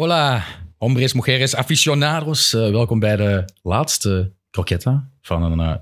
[0.00, 0.44] Hola,
[0.78, 2.52] hombres, mujeres, aficionados.
[2.52, 5.74] Uh, welkom bij de laatste croquetta van een uh,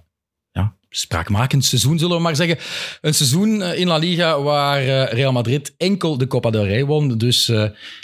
[0.50, 2.58] ja, spraakmakend seizoen, zullen we maar zeggen.
[3.00, 7.18] Een seizoen uh, in La Liga waar Real Madrid enkel de Copa del Rey won.
[7.18, 7.52] Dus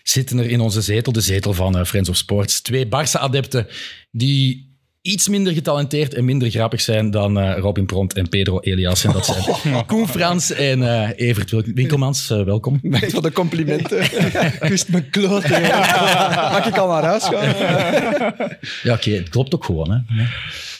[0.02, 3.66] zitten er in onze zetel, de zetel van Friends of Sports, twee Barça-adepten
[4.10, 4.73] die
[5.04, 9.04] iets minder getalenteerd en minder grappig zijn dan uh, Robin Pront en Pedro Elias.
[9.04, 9.86] En dat zijn oh.
[9.86, 12.30] Koen Frans en uh, Evert Winkelmans.
[12.30, 12.78] Uh, welkom.
[12.82, 14.02] Bedankt voor de complimenten.
[14.02, 15.62] ik wist mijn kloten.
[16.52, 17.44] Mag ik al naar huis gaan?
[18.82, 19.08] ja, oké.
[19.08, 19.14] Okay.
[19.14, 19.90] Het klopt ook gewoon.
[19.90, 20.24] Hè.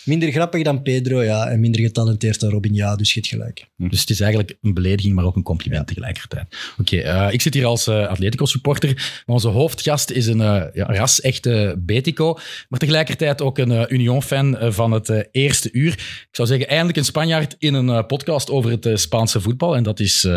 [0.04, 1.48] Minder grappig dan Pedro, ja.
[1.48, 2.96] En minder getalenteerd dan Robin, ja.
[2.96, 3.66] Dus je hebt gelijk.
[3.76, 6.56] Dus het is eigenlijk een belediging, maar ook een compliment tegelijkertijd.
[6.78, 8.94] Oké, okay, ik zit hier als Atletico-supporter.
[8.94, 12.38] Maar onze hoofdgast is een ja, ras-echte Betico.
[12.68, 15.92] Maar tegelijkertijd ook een Union fan eh, van het eh, eerste uur.
[15.92, 19.76] Ik zou zeggen, eindelijk een Spanjaard in een eh, podcast over het Spaanse voetbal.
[19.76, 20.28] En dat is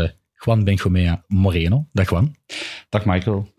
[0.45, 1.87] Juan Benjomea Moreno.
[1.93, 2.35] Dag Juan.
[2.89, 3.53] Dag Michael.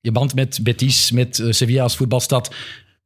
[0.00, 2.54] Je band met Betis, met Sevilla als voetbalstad.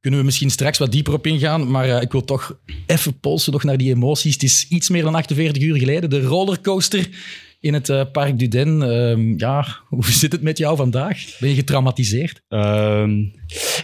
[0.04, 3.62] Kunnen we misschien straks wat dieper op ingaan, maar ik wil toch even polsen nog
[3.64, 4.32] naar die emoties.
[4.32, 6.10] Het is iets meer dan 48 uur geleden.
[6.10, 7.08] De rollercoaster
[7.60, 8.80] in het uh, Parc du Den.
[8.80, 11.36] Uh, ja, hoe zit het met jou vandaag?
[11.40, 12.42] Ben je getraumatiseerd?
[12.48, 13.08] Uh,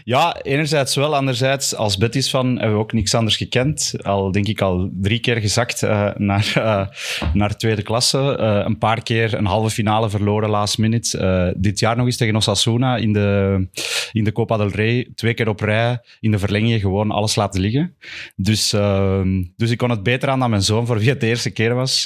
[0.05, 1.17] ja, enerzijds wel.
[1.17, 3.95] Anderzijds, als Betis van hebben we ook niks anders gekend.
[4.03, 6.87] Al denk ik al drie keer gezakt uh, naar, uh,
[7.33, 8.19] naar tweede klasse.
[8.19, 11.55] een paar keer een halve finale verloren last minute.
[11.57, 13.69] dit jaar nog eens tegen Osasuna in de,
[14.13, 15.09] in de Copa del Rey.
[15.15, 17.95] Twee keer op rij in de verlenging gewoon alles laten liggen.
[18.37, 21.27] Dus, ehm, dus ik kon het beter aan dan mijn zoon, voor wie het de
[21.27, 22.05] eerste keer was.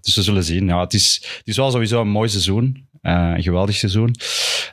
[0.00, 0.66] dus we zullen zien.
[0.66, 2.87] Ja, het is het is wel sowieso een mooi seizoen.
[3.08, 4.14] Uh, een geweldig seizoen.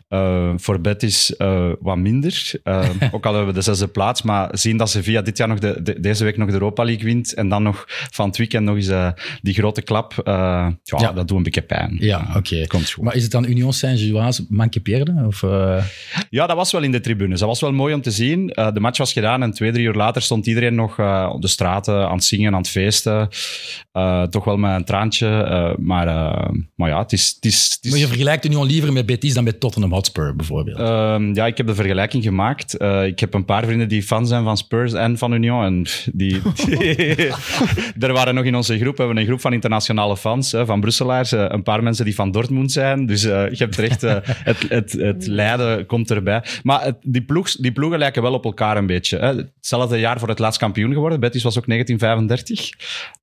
[0.09, 2.51] Uh, voor Betis uh, wat minder.
[3.11, 4.21] ook al hebben we de zesde plaats.
[4.21, 7.03] Maar zien dat Sevilla dit jaar nog de, de, deze week nog de Europa League
[7.03, 7.33] wint.
[7.33, 10.13] En dan nog van het weekend nog eens die grote klap.
[10.23, 11.97] Ja, ja, dat doet een beetje pijn.
[11.99, 12.67] Ja, oké.
[12.67, 12.81] Okay.
[13.01, 15.23] Maar is het dan Union Saint-Gilloise manque pierde?
[15.27, 15.41] Of,
[16.29, 17.39] Ja, dat was wel in de tribunes.
[17.39, 18.47] Dat was wel mooi om te zien.
[18.47, 20.99] de match was gedaan en twee, drie uur later stond iedereen nog
[21.31, 23.29] op de straten aan het zingen, aan het feesten.
[24.29, 25.75] toch wel met een traantje.
[25.79, 26.05] maar,
[26.75, 27.33] maar ja, het is...
[27.35, 30.79] Het is, het is vergelijkt Union liever met Betis dan met Tottenham Hotspur, bijvoorbeeld?
[30.79, 32.81] Um, ja, ik heb de vergelijking gemaakt.
[32.81, 35.63] Uh, ik heb een paar vrienden die fan zijn van Spurs en van Union.
[35.63, 36.41] En die,
[38.05, 40.79] er waren nog in onze groep, we hebben een groep van internationale fans, hè, van
[40.79, 41.33] Brusselaars.
[41.33, 43.05] Uh, een paar mensen die van Dortmund zijn.
[43.05, 44.01] Dus uh, je hebt recht,
[44.51, 46.43] het, het, het lijden komt erbij.
[46.63, 49.17] Maar het, die, ploeg, die ploegen lijken wel op elkaar een beetje.
[49.17, 49.33] Hè.
[49.35, 51.19] Hetzelfde jaar voor het laatst kampioen geworden.
[51.19, 52.69] Betis was ook 1935.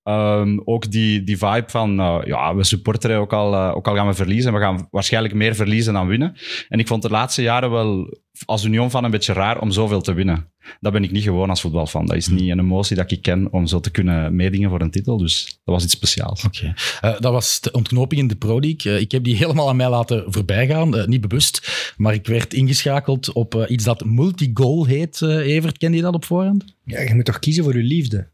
[0.05, 4.15] Um, ook die, die vibe van, ja, we supporteren ook al, ook al gaan we
[4.15, 4.53] verliezen.
[4.53, 6.37] We gaan waarschijnlijk meer verliezen dan winnen.
[6.69, 10.01] En ik vond de laatste jaren wel als Union van een beetje raar om zoveel
[10.01, 10.51] te winnen.
[10.81, 12.07] Dat ben ik niet gewoon als voetbalfan.
[12.07, 14.91] Dat is niet een emotie dat ik ken om zo te kunnen meedingen voor een
[14.91, 15.17] titel.
[15.17, 16.45] Dus dat was iets speciaals.
[16.45, 16.75] Oké.
[17.01, 17.15] Okay.
[17.15, 18.93] Uh, dat was de ontknoping in de Pro League.
[18.93, 20.97] Uh, ik heb die helemaal aan mij laten voorbijgaan.
[20.97, 21.95] Uh, niet bewust.
[21.97, 25.23] Maar ik werd ingeschakeld op iets dat multigoal heet.
[25.23, 26.65] Evert, ken je dat op voorhand?
[26.85, 28.31] Ja, je moet toch kiezen voor je liefde?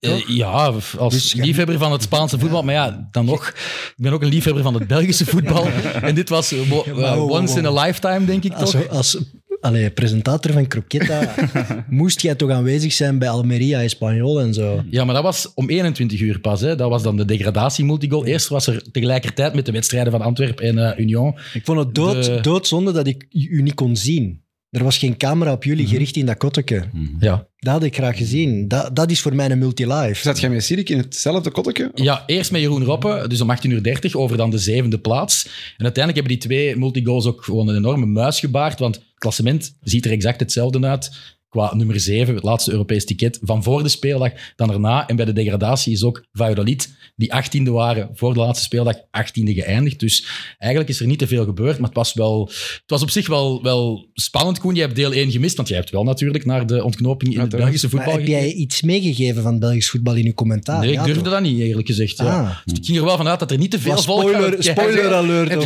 [0.00, 2.62] Uh, ja, als dus, liefhebber van het Spaanse voetbal.
[2.62, 3.48] Maar ja, dan nog.
[3.48, 5.66] Ik ben ook een liefhebber van het Belgische voetbal.
[6.02, 8.88] en dit was uh, once in a lifetime, denk ik als, toch?
[8.88, 9.18] Als
[9.60, 11.34] allee, presentator van Croqueta
[11.88, 14.82] moest jij toch aanwezig zijn bij Almeria, Espanyol en zo.
[14.90, 16.60] Ja, maar dat was om 21 uur pas.
[16.60, 16.76] Hè.
[16.76, 18.24] Dat was dan de degradatie-multigoal.
[18.24, 21.36] Eerst was er tegelijkertijd met de wedstrijden van Antwerpen en Union.
[21.52, 22.40] Ik vond het dood, de...
[22.40, 24.42] doodzonde dat ik u niet kon zien.
[24.70, 25.92] Er was geen camera op jullie mhm.
[25.92, 26.84] gericht in dat kotteke.
[26.92, 27.04] Mhm.
[27.18, 27.46] Ja.
[27.56, 28.68] Dat had ik graag gezien.
[28.68, 30.20] Dat, dat is voor mij een multi-live.
[30.20, 31.90] Zat jij met Sirik in hetzelfde kotteke?
[31.94, 35.44] Ja, eerst met Jeroen Roppe, dus om 18.30 uur over dan de zevende plaats.
[35.76, 39.76] En uiteindelijk hebben die twee multigoals ook gewoon een enorme muis gebaard, want het klassement
[39.82, 43.88] ziet er exact hetzelfde uit qua nummer 7, het laatste Europees ticket, van voor de
[43.88, 45.08] speeldag dan erna.
[45.08, 49.52] En bij de degradatie is ook Valladolid, die 18e waren voor de laatste speeldag, 18e
[49.54, 50.00] geëindigd.
[50.00, 50.26] Dus
[50.58, 53.28] eigenlijk is er niet te veel gebeurd, maar het was, wel, het was op zich
[53.28, 54.74] wel, wel spannend, Koen.
[54.74, 57.48] Je hebt deel 1 gemist, want jij hebt wel natuurlijk naar de ontknoping in het
[57.48, 60.80] Belgische voetbal Heb jij iets meegegeven van Belgisch voetbal in je commentaar?
[60.80, 62.18] Nee, ik durfde dat niet, eerlijk gezegd.
[62.18, 62.40] Ja.
[62.40, 62.56] Ah.
[62.64, 65.50] Dus ik ging er wel vanuit dat er niet te veel spoiler, volk Spoiler alert.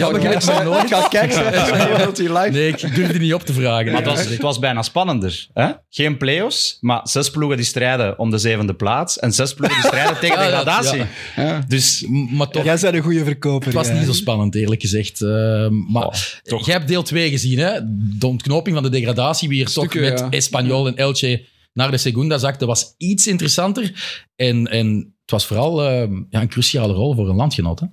[0.85, 2.53] Ik ga kijken.
[2.53, 3.93] Nee, ik durfde niet op te vragen.
[3.93, 5.47] Maar het was, het was bijna spannender.
[5.53, 5.71] Hè?
[5.89, 9.87] Geen play-offs, maar zes ploegen die strijden om de zevende plaats en zes ploegen die
[9.87, 11.03] strijden tegen de degradatie.
[11.37, 11.65] Ja.
[11.69, 13.67] Dus, maar toch, Jij bent een goede verkoper.
[13.67, 15.21] Het was niet zo spannend, eerlijk gezegd.
[15.21, 15.29] Uh,
[15.69, 17.81] maar oh, jij hebt deel 2 gezien, hè?
[18.19, 20.31] De ontknoping van de degradatie, wie er toch met ja.
[20.31, 23.93] Espanyol en Elche naar de Segunda zakte, was iets interessanter.
[24.37, 27.81] En, en het was vooral uh, ja, een cruciale rol voor een landgenoot.
[27.81, 27.87] Hè?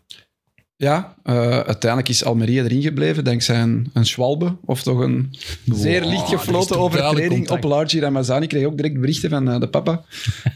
[0.82, 5.36] Ja, uh, uiteindelijk is Almeria erin gebleven dankzij een, een Schwalbe, of toch een
[5.66, 8.44] zeer licht gefloten overtreding op Largi Ramazani.
[8.44, 10.04] Ik kreeg ook direct berichten van uh, de papa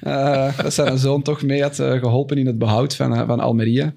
[0.04, 3.94] uh, dat zijn zoon toch mee had geholpen in het behoud van, van Almeria.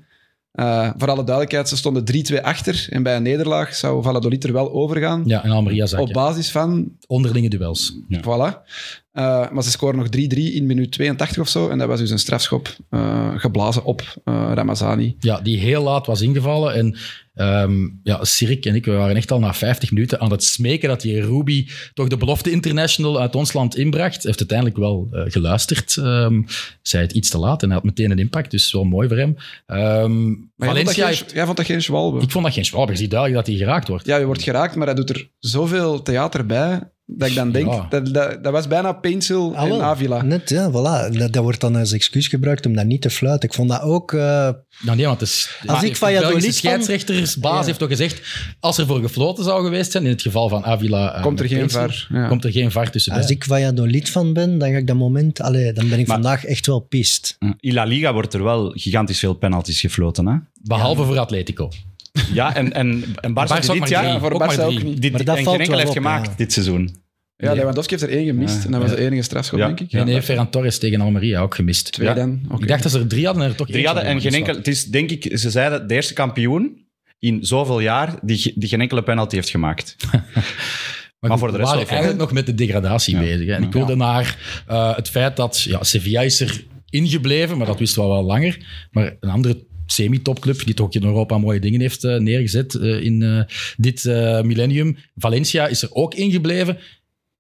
[0.55, 2.87] Uh, voor alle duidelijkheid, ze stonden 3-2 achter.
[2.91, 5.23] En bij een nederlaag zou Valladolid er wel overgaan.
[5.27, 6.97] Ja, en Almeria zak, Op basis van...
[7.07, 7.99] Onderlinge duels.
[8.09, 8.21] Ja.
[8.21, 8.69] Voilà.
[9.19, 11.69] Uh, maar ze scoren nog 3-3 in minuut 82 of zo.
[11.69, 15.17] En dat was dus een strafschop uh, geblazen op uh, Ramazani.
[15.21, 16.75] Ja, die heel laat was ingevallen.
[16.75, 16.97] En
[17.35, 20.89] um, ja, Sirik en ik we waren echt al na 50 minuten aan het smeken
[20.89, 24.15] dat die Ruby toch de belofte international uit ons land inbracht.
[24.15, 25.97] Hij heeft uiteindelijk wel geluisterd.
[25.97, 26.47] Um,
[26.83, 28.51] zei het iets te laat en hij had meteen een impact.
[28.51, 29.37] Dus wel mooi voor hem.
[29.67, 32.21] Um, maar Valencia jij, vond geen, jij vond dat geen schwalbe?
[32.21, 32.93] Ik vond dat geen schwalbe.
[32.93, 34.07] Je ziet duidelijk dat hij geraakt wordt.
[34.07, 37.91] Ja, je wordt geraakt, maar hij doet er zoveel theater bij dat ik dan denk,
[37.91, 40.23] dat, dat, dat, was bijna Pencil ah, en Avila.
[40.23, 41.17] Net, ja, voilà.
[41.19, 43.49] Dat, dat, wordt dan als excuus gebruikt om dat niet te fluiten.
[43.49, 44.13] Ik vond dat ook...
[44.13, 44.21] Uh...
[44.21, 47.67] Nou nee, want het is, als ik van de scheidsrechtersbaas ja.
[47.67, 48.23] heeft toch gezegd,
[48.61, 51.17] als er voor gefloten zou geweest zijn, in het geval van Avila...
[51.17, 52.07] Uh, komt er geen var.
[52.11, 52.29] Ja.
[52.29, 53.13] Komt er geen var tussen.
[53.13, 55.41] Als ik Valladolid van ben, dan ga ik dat moment...
[55.41, 57.37] Allee, dan ben ik maar, vandaag echt wel pist.
[57.61, 60.37] In La Liga wordt er wel gigantisch veel penalties gefloten, hè?
[60.63, 61.71] Behalve voor Atletico.
[62.33, 64.05] Ja, en, en, en Barca Barca dit jaar...
[64.05, 65.03] Ja, voor Barca ook niet.
[65.03, 66.35] Dit, maar dat en geen enkel heeft op, gemaakt ja.
[66.37, 66.97] dit seizoen.
[67.37, 68.65] Ja, Lewandowski heeft er één gemist.
[68.65, 69.91] En dat was de enige strafschop, denk ik.
[69.91, 71.93] Ja, nee, Ferran Torres tegen Almeria ook gemist.
[71.93, 72.41] Twee dan.
[72.45, 72.59] Okay.
[72.61, 74.55] Ik dacht dat ze er drie hadden en er toch Drie hadden en geen enkel...
[74.55, 76.87] Het is, denk ik, ze zeiden, de eerste kampioen
[77.19, 79.97] in zoveel jaar die, die geen enkele penalty heeft gemaakt.
[81.21, 83.47] Maar, maar voor de rest waren eigenlijk nog met de degradatie bezig.
[83.47, 83.53] Hè.
[83.53, 84.39] En ik wilde naar
[84.71, 88.67] uh, het feit dat ja, Sevilla is er ingebleven, maar dat wisten we wel langer.
[88.91, 93.21] Maar een andere semi-topclub, die toch in Europa mooie dingen heeft uh, neergezet uh, in
[93.21, 93.43] uh,
[93.77, 94.05] dit
[94.45, 94.97] millennium.
[95.15, 96.79] Valencia is er ook ingebleven.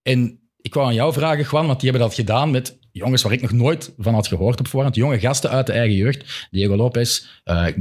[0.02, 3.32] En ik wou aan jou vragen, Juan, want die hebben dat gedaan met jongens waar
[3.32, 4.94] ik nog nooit van had gehoord op voorhand.
[4.94, 6.48] Jonge gasten uit de eigen jeugd.
[6.50, 7.26] Diego Lopez,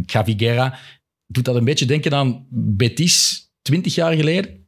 [0.06, 0.80] Gavi Guerra.
[1.28, 4.68] Doet dat een beetje denken aan Betis 20 jaar geleden?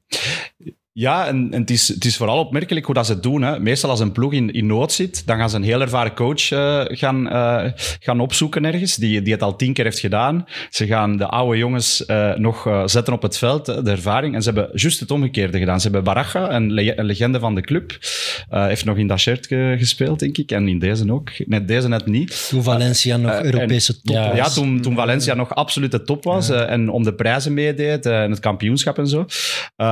[0.92, 3.42] Ja, en, en het, is, het is vooral opmerkelijk hoe dat ze het doen.
[3.42, 3.60] Hè.
[3.60, 6.52] Meestal als een ploeg in, in nood zit, dan gaan ze een heel ervaren coach
[6.52, 7.64] uh, gaan, uh,
[8.00, 10.46] gaan opzoeken ergens, die, die het al tien keer heeft gedaan.
[10.70, 14.36] Ze gaan de oude jongens uh, nog zetten op het veld, de ervaring.
[14.36, 15.82] En ze hebben juist het omgekeerde gedaan.
[15.82, 17.98] Ze hebben Baraja, een, le een legende van de club,
[18.50, 19.48] heeft nog in dat shirt
[19.78, 20.52] gespeeld, denk ik.
[20.52, 21.32] En in deze ook.
[21.46, 22.48] Net deze net niet.
[22.50, 24.38] Toen Valencia nog Europese top ja, was.
[24.38, 26.48] Ja, toen, toen Valencia nog absoluut de top was.
[26.48, 26.66] Ja.
[26.66, 29.26] en om de prijzen meedeed en het kampioenschap en zo.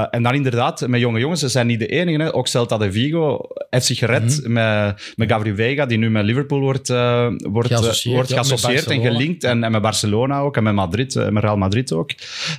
[0.10, 1.39] en dan inderdaad jonge jongens.
[1.39, 2.22] Ze zijn niet de enige.
[2.22, 2.34] Hè.
[2.34, 6.25] Ook Celta de Vigo heeft zich gered mm met, met Gabriel Vega, die nu met
[6.25, 9.44] Liverpool wordt, uh, wordt geassocieerd, wordt geassocieerd en gelinkt.
[9.44, 12.12] En, en, met Barcelona ook, en met Madrid, uh, met Real Madrid ook.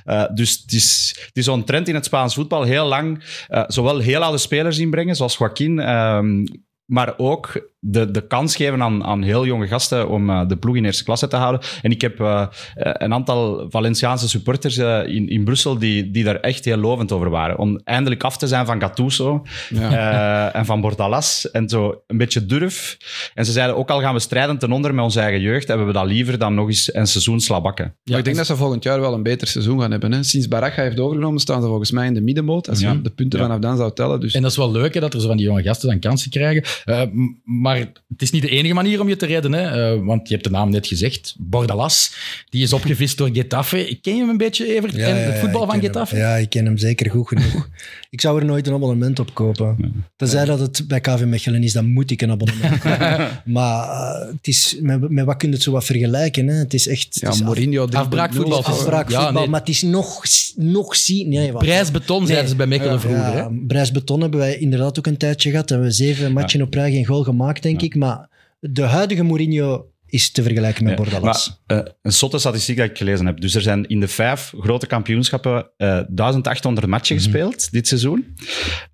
[0.05, 2.63] Uh, dus het is, het is zo'n trend in het Spaans voetbal.
[2.63, 3.23] Heel lang
[3.67, 6.45] zowel heel oude spelers inbrengen, zoals Joaquin, ehm,
[6.85, 10.75] maar ook de, de kans geven aan, aan heel jonge gasten om uh, de ploeg
[10.75, 11.61] in eerste klasse te houden.
[11.81, 12.45] En ik heb uh,
[12.75, 17.29] een aantal Valenciaanse supporters uh, in, in Brussel die, die daar echt heel lovend over
[17.29, 17.57] waren.
[17.57, 20.51] Om eindelijk af te zijn van Gattuso ja.
[20.51, 21.51] en van Bordalas.
[21.51, 22.97] En zo een beetje durf.
[23.33, 25.87] En ze zeiden, ook al gaan we strijden ten onder met onze eigen jeugd, hebben
[25.87, 27.95] we dat liever dan nog eens een seizoen slabakken.
[28.03, 30.11] Ja, ik denk dat ze volgend jaar wel een beter seizoen gaan hebben.
[30.11, 30.23] Hè.
[30.23, 32.69] Sinds Baraja heeft overgenomen, staan ze volgens mij in de middenmoot.
[32.69, 34.19] Als je de punten vanaf dan zou tellen.
[34.19, 34.33] Dus.
[34.33, 36.29] En dat is wel leuk, hè, dat er zo van die jonge gasten dan kansen
[36.29, 36.63] krijgen.
[37.43, 39.53] maar maar het is niet de enige manier om je te redden.
[39.53, 39.93] Hè?
[39.93, 41.35] Uh, want je hebt de naam net gezegd.
[41.37, 42.13] Bordalas.
[42.49, 43.97] Die is opgevist door Getafe.
[44.01, 44.95] Ken je hem een beetje, Evert?
[44.95, 46.17] Ja, en het voetbal van Getafe?
[46.17, 47.69] Ja, ik ken hem zeker goed genoeg.
[48.09, 49.75] ik zou er nooit een abonnement op kopen.
[49.77, 49.87] Ja.
[50.15, 53.41] Tenzij dat het bij KV Mechelen is, dan moet ik een abonnement kopen.
[53.45, 56.47] maar uh, het is, met, met, wat kun je het zo wat vergelijken?
[56.47, 56.55] Hè?
[56.55, 57.17] Het is echt...
[57.19, 57.87] Ja, is Mourinho...
[57.87, 58.63] Afbraakvoetbal.
[58.63, 59.47] Afbraakvoetbal, ja, nee.
[59.47, 60.23] maar het is nog,
[60.55, 61.29] nog zien...
[61.29, 63.35] Nee, Prijsbeton, zeiden ze bij Mechelen vroeger.
[63.35, 65.71] Ja, Prijsbeton hebben wij inderdaad ook een tijdje gehad.
[65.71, 67.95] En we zeven matchen op rij geen goal gemaakt, denk ik.
[67.95, 71.59] Maar de huidige Mourinho is te vergelijken met Bordalas.
[71.67, 73.41] Maar, uh, een zotte statistiek dat ik gelezen heb.
[73.41, 77.31] Dus er zijn in de vijf grote kampioenschappen uh, eh, 1800 matchen mm -hmm.
[77.31, 78.35] gespeeld dit seizoen.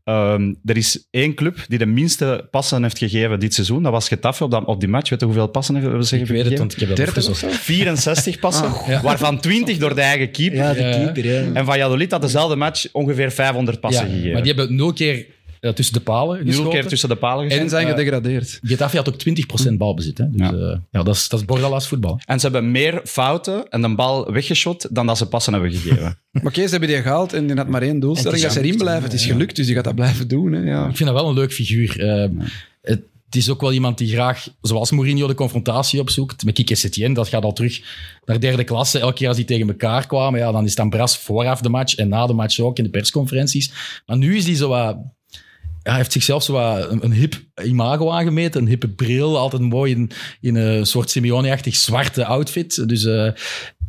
[0.03, 3.83] Um, er is één club die de minste passen heeft gegeven dit seizoen.
[3.83, 5.09] Dat was Getafe op, dat, op die match.
[5.09, 6.35] Weet je hoeveel passen hebben ze gegeven?
[6.35, 9.01] Ik weet het, want ik heb het 30 64 passen, ah, ja.
[9.01, 10.57] waarvan 20 door de eigen keeper.
[10.57, 11.53] Ja, de keeper, ja.
[11.53, 14.31] En Valladolid had dezelfde match ongeveer 500 passen gegeven.
[14.31, 15.25] Maar die hebben nul keer
[15.65, 18.59] uh, tussen de palen Nul keer tussen de palen En zijn gedegradeerd.
[18.63, 20.17] Getafe had ook 20% balbezit.
[20.17, 20.29] Hè?
[20.29, 20.53] Dus, ja.
[20.53, 22.19] Uh, ja, dat is, dat is Bordalas voetbal.
[22.25, 26.17] En ze hebben meer fouten en de bal weggeschot dan dat ze passen hebben gegeven.
[26.43, 28.41] maar Kees, hebben die gehaald en die had maar één doelstelling.
[28.41, 29.03] Dat ze erin blijven.
[29.03, 30.51] Het is gelukt, dus die gaat dat blijven doen.
[30.51, 30.61] Hè?
[30.61, 30.87] Ja.
[30.87, 31.99] Ik vind dat wel een leuk figuur.
[31.99, 32.41] Uh,
[32.81, 36.45] het, het is ook wel iemand die graag, zoals Mourinho, de confrontatie opzoekt.
[36.45, 37.81] Met Kike Setien, dat gaat al terug
[38.25, 38.99] naar derde klasse.
[38.99, 41.95] Elke keer als die tegen elkaar kwamen, ja, dan is dan Bras vooraf de match
[41.95, 43.71] en na de match ook in de persconferenties.
[44.05, 44.97] Maar nu is die zo wat
[45.89, 48.61] hij heeft zichzelf zo een, een hip imago aangemeten.
[48.61, 50.11] Een hippe bril, altijd mooi in,
[50.41, 52.87] in een soort Simeone-achtig zwarte outfit.
[52.87, 53.13] Dus uh,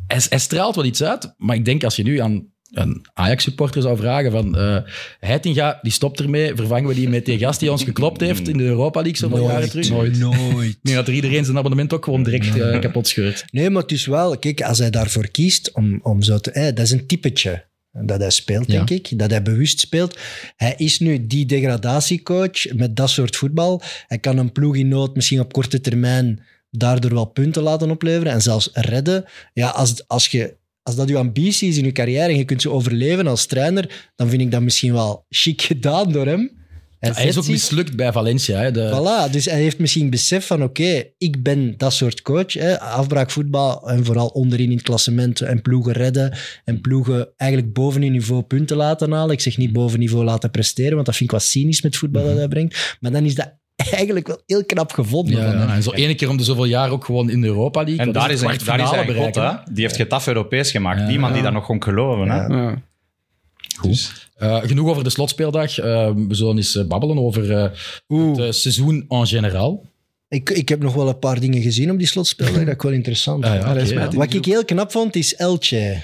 [0.07, 1.35] hij, hij, straalt wel iets uit.
[1.37, 4.77] Maar ik denk als je nu aan een Ajax-supporter zou vragen van uh,
[5.21, 8.57] Heitinga, die stopt ermee, vervangen we die met die gast die ons geklopt heeft in
[8.57, 9.91] de Europa League zoveel jaren terug?
[9.91, 10.19] Nooit.
[10.19, 10.79] nooit.
[10.83, 13.45] Dat er iedereen zijn abonnement ook gewoon direct uh, kapot scheurt.
[13.51, 16.51] Nee, maar het is wel, kijk, als hij daarvoor kiest om, om zo te...
[16.51, 17.65] Eh, dat is een typetje
[18.03, 19.19] dat hij speelt, denk ik.
[19.19, 20.19] Dat hij bewust speelt.
[20.57, 23.83] Hij is nu die degradatiecoach met dat soort voetbal.
[24.07, 28.33] Hij kan een ploeg in nood misschien op korte termijn daardoor wel punten laten opleveren
[28.33, 29.25] en zelfs redden.
[29.53, 32.63] Ja, als, als, je, als dat je ambitie is in je carrière en je kunt
[32.63, 36.56] ze overleven als trainer, dan vind ik dat misschien wel chic gedaan door hem.
[37.13, 38.61] Hij, hij is ook mislukt bij Valencia.
[38.61, 38.91] Hè, de...
[38.91, 42.53] Voilà, dus hij heeft misschien besef van oké, ik ben dat soort coach.
[42.53, 48.03] Hè, afbraakvoetbal en vooral onderin in het klassement en ploegen redden en ploegen eigenlijk boven
[48.03, 49.33] hun niveau punten laten halen.
[49.35, 52.25] Ik zeg niet boven niveau laten presteren, want dat vind ik wat cynisch met voetbal
[52.25, 52.97] dat hij brengt.
[53.01, 53.53] Maar dan is dat
[53.91, 55.37] eigenlijk wel heel knap gevonden.
[55.37, 55.75] Ja, ja.
[55.75, 58.07] En zo ene keer om de zoveel jaar ook gewoon in de Europa League.
[58.07, 59.51] En daar is, een, daar is hij God, hè?
[59.73, 61.01] Die heeft getaf Europees gemaakt.
[61.01, 62.31] Ja, Niemand die daar nog kon geloven.
[62.31, 62.75] Hè?
[63.77, 63.91] Goed.
[63.91, 65.79] Dus- uh, genoeg over de slotspeeldag.
[65.79, 65.85] Uh,
[66.29, 67.73] we zullen eens uh, babbelen over
[68.37, 69.83] het seizoen en generaal.
[70.29, 72.65] Ik, ik heb nog wel een paar dingen gezien op die slotspeeldag.
[72.65, 76.03] dat ik wel interessant ah, ja, okay, Wat ik heel knap vond, is Elche.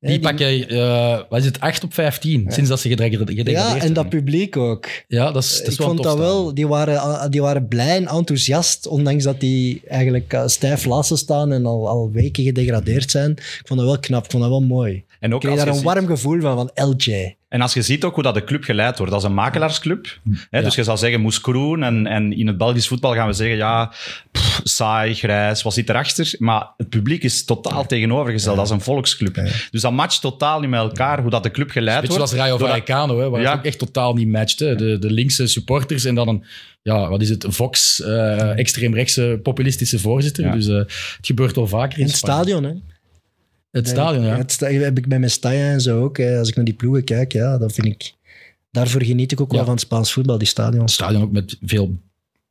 [0.00, 3.92] Die pakken, uh, wat is het, 8 op 15 sinds dat ze gedegradeerd Ja, en
[3.92, 4.88] dat publiek ook.
[5.08, 8.06] Ja, dat is, dat is Ik vond dat wel, die waren, die waren blij en
[8.06, 13.30] enthousiast, ondanks dat die eigenlijk stijf laatste staan en al, al weken gedegradeerd zijn.
[13.30, 15.04] Ik vond dat wel knap, ik vond dat wel mooi.
[15.22, 17.36] En ook kreeg daar een warm gevoel van, van LJ.
[17.48, 20.18] En als je ziet ook hoe dat de club geleid wordt, dat is een makelaarsclub.
[20.50, 23.56] Hè, Dus je zal zeggen Moeskroen en, en in het Belgisch voetbal gaan we zeggen,
[23.56, 23.92] ja,
[24.32, 26.34] pff, saai, grijs, wat zit erachter?
[26.38, 29.34] Maar het publiek is totaal tegenovergesteld, dat is een volksclub.
[29.70, 32.14] Dus dat matcht totaal niet met elkaar, hoe dat de club geleid wordt.
[32.14, 34.58] Zoals Rayo Vallecano, hè, waar het ook echt totaal niet matcht.
[34.58, 34.74] Hè.
[34.74, 36.44] De, de linkse supporters en dan een,
[36.82, 40.52] ja, wat is het, Vox, uh, extreemrechtse populistische voorzitter.
[40.52, 42.72] Dus uh, het gebeurt wel vaker in, in het stadion, hè?
[43.72, 44.36] Het stadion, ja.
[44.36, 46.20] Het stadion heb ik bij mijn Staya en zo ook.
[46.20, 48.14] Als ik naar die ploegen kijk, ja, dan vind ik...
[48.70, 50.88] Daarvoor geniet ik ook wel van het Spaans voetbal, die stadion.
[50.88, 51.96] Stadion ook met veel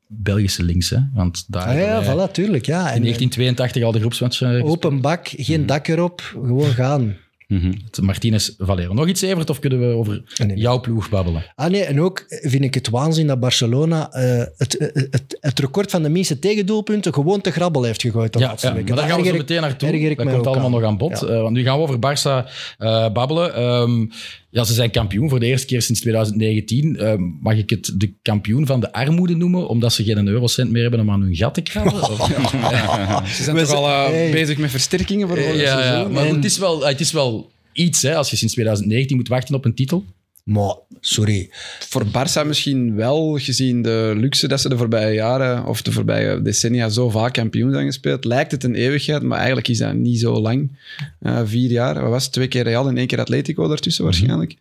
[0.07, 0.97] Belgische links, hè?
[1.13, 2.65] Want daar ah, ja, voilà, tuurlijk.
[2.65, 2.79] Ja.
[2.79, 4.63] In 1982 al de groepsmatchen.
[4.63, 5.67] Open bak, geen mhm.
[5.67, 7.15] dak erop, gewoon gaan.
[7.51, 8.93] Mm Martinez Valero.
[8.93, 10.24] Nog iets, Evert, of kunnen we over
[10.55, 11.43] jouw ploeg babbelen?
[11.55, 15.91] Ah nee, en ook vind ik het waanzin dat Barcelona uh, het, het, het, record
[15.91, 18.39] van de meeste tegendoelpunten gewoon te grabbel heeft gegooid.
[18.39, 20.15] Ja, ja, maar daar gaan we zo meteen naartoe.
[20.15, 21.24] Dat komt allemaal nog aan bod.
[21.24, 23.62] Uh, want nu gaan we over Barça uh, babbelen.
[23.63, 24.12] Um,
[24.51, 26.98] ja, ze zijn kampioen voor de eerste keer sinds 2019.
[27.00, 30.81] Uh, mag ik het de kampioen van de armoede noemen, omdat ze geen eurocent meer
[30.81, 31.93] hebben om aan hun gat te krabben?
[33.36, 36.58] ze zijn toch al uh, bezig met versterkingen voor volgend ja, ja, maar het is
[36.58, 40.05] wel, het is wel iets, hè, als je sinds 2019 moet wachten op een titel.
[40.43, 41.50] Maar, sorry.
[41.79, 46.41] Voor Barça misschien wel, gezien de luxe dat ze de voorbije jaren of de voorbije
[46.41, 50.19] decennia zo vaak kampioen zijn gespeeld, lijkt het een eeuwigheid, maar eigenlijk is dat niet
[50.19, 50.77] zo lang.
[51.21, 52.33] Uh, vier jaar, wat was het?
[52.33, 54.13] Twee keer Real en één keer Atletico daartussen mhm.
[54.13, 54.55] waarschijnlijk.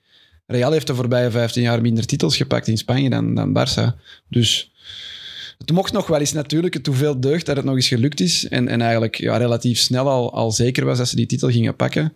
[0.47, 4.01] Real heeft de voorbije 15 jaar minder titels gepakt in Spanje dan, dan Barça.
[4.29, 4.73] Dus
[5.59, 8.49] het mocht nog wel eens natuurlijk, het hoeveel deugd dat het nog eens gelukt is.
[8.49, 11.77] En, en eigenlijk ja, relatief snel al, al zeker was dat ze die titel gingen
[11.77, 12.13] pakken.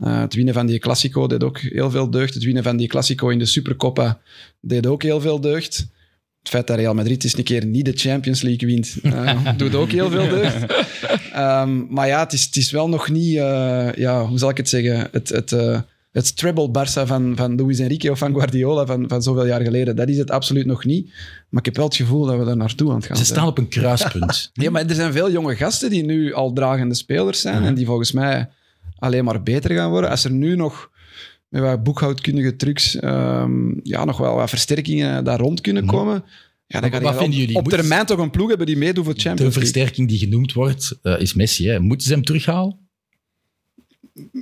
[0.00, 2.34] Uh, het winnen van die Classico deed ook heel veel deugd.
[2.34, 4.20] Het winnen van die Classico in de Supercoppa
[4.60, 5.76] deed ook heel veel deugd.
[6.38, 9.74] Het feit dat Real Madrid eens een keer niet de Champions League wint, uh, doet
[9.74, 10.62] ook heel veel deugd.
[11.36, 14.56] Um, maar ja, het is, het is wel nog niet, uh, ja, hoe zal ik
[14.56, 15.52] het zeggen, het, het,
[16.16, 19.96] het treble Barça van, van Luis Enrique of van Guardiola van, van zoveel jaar geleden.
[19.96, 21.06] Dat is het absoluut nog niet.
[21.48, 23.46] Maar ik heb wel het gevoel dat we daar naartoe aan het gaan Ze staan
[23.46, 24.50] op een kruispunt.
[24.52, 27.86] ja, maar er zijn veel jonge gasten die nu al dragende spelers zijn en die
[27.86, 28.48] volgens mij
[28.98, 30.10] alleen maar beter gaan worden.
[30.10, 30.90] Als er nu nog
[31.48, 35.94] met wat boekhoudkundige trucs um, ja, nog wel wat versterkingen daar rond kunnen mhm.
[35.94, 36.24] komen...
[36.68, 37.56] Ja, dan wat vinden jullie?
[37.56, 39.60] op termijn toch een ploeg hebben die meedoet voor Champions League.
[39.60, 41.68] De versterking die genoemd wordt, uh, is Messi.
[41.68, 41.80] Hè.
[41.80, 42.78] Moeten ze hem terughalen?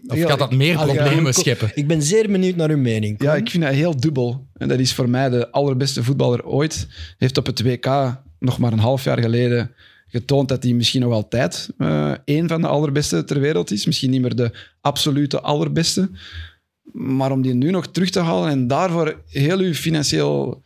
[0.06, 1.70] Of gaat dat meer problemen scheppen?
[1.74, 3.22] Ik ben zeer benieuwd naar uw mening.
[3.22, 4.46] Ja, ik vind dat heel dubbel.
[4.54, 6.86] En dat is voor mij de allerbeste voetballer ooit.
[7.18, 9.74] Heeft op het WK nog maar een half jaar geleden
[10.14, 13.86] getoond dat hij misschien nog altijd uh, één van de allerbeste ter wereld is.
[13.86, 16.10] Misschien niet meer de absolute allerbeste.
[16.92, 20.62] Maar om die nu nog terug te halen en daarvoor heel uw financieel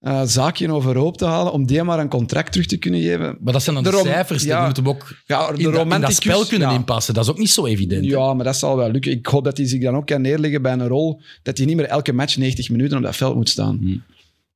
[0.00, 3.38] uh, zaakje overhoop te halen, om die maar een contract terug te kunnen geven.
[3.40, 6.14] Maar dat zijn dan de, cijfers, ja, die moeten ook ja, de in, in, dat
[6.14, 7.14] spel kunnen inpassen.
[7.14, 8.04] Dat is ook niet zo evident.
[8.04, 9.12] Ja, maar dat zal wel lukken.
[9.12, 11.76] Ik hoop dat hij zich dan ook kan neerleggen bij een rol, dat hij niet
[11.76, 13.76] meer elke match 90 minuten op dat veld moet staan.
[13.80, 14.02] Hmm.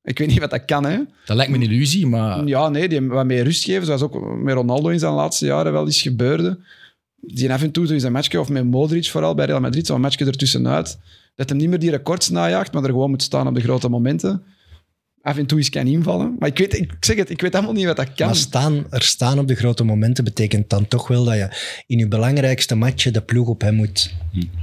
[0.03, 0.97] Ik weet niet wat dat kan, hè.
[1.25, 2.45] Dat lijkt me een illusie, maar...
[2.45, 5.71] Ja, nee, die wat meer rust geven, zoals ook met Ronaldo in zijn laatste jaren
[5.71, 6.59] wel eens gebeurde.
[7.15, 10.01] Die af en toe is een matchje, of met Modric vooral, bij Real Madrid, zo'n
[10.01, 10.99] matchje ertussenuit.
[11.35, 13.89] Dat hem niet meer die records najaagt, maar er gewoon moet staan op de grote
[13.89, 14.43] momenten.
[15.21, 16.35] af en toe eens kan invallen.
[16.39, 18.25] Maar ik, weet, ik zeg het, ik weet helemaal niet wat dat kan.
[18.27, 21.49] Maar staan, er staan op de grote momenten betekent dan toch wel dat je
[21.87, 24.13] in je belangrijkste matchen de ploeg op hem moet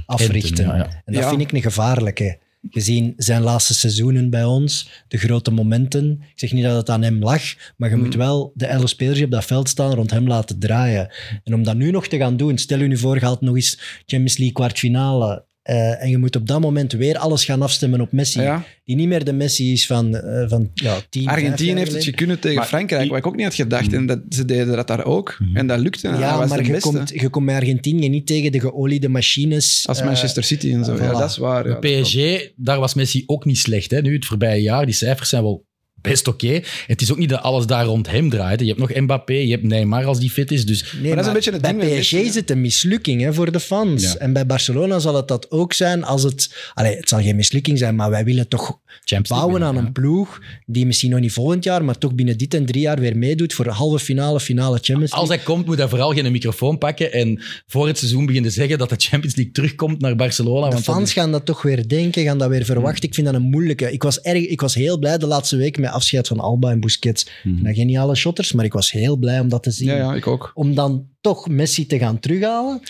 [0.05, 0.49] africhten.
[0.49, 0.83] Enten, ja, ja.
[1.05, 1.29] En dat Ja.
[1.29, 2.37] vind ik een gevaarlijke.
[2.69, 6.19] Gezien zijn laatste seizoenen bij ons, de grote momenten.
[6.21, 7.41] Ik zeg niet dat het aan hem lag,
[7.77, 10.59] maar je moet wel de elf spelers die op dat veld staan rond hem laten
[10.59, 11.13] draaien.
[11.43, 13.55] En om dat nu nog te gaan doen, stel je nu voor, je haalt nog
[13.55, 15.47] eens Champions League kwartfinale.
[15.69, 18.41] Eh, en je moet op dat moment weer alles gaan afstemmen op Messi.
[18.41, 18.63] Ja.
[18.85, 22.03] Die niet meer de Messi is van, eh van ja, 10, vijf Argentinië heeft het
[22.03, 23.93] gekund tegen Maar Frankrijk, die- wat ik ook niet had gedacht.
[23.93, 25.37] En dat, ze deden dat daar ook.
[25.53, 26.09] En dat lukte.
[26.09, 29.09] Dat Ja, was maar de je komt, je komt met Argentinië niet tegen de geoliede
[29.09, 29.83] machines.
[29.87, 30.95] Als eh, Manchester City en zo.
[30.95, 31.67] Ja, dat is waar.
[31.69, 32.15] Ja, PSG,
[32.55, 33.91] daar was Messi ook niet slecht.
[33.91, 34.01] Hè?
[34.01, 35.67] Nu, het voorbije jaar, die cijfers zijn wel
[36.01, 36.61] best oké.
[36.87, 38.59] Het is ook niet dat alles daar rond hem draait.
[38.59, 40.65] Je hebt nog Mbappé, je hebt Neymar als die fit is.
[40.65, 43.51] Dus Nee, dat is een beetje het bij PSG is het een mislukking hè, voor
[43.51, 44.03] de fans.
[44.03, 44.15] Ja.
[44.15, 46.55] En bij Barcelona zal het dat ook zijn als het...
[46.73, 48.65] Allee, het zal geen mislukking zijn, maar wij willen toch
[49.03, 52.37] Champions League bouwen aan een ploeg die misschien nog niet volgend jaar, maar toch binnen
[52.37, 55.35] dit en drie jaar weer meedoet voor halve finale, finale Champions Als League.
[55.45, 58.89] hij komt, moet hij vooral geen microfoon pakken en voor het seizoen beginnen zeggen dat
[58.89, 60.65] de Champions League terugkomt naar Barcelona.
[60.65, 63.03] De want dat fans is- gaan dat toch weer denken, gaan dat weer verwachten.
[63.03, 63.91] Ik vind dat een moeilijke.
[63.91, 66.79] Ik was, erg, ik was heel blij de laatste week met afscheid van Alba en
[66.79, 67.27] Busquets.
[67.43, 69.87] Nou, geniale shotters, maar ik was heel blij om dat te zien.
[69.87, 70.51] ja, ja, ik ook.
[70.53, 72.81] Om dan toch Messi te gaan terughalen,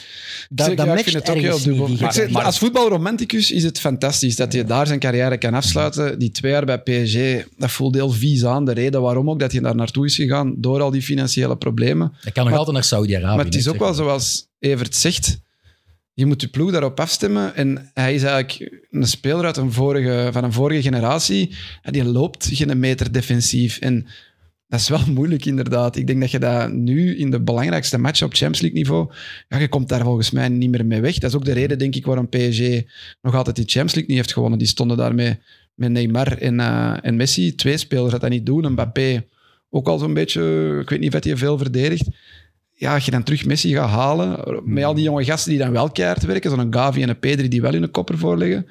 [0.49, 2.29] dat, Zeker, dat ja, ik matcht vind het ook heel dubbel.
[2.31, 6.19] Maar als voetbalromanticus is het fantastisch dat hij daar zijn carrière kan afsluiten.
[6.19, 8.65] Die twee jaar bij PSG, dat voelt heel vies aan.
[8.65, 12.13] De reden waarom ook dat hij daar naartoe is gegaan, door al die financiële problemen.
[12.21, 13.35] Hij kan nog altijd naar Saudi-Arabië.
[13.35, 15.39] Maar het is ook wel zoals Evert zegt.
[16.19, 17.55] Je moet je ploeg daarop afstemmen.
[17.55, 21.55] En hij is eigenlijk een speler uit een vorige, van een vorige generatie.
[21.81, 23.77] En die loopt geen meter defensief.
[23.77, 24.07] En
[24.67, 25.95] dat is wel moeilijk, inderdaad.
[25.95, 29.11] Ik denk dat je dat nu in de belangrijkste match op Champions League niveau.
[29.47, 31.17] Je komt daar volgens mij niet meer mee weg.
[31.17, 32.81] Dat is ook de reden, denk ik, waarom PSG
[33.21, 34.59] nog altijd die Champions League niet heeft gewonnen.
[34.59, 35.39] Die stonden daarmee
[35.73, 37.55] met Neymar en, eh, en Messi.
[37.55, 38.71] Twee spelers dat dat niet doen.
[38.71, 39.25] Mbappé
[39.69, 40.77] ook al zo'n beetje.
[40.81, 42.07] Ik weet niet of hij veel verdedigt
[42.79, 45.71] ja, als je dan terug Messi gaat halen, met al die jonge gasten die dan
[45.71, 48.67] wel keihard werken, zo'n Gavi en een Pedri die wel hun kopper voorleggen,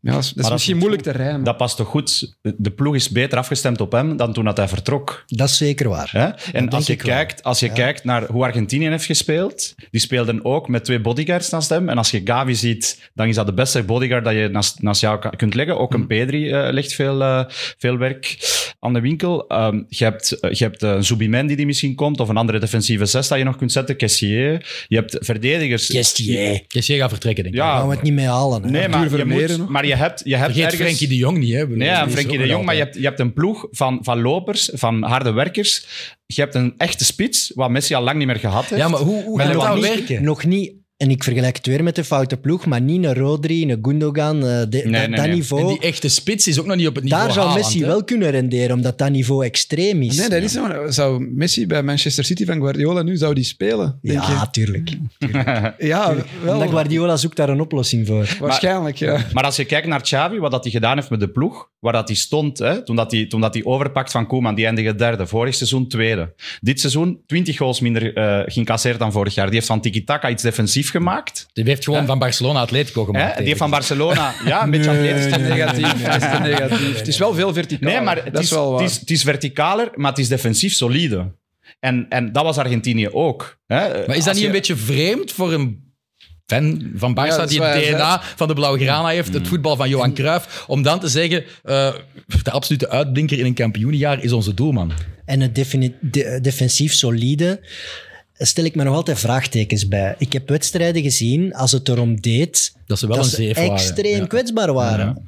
[0.00, 1.44] ja, dat is, dat is dat misschien is moeilijk te rijmen.
[1.44, 2.36] Dat past toch goed?
[2.56, 5.24] De ploeg is beter afgestemd op hem dan toen dat hij vertrok.
[5.26, 6.08] Dat is zeker waar.
[6.12, 6.52] Hè?
[6.58, 7.72] En als je, kijkt, als je Ja.
[7.72, 11.88] kijkt naar hoe Argentinië heeft gespeeld, die speelden ook met twee bodyguards naast hem.
[11.88, 15.00] En als je Gavi ziet, dan is dat de beste bodyguard dat je naast, naast
[15.00, 15.78] jou kunt leggen.
[15.78, 17.44] Ook een Pedri eh, legt veel, eh,
[17.78, 18.36] veel werk
[18.78, 19.46] aan de winkel.
[19.48, 23.04] Ehm, je hebt, eh, je hebt een Zubimendi die misschien komt, of een andere defensieve
[23.06, 24.84] zes dat je nog kunt zetten, Kessier.
[24.88, 25.86] Je hebt verdedigers...
[25.86, 26.62] Kestier.
[26.66, 27.60] Kessie gaat vertrekken, denk ik.
[27.60, 28.62] Ja, Daar gaan we het niet mee halen.
[28.62, 28.70] Hè.
[28.70, 30.82] Nee, maar je, moet, maar je hebt, je hebt Vergeet ergens...
[30.82, 31.52] Frenkie de Jong niet.
[31.52, 31.66] Hè?
[31.68, 34.70] Nee, ja, Frenkie de Jong, maar je hebt, je hebt een ploeg van, van lopers,
[34.72, 35.86] van harde werkers.
[36.26, 38.82] Je hebt een echte spits, wat Messi al lang niet meer gehad heeft.
[38.82, 40.22] Ja, maar hoe, hoe gaat dat werken?
[40.22, 43.70] Nog niet, en ik vergelijk het weer met de foute ploeg, maar niet een Rodri,
[43.70, 45.34] een Gundogan, eh, de- Nee, dat, nee, dat nee.
[45.34, 45.62] niveau.
[45.62, 47.80] En die echte spits is ook nog niet op het niveau daar zou Haaland, Messi
[47.80, 47.86] hè.
[47.86, 50.16] wel kunnen renderen, omdat dat niveau extreem is.
[50.16, 50.66] Nee, dat is zo.
[50.88, 53.98] Zou Messi bij Manchester City van Guardiola nu zou die spelen?
[54.02, 54.90] Denk ja, tuurlijk.
[55.78, 56.54] Ja, wel.
[56.54, 58.36] Omdat Guardiola zoekt daar een oplossing voor.
[58.40, 59.26] Waarschijnlijk, ja.
[59.32, 61.92] Maar als je kijkt naar Xavi, wat dat hij gedaan heeft met de ploeg, waar
[61.92, 64.94] dat hij stond, hè, toen, dat hij, toen dat hij overpakt van Koeman, die eindigde
[64.94, 65.26] derde.
[65.26, 66.34] Vorig seizoen tweede.
[66.60, 69.46] Dit seizoen 20 goals minder eh geïncasseerd dan vorig jaar.
[69.46, 71.46] Die heeft van tiki-taka iets defensief gemaakt.
[71.52, 73.06] Die heeft gewoon van Barcelona Atletico Hè?
[73.06, 73.36] gemaakt.
[73.36, 75.92] Die heeft van Barcelona ja, een beetje atletisch Het is te negatief.
[76.02, 76.98] Het is te negatief.
[76.98, 77.90] Het is wel veel verticaal.
[77.92, 78.80] Nee, maar het dat is, is wel waar.
[78.82, 81.32] het, is, het is verticaler, maar het is defensief solide.
[81.80, 83.58] En, en dat was Argentinië ook.
[83.66, 83.76] Hè?
[83.88, 85.88] Maar is dat Als niet je- een beetje vreemd voor een
[86.46, 89.34] fan van Barça Ja, die het DNA van de Blauwgrana heeft, Mm.
[89.34, 91.94] het voetbal van Johan Cruijff, om dan te zeggen, eh,
[92.42, 94.92] de absolute uitblinker in een kampioenenjaar is onze doelman.
[95.24, 95.54] En het
[96.00, 97.60] de- defensief solide
[98.46, 100.14] stel ik me nog altijd vraagtekens bij.
[100.18, 103.72] Ik heb wedstrijden gezien, als het erom deed, Dat ze wel dat een ze waren.
[103.72, 104.26] extreem Ja.
[104.26, 105.06] kwetsbaar waren.
[105.06, 105.22] Ja.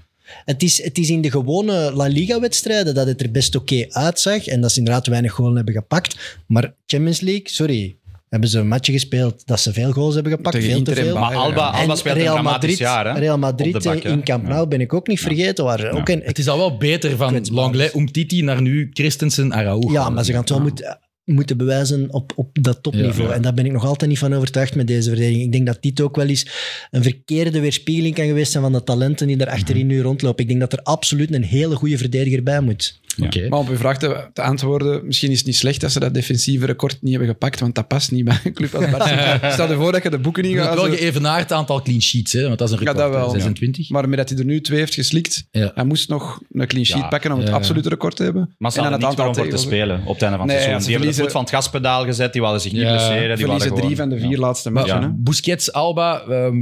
[0.44, 4.46] Het, is, het is in de gewone La Liga-wedstrijden dat het er best oké uitzag
[4.46, 6.40] en dat ze inderdaad weinig goals hebben gepakt.
[6.46, 7.96] Maar Champions League, sorry,
[8.28, 11.04] hebben ze een matje gespeeld dat ze veel goals hebben gepakt, Tegen veel te Inter
[11.04, 11.14] veel.
[11.18, 11.66] Maar Alba.
[11.66, 13.14] Alba En speelt een Real dramatisch Madrid, jaar.
[13.14, 13.18] Hè?
[13.18, 14.08] Real Madrid bak, hè.
[14.10, 15.64] in Camp Nou ben ik ook niet vergeten.
[15.64, 17.58] Waar ook een, Het is al wel beter van Kwetsbaar.
[17.58, 19.92] Langlais, Umtiti naar nu Christensen, Araujo.
[19.92, 23.22] Ja, maar ze gaan het wel moeten, moeten bewijzen op, op dat topniveau.
[23.22, 23.34] Ja, ja.
[23.34, 25.42] En daar ben ik nog altijd niet van overtuigd met deze verdediging.
[25.42, 26.46] Ik denk dat dit ook wel eens
[26.90, 30.42] een verkeerde weerspiegeling kan geweest zijn van de talenten die daar achterin nu rondlopen.
[30.42, 33.00] Ik denk dat er absoluut een hele goede verdediger bij moet.
[33.20, 33.48] Oké.
[33.48, 36.14] Maar op uw vraag te, te antwoorden, misschien is het niet slecht dat ze dat
[36.14, 39.38] defensieve record niet hebben gepakt, want dat past niet bij een club als Barcelona.
[39.52, 40.74] Stel je voor dat je de boeken niet gaat...
[40.74, 43.10] wel geëvenaard aantal clean sheets, hè, want dat is een Ja, record.
[43.12, 43.26] dat wel.
[43.32, 43.90] hè, 26.
[43.90, 45.70] Maar met dat hij er nu twee heeft geslikt, Ja.
[45.74, 47.54] hij moest nog een clean sheet Ja, pakken om het ja.
[47.54, 48.54] absolute record te hebben.
[48.58, 50.22] Maar ze En dan hadden het niet aantal voor om voor te spelen op het
[50.22, 50.80] einde van het Nee, seizoen.
[50.80, 53.36] ze Die hebben de voet van het gaspedaal gezet, die wilden zich niet Ja, blesseren.
[53.36, 55.16] Die Verliezen drie van de vier laatste matchen.
[55.22, 56.56] Busquets, Alba, ehm,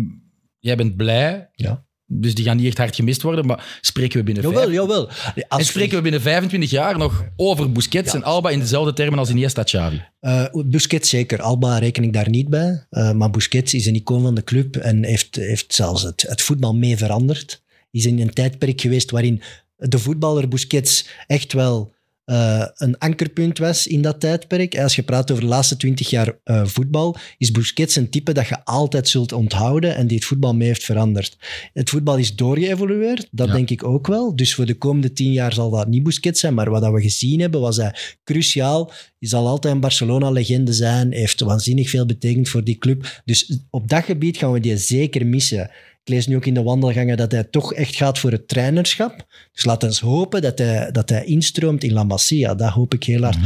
[0.59, 1.49] jij bent blij.
[1.55, 1.85] Ja.
[2.12, 3.46] Dus die gaan niet echt hard gemist worden.
[3.46, 5.09] Maar spreken we binnen, Jawel, vijf- jawel.
[5.49, 9.31] en spreken we binnen 25 jaar nog over Busquets en Alba in dezelfde termen als
[9.31, 10.03] Iniesta Xavi?
[10.20, 11.42] Eh, Busquets zeker.
[11.42, 12.87] Alba reken ik daar niet bij.
[12.90, 16.42] Eh, maar Busquets is een icoon van de club en heeft, heeft zelfs het, het
[16.42, 17.62] voetbal mee veranderd.
[17.90, 19.42] Is in een tijdperk geweest waarin
[19.77, 21.92] de voetballer Busquets echt wel
[22.31, 24.79] eh, een ankerpunt was in dat tijdperk.
[24.79, 28.49] Als je praat over de laatste twintig jaar eh, voetbal, is Busquets een type dat
[28.49, 31.37] je altijd zult onthouden en die het voetbal mee heeft veranderd.
[31.73, 33.53] Het voetbal is doorgeëvolueerd, dat Ja.
[33.53, 34.37] denk ik ook wel.
[34.37, 37.01] Dus voor de komende tien jaar zal dat niet Busquets zijn, maar wat dat we
[37.01, 38.93] gezien hebben was hij cruciaal.
[39.19, 43.21] Hij zal altijd een Barcelona-legende zijn, heeft waanzinnig veel betekend voor die club.
[43.25, 45.71] Dus op dat gebied gaan we die zeker missen.
[46.05, 49.27] Ik lees nu ook in de wandelgangen dat hij toch echt gaat voor het trainerschap.
[49.53, 52.55] Dus laten we eens hopen dat hij, dat hij instroomt in La Masia.
[52.55, 53.37] Dat hoop ik heel hard.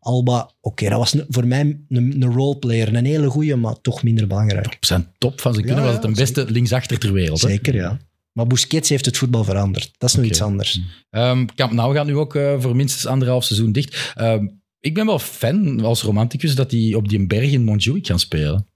[0.00, 2.94] Alba, oké, dat was voor mij een, een roleplayer.
[2.94, 4.66] Een hele goeie, maar toch minder belangrijk.
[4.66, 7.40] Op zijn top van zijn kunnen Ja, was het een beste linksachter ter wereld.
[7.42, 7.48] hè?
[7.48, 7.98] Zeker, ja.
[8.32, 9.90] Maar Busquets heeft het voetbal veranderd.
[9.98, 10.80] Dat is nog iets anders.
[11.10, 14.12] Ehm Camp Nou gaat nu ook eh, voor minstens anderhalf seizoen dicht.
[14.14, 14.46] Ehm,
[14.80, 18.66] ik ben wel fan als romanticus dat die op die berg in Montjuïc gaan spelen.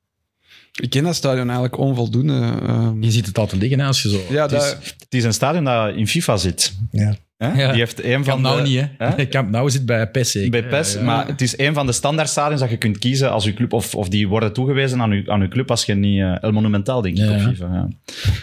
[0.81, 2.59] Ik ken dat stadion eigenlijk onvoldoende.
[2.63, 3.03] ehm.
[3.03, 4.21] Je ziet het altijd liggen hè, als je zo...
[4.31, 6.75] ja, Het is, dat, het is een stadion dat in FIFA zit.
[6.91, 7.17] Ja.
[7.53, 7.63] Hè?
[7.63, 7.71] Ja.
[7.71, 9.07] Die heeft een van Camp Nou de, niet, hè?
[9.07, 9.29] hè?
[9.29, 10.51] Camp Nou zit bij PES zeker.
[10.51, 11.05] Bij PES, Ja, ja.
[11.05, 13.73] maar het is een van de standaard stadions dat je kunt kiezen als je club,
[13.73, 16.53] of, of die worden toegewezen aan je, aan uw club als je niet eh, El
[16.53, 17.49] Monumental, denk ik, Ja, op ja.
[17.49, 17.65] FIFA.
[17.73, 17.89] Ja.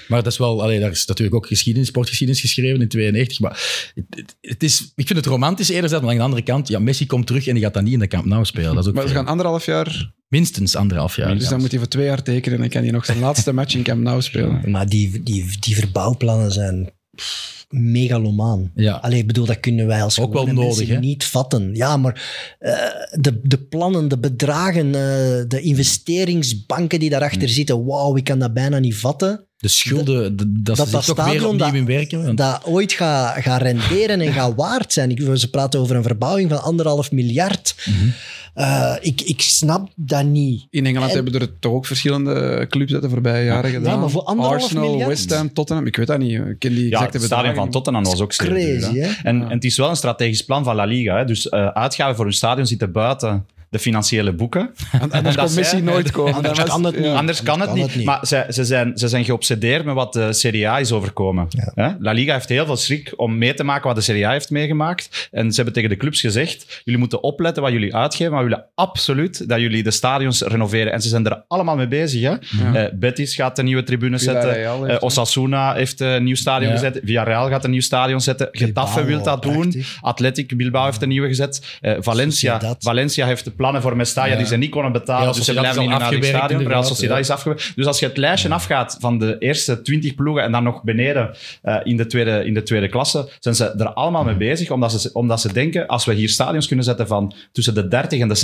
[0.07, 3.39] Maar dat is wel, allee, daar is natuurlijk ook geschiedenis, sportgeschiedenis geschreven in 92.
[3.39, 3.51] Maar
[3.95, 6.79] het, het- het is, ik vind het romantisch enerzijds, maar aan de andere kant, ja,
[6.79, 8.73] Messi komt terug en die gaat dan niet in de Camp Nou spelen.
[8.75, 9.23] Dat is ook maar ze vreemd.
[9.25, 11.37] gaan anderhalf jaar, minstens anderhalf jaar.
[11.37, 13.53] dus dan moet hij voor twee jaar tekenen en dan kan hij nog zijn laatste
[13.53, 14.61] match in Camp Nou spelen.
[14.71, 18.71] Maar die, die, die verbouwplannen zijn pff, megalomaan.
[18.75, 18.93] Ja.
[18.93, 20.99] Allee, ik bedoel, dat kunnen wij als Ook wel nodig, hè?
[20.99, 21.75] niet vatten.
[21.75, 22.21] Ja, maar
[22.59, 22.73] eh,
[23.19, 28.53] de, de plannen, de bedragen, eh, de investeringsbanken die daarachter zitten, wauw, ik kan dat
[28.53, 29.45] bijna niet vatten.
[29.61, 32.23] De schulden, de- dat, dat ze dat zich toch weer opnieuw dat- in werken.
[32.25, 35.09] want- Dat ooit gaat gaat renderen en gaat waard zijn.
[35.09, 37.75] Ik, ze praten over een verbouwing van anderhalf miljard.
[37.85, 38.09] Mhm.
[38.53, 40.67] Eh, ik, ik snap dat niet.
[40.69, 43.99] In Engeland En- hebben er toch ook verschillende clubs uit de voorbije jaren gedaan.
[43.99, 45.07] maar voor anderhalf Arsenal, miljard?
[45.09, 45.85] West Ham, Tottenham.
[45.85, 46.31] Ik weet dat niet.
[46.39, 47.69] Ik ken die Ja, exacte het stadion van.
[47.69, 49.09] Tottenham was ook zeer duur, Crazy, hè?
[49.23, 51.17] En, en het is wel een strategisch plan van La Liga.
[51.17, 51.25] Hè?
[51.25, 54.73] Dus eh, uitgaven voor hun stadion zitten buiten de financiële boeken.
[54.91, 56.33] En- Anders Messi zij- nooit komen.
[56.33, 57.05] Anders kan het niet.
[57.05, 58.03] Anders kan het kan niet.
[58.03, 61.47] Maar ze, ze, zijn, ze zijn geobsedeerd met wat de Serie A is overkomen.
[61.75, 61.97] Ja.
[61.99, 64.49] La Liga heeft heel veel schrik om mee te maken wat de Serie A heeft
[64.49, 65.29] meegemaakt.
[65.31, 68.49] En ze hebben tegen de clubs gezegd, jullie moeten opletten wat jullie uitgeven, maar we
[68.49, 70.91] willen absoluut dat jullie de stadions renoveren.
[70.93, 72.21] En ze zijn er allemaal mee bezig.
[72.21, 72.35] Hè?
[72.73, 74.53] Eh, Betis gaat een nieuwe tribune zetten.
[74.53, 76.75] Heeft Eh, Osasuna heeft een nieuw stadion Ja.
[76.77, 76.99] gezet.
[77.03, 78.47] Villarreal gaat een nieuw stadion zetten.
[78.51, 79.83] Getafe Bilbao, wil dat doen.
[80.01, 81.77] Athletic Bilbao heeft een nieuwe gezet.
[81.81, 82.83] Eh, Valencia, Sociedad.
[82.83, 85.33] Valencia heeft de plannen voor Mestalla die ze niet konden betalen.
[85.33, 86.67] Dus ze al een Nadig afgewerkt, stadion.
[86.67, 87.21] Real Sociedad ja.
[87.21, 87.71] is afgewerkt.
[87.75, 91.35] Dus als je het lijstje afgaat van de eerste 20 ploegen en dan nog beneden
[91.61, 94.71] eh, in, de tweede, in de tweede klasse, zijn ze er allemaal mee bezig.
[94.71, 98.19] Omdat ze, omdat ze denken, als we hier stadions kunnen zetten van tussen de 30
[98.19, 98.35] en de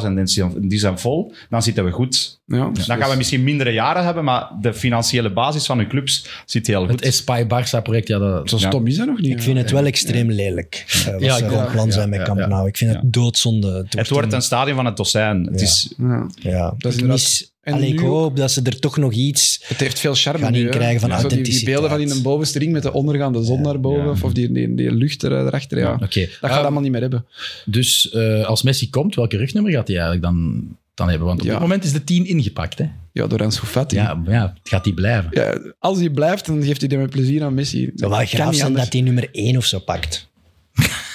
[0.00, 2.40] 60.000 en die zijn- die zijn vol, dan zitten we goed.
[2.46, 6.26] Ja, Dan gaan we misschien mindere jaren hebben, maar de financiële basis van hun clubs
[6.46, 6.90] zit heel goed.
[6.90, 8.66] Het Espai Barça-project, ja, dat, Zo Ja.
[8.68, 9.30] stom is dat nog niet.
[9.32, 10.84] Ik vind het wel extreem lelijk.
[11.06, 12.46] eh, Ja, ze ik plan zijn met Camp.
[12.46, 12.68] Nou.
[12.68, 13.86] Ik vind het doodzonde.
[13.88, 15.44] het wordt een stadion van het dozijn.
[15.46, 15.66] Het Ja.
[15.66, 16.26] is, Ja.
[16.34, 19.60] Ja, Dat is mis- en Allee, ik nu hoop dat ze er toch nog iets...
[19.64, 20.64] Het heeft veel charme Gaan nu, hè.
[20.64, 23.80] inkrijgen van Zo die, beelden van in een bovenste ring met de ondergaande zon naar
[23.80, 24.04] boven.
[24.04, 24.10] Ja.
[24.22, 25.78] Of die, die, die lucht er, erachter.
[25.78, 25.92] Ja.
[25.92, 26.20] Oké.
[26.20, 27.26] Dat gaat Ehm, allemaal niet meer hebben.
[27.64, 31.26] Dus eh, als Messi komt, welke rugnummer gaat hij eigenlijk dan, dan hebben?
[31.26, 31.52] Want op Ja.
[31.52, 32.78] dit moment is de 10 ingepakt.
[32.78, 32.86] Hè?
[33.12, 33.96] Ja, door Ansu Fati.
[33.96, 35.28] Ja, ja, gaat hij blijven?
[35.32, 37.84] Ja, als hij blijft, dan geeft hij die met plezier aan Messi.
[37.86, 38.84] Het zou wel graag zijn anders.
[38.84, 40.28] dat hij nummer 1 of zo pakt.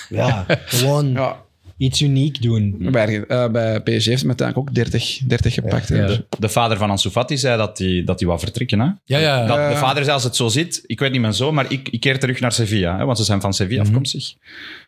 [0.10, 1.46] ja, gewoon Ja,
[1.78, 2.76] iets uniek doen.
[2.92, 5.88] bij, eh, bij PSG heeft hij uiteindelijk ook 30, 30 gepakt.
[5.88, 6.18] Ja.
[6.40, 8.80] De vader van Ansu Fati zei dat hij dat hij wou vertrekken.
[8.80, 8.86] Hè?
[9.06, 9.46] Ja, ja.
[9.46, 11.90] Dat, de vader zei, als het zo zit, ik weet niet mijn zoon, maar ik,
[11.90, 12.98] ik keer terug naar Sevilla.
[12.98, 13.88] Hè, want ze zijn van Sevilla Mhm.
[13.90, 14.34] afkomstig.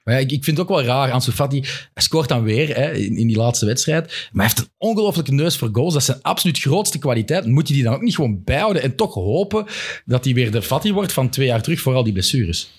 [0.03, 1.11] Maar ja, ik, ik vind het ook wel raar.
[1.11, 1.63] Ansu Fati
[1.95, 4.05] scoort dan weer hè, in, in die laatste wedstrijd.
[4.31, 5.91] Maar hij heeft een ongelooflijke neus voor goals.
[5.93, 7.45] Dat is zijn absoluut grootste kwaliteit.
[7.45, 9.65] Moet je die dan ook niet gewoon bijhouden en toch hopen
[10.05, 12.69] dat hij weer de Fati wordt van twee jaar terug voor al die blessures?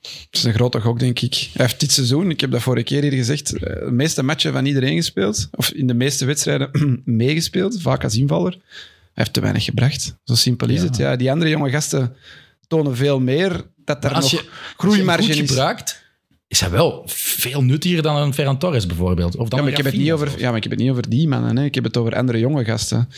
[0.00, 1.34] Dat is een grote gok, denk ik.
[1.52, 4.52] Hij heeft dit seizoen, ik heb dat vorige keer hier gezegd, eh, de meeste matchen
[4.52, 5.48] van iedereen gespeeld.
[5.52, 6.70] Of in de meeste wedstrijden
[7.04, 8.52] meegespeeld, vaak als invaller.
[8.52, 8.60] Hij
[9.14, 10.16] heeft te weinig gebracht.
[10.24, 10.86] Zo simpel is Ja.
[10.86, 10.96] het.
[10.96, 12.16] Ja, die andere jonge gasten
[12.66, 13.64] tonen veel meer.
[13.84, 15.48] Dat er nog je, als je groeimarge is.
[15.48, 16.02] gebruikt,
[16.48, 19.36] is hij wel veel nuttiger dan een Ferran Torres bijvoorbeeld.
[19.36, 20.90] Of dan Ja maar, ik heb het niet over, ja, maar ik heb het niet
[20.90, 21.56] over die mannen.
[21.56, 21.64] Hè.
[21.64, 23.08] Ik heb het over andere jonge gasten.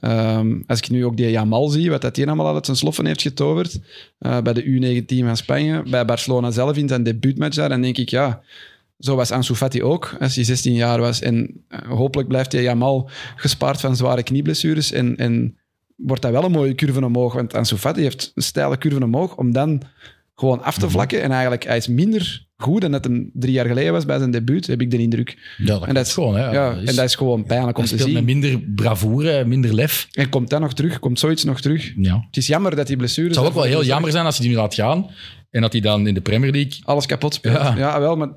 [0.00, 3.06] Ehm, als ik nu ook die Jamal zie, wat dat die allemaal uit zijn sloffen
[3.06, 3.80] heeft getoverd,
[4.18, 7.96] eh, bij de U19 van Spanje, bij Barcelona zelf in zijn debuutmatch daar, dan denk
[7.98, 8.40] ik, ja,
[8.98, 11.20] zo was Ansu Fati ook, als hij 16 jaar was.
[11.20, 15.56] En eh, hopelijk blijft hij Jamal gespaard van zware knieblessures en, en
[15.96, 17.32] wordt dat wel een mooie curve omhoog.
[17.34, 19.82] Want Ansu Fati heeft een steile curve omhoog om dan
[20.34, 20.90] gewoon af te Mhm.
[20.90, 21.22] vlakken.
[21.22, 24.30] En eigenlijk, hij is minder goed dan dat hem drie jaar geleden was bij zijn
[24.30, 25.54] debuut, heb ik de indruk.
[25.58, 26.36] Ja, dat, En dat is gewoon.
[26.36, 26.50] Hè.
[26.50, 28.12] Ja, is- en dat is gewoon pijnlijk om hij te zien.
[28.12, 30.08] met minder bravoure, minder lef.
[30.12, 30.98] En komt dat nog terug?
[30.98, 31.92] Komt zoiets nog terug?
[31.96, 32.24] Ja.
[32.26, 33.26] Het is jammer dat die blessure...
[33.26, 35.06] Het zou ook wel heel jammer zijn als hij die nu laat gaan
[35.50, 36.72] en dat hij dan in de Premier League...
[36.84, 37.56] Alles kapot speelt.
[37.56, 37.74] Ja.
[37.76, 38.28] Ja, wel, maar...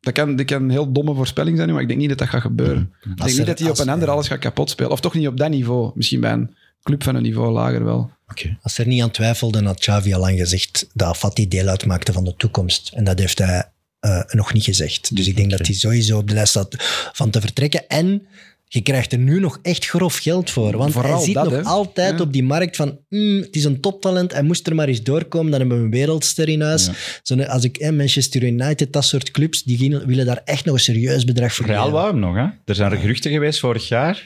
[0.00, 2.28] Dat kan, dat kan een heel domme voorspelling zijn, maar ik denk niet dat dat
[2.28, 2.92] gaat gebeuren.
[3.02, 4.90] Ik denk niet dat hij op een ander alles gaat kapot spelen.
[4.90, 5.90] Of toch niet op dat niveau.
[5.94, 8.10] Misschien bij een club van een niveau lager wel.
[8.30, 8.58] Oké.
[8.62, 12.24] Als er niet aan twijfelde, had Xavi al lang gezegd dat Fati deel uitmaakte van
[12.24, 12.90] de toekomst.
[12.94, 13.64] En dat heeft hij
[14.00, 15.16] eh, nog niet gezegd.
[15.16, 16.76] Dus ik denk dat hij sowieso op de lijst staat
[17.12, 17.88] van te vertrekken.
[17.88, 18.26] En
[18.68, 20.76] je krijgt er nu nog echt grof geld voor.
[20.76, 22.24] Want Vooral hij zit dat, nog altijd Ja.
[22.24, 25.50] op die markt van "Mm, het is een toptalent, hij moest er maar eens doorkomen,
[25.50, 26.90] dan hebben we een wereldster in huis.
[27.22, 30.80] Zo, als ik, eh, Manchester United, dat soort clubs, die willen daar echt nog een
[30.80, 32.46] serieus bedrag voor Real wou hem nog, hè?
[32.64, 34.22] Er zijn er geruchten geweest vorig jaar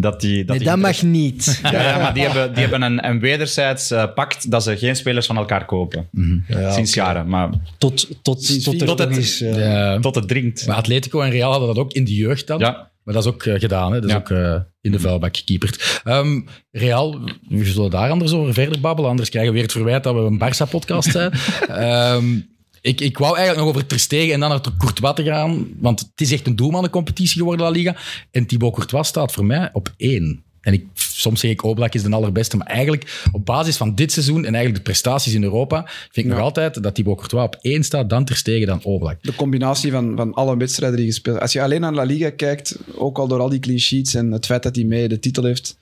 [0.00, 0.36] dat die...
[0.36, 1.60] Dat Nee, die dat mag niet.
[1.62, 4.96] Ja, ja, maar die hebben, die hebben een, een wederzijds eh, pact dat ze geen
[4.96, 6.08] spelers van elkaar kopen.
[6.48, 10.66] Ja, Sinds jaren, maar tot, tot, Sinds tot, er tot het- tot het dringt.
[10.66, 12.58] Maar Atletico en Real hadden dat ook in de jeugd dan.
[12.58, 12.88] Ja.
[13.04, 13.92] Maar dat is ook eh, gedaan.
[13.92, 14.00] Hè?
[14.00, 14.18] Dat is Ja.
[14.18, 16.00] ook eh, in de vuilbak gekeeperd.
[16.04, 19.10] Ehm, Real, we zullen daar anders over verder babbelen.
[19.10, 21.32] Anders krijgen we weer het verwijt dat we een Barça-podcast zijn.
[21.68, 22.24] Ehm,
[22.80, 25.68] ik, ik wou eigenlijk nog over Ter Stegen en dan naar Courtois te gaan.
[25.78, 27.96] Want het is echt een doelmannencompetitie geworden, La Liga.
[28.30, 30.42] En Thibaut Courtois staat voor mij op één.
[30.60, 32.56] En ik, soms zeg ik Oblak is de allerbeste.
[32.56, 35.84] Maar eigenlijk op basis van dit seizoen en eigenlijk de prestaties in Europa...
[36.10, 38.10] vind ik nog altijd dat Thibaut Courtois op één staat.
[38.10, 39.22] Dan Ter Stegen, dan Oblak.
[39.22, 42.78] De combinatie van, van alle wedstrijden die gespeeld Als je alleen naar La Liga kijkt,
[42.94, 45.44] ook al door al die clean sheets en het feit dat hij mee de titel
[45.44, 45.78] heeft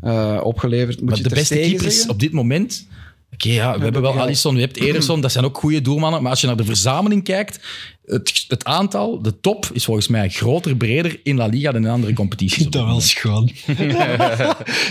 [0.00, 2.10] eh, opgeleverd, moet Maar je de beste keepers zeggen?
[2.10, 2.86] op dit moment.
[3.32, 4.20] Oké, ja, we hebben wel.
[4.20, 6.22] Alisson, je hebt Ederson, dat zijn ook goede doelmannen.
[6.22, 7.60] Maar als je naar de verzameling kijkt,
[8.04, 11.90] het, het aantal, de top, is volgens mij groter, breder in La Liga dan in
[11.90, 12.66] andere competities.
[12.70, 13.50] Dat wel schoon.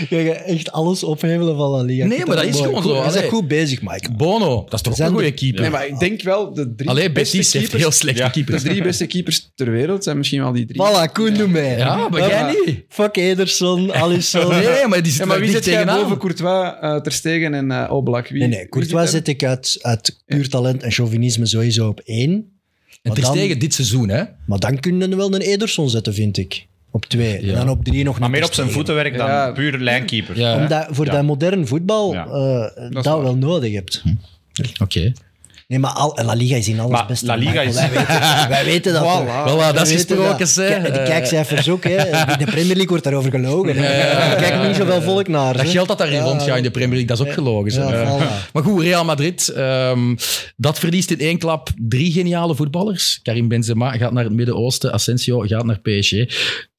[0.08, 2.06] je gaat echt alles ophevelen van La Liga.
[2.06, 2.92] Nee, maar dat is gewoon zo.
[3.02, 3.28] Bent Allee.
[3.28, 4.12] goed bezig, Mike.
[4.12, 5.60] Bono, dat is toch zijn een goede er- keeper.
[5.60, 8.26] Nee, maar ik denk wel, de drie, Alleen beste, Betis heeft keepers, heel slechte Ja.
[8.26, 8.62] de keepers.
[8.62, 10.82] drie beste keepers ter wereld zijn misschien wel die drie.
[10.82, 11.76] Voilà, Koen, doe mee.
[11.76, 12.84] Ja, maar jij niet.
[12.88, 14.48] Fuck Ederson, Alisson.
[14.48, 16.02] Nee, maar die zit Ja, maar wie zit jij tegenaan.
[16.02, 18.28] boven Courtois, eh Ter Stegen en eh Oblak?
[18.28, 22.00] Wie, Nee, nee, Courtois zit zet ik uit, uit puur talent en chauvinisme sowieso op
[22.00, 22.60] één.
[23.02, 24.22] En Maar Ter dan- Stegen dit seizoen, hè.
[24.46, 26.66] Maar dan kun je wel een Ederson zetten, vind ik.
[26.90, 27.44] Op twee.
[27.44, 27.48] Ja.
[27.52, 28.72] En dan op drie nog Maar meer op zijn Stegen.
[28.72, 29.50] voeten werkt dan Ja.
[29.52, 30.38] puur lijnkeeper.
[30.38, 30.60] Ja.
[30.60, 31.12] Omdat voor Ja.
[31.12, 32.24] dat modern voetbal Ja.
[32.26, 33.22] eh, dat, is waar.
[33.22, 34.02] wel nodig hebt.
[34.82, 35.12] Oké.
[35.72, 37.22] Nee, maar al, La Liga is in alles Maar best.
[37.22, 37.68] La Liga Michael.
[37.68, 39.02] is- Wij weten, wij weten dat.
[39.02, 39.50] Voilà.
[39.50, 40.66] Voilà, Wij dat is gesproken, hè.
[40.80, 41.84] Kijk, De kijkcijfers ook.
[41.84, 41.96] Hè.
[42.32, 43.76] In de Premier League wordt daarover gelogen.
[43.76, 43.84] hè.
[43.86, 45.56] Er kijkt niet zoveel volk naar.
[45.56, 46.22] Dat geld dat daarin Ja.
[46.24, 47.72] rondgaat in de Premier League, dat is ook gelogen.
[47.72, 48.52] Ja, voilà.
[48.52, 50.14] Maar goed, Real Madrid, ehm,
[50.56, 53.20] dat verliest in één klap drie geniale voetballers.
[53.22, 56.12] Karim Benzema gaat naar het Midden-Oosten, Asensio gaat naar PSG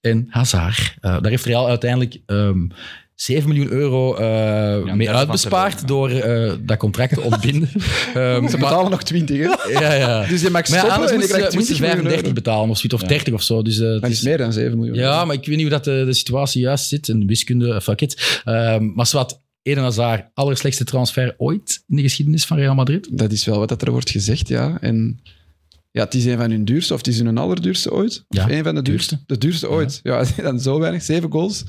[0.01, 0.93] en Hazard.
[1.01, 2.57] Eh, daar heeft Real uiteindelijk ehm
[3.15, 7.69] 7 miljoen euro eh, een mee uitbespaard door eh, dat contract te ontbinden.
[8.13, 9.43] Ehm, Ze maar- betalen nog 20, hè?
[9.79, 10.25] ja, ja.
[10.27, 12.01] Dus je mag Maar ja, stoppen en je moesten krijgt ze- moesten 20 ze miljoen
[12.01, 12.33] 35 euro.
[12.33, 13.61] betalen of zoiets, of 30 of zo.
[13.61, 14.95] Dus, het Dat is meer dan 7 miljoen.
[14.95, 17.09] ja, maar ik weet niet hoe dat de, de situatie juist zit.
[17.09, 18.41] En de wiskunde, fuck it.
[18.43, 23.07] Ehm, maar zwart, Eden Hazard, allerslechtste transfer ooit in de geschiedenis van Real Madrid.
[23.11, 24.77] Dat is wel wat dat er wordt gezegd, ja.
[24.81, 25.19] En
[25.93, 28.23] ja, het is een van hun duurste, of het is hun allerduurste ooit.
[28.29, 29.15] Ja, een van de duurste.
[29.15, 29.33] duurste.
[29.33, 29.99] De duurste ooit.
[30.03, 31.03] Ja, dan zo weinig.
[31.03, 31.63] Zeven goals.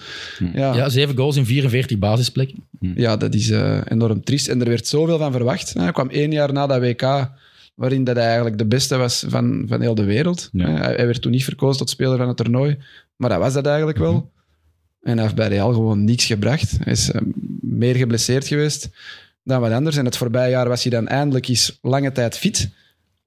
[0.55, 2.65] Ja, Ja, zeven goals in 44 basisplekken.
[2.95, 4.49] ja dat is eh, enorm triest.
[4.49, 5.75] En er werd zoveel van verwacht.
[5.75, 7.31] Hij kwam één jaar na dat WK,
[7.75, 10.49] waarin dat hij eigenlijk de beste was van, van heel de wereld.
[10.53, 10.67] Ja.
[10.71, 12.79] Hij, hij werd toen niet verkozen tot speler van het toernooi,
[13.17, 14.31] maar dat was dat eigenlijk wel.
[15.03, 16.77] En hij heeft bij Real gewoon niks gebracht.
[16.83, 17.21] Hij is eh,
[17.61, 18.89] meer geblesseerd geweest
[19.43, 19.97] dan wat anders.
[19.97, 22.71] En het voorbije jaar was hij dan eindelijk eens lange tijd fit.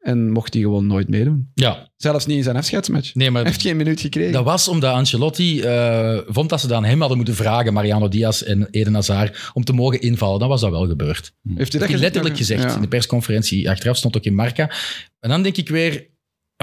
[0.07, 1.51] En mocht hij gewoon nooit meedoen.
[1.53, 3.15] Ja, Zelfs niet in zijn afscheidsmatch.
[3.15, 4.31] nee, maar Hij heeft geen minuut gekregen.
[4.33, 8.41] dat was omdat Ancelotti eh, vond dat ze dan hem hadden moeten vragen, Mariano Diaz
[8.41, 10.39] en Eden Hazard, om te mogen invallen.
[10.39, 11.33] Dan was dat wel gebeurd.
[11.55, 12.39] heeft hij Dat hij letterlijk Ja.
[12.41, 13.69] gezegd in de persconferentie.
[13.69, 14.71] Achteraf stond ook in Marca.
[15.19, 16.07] En dan denk ik weer,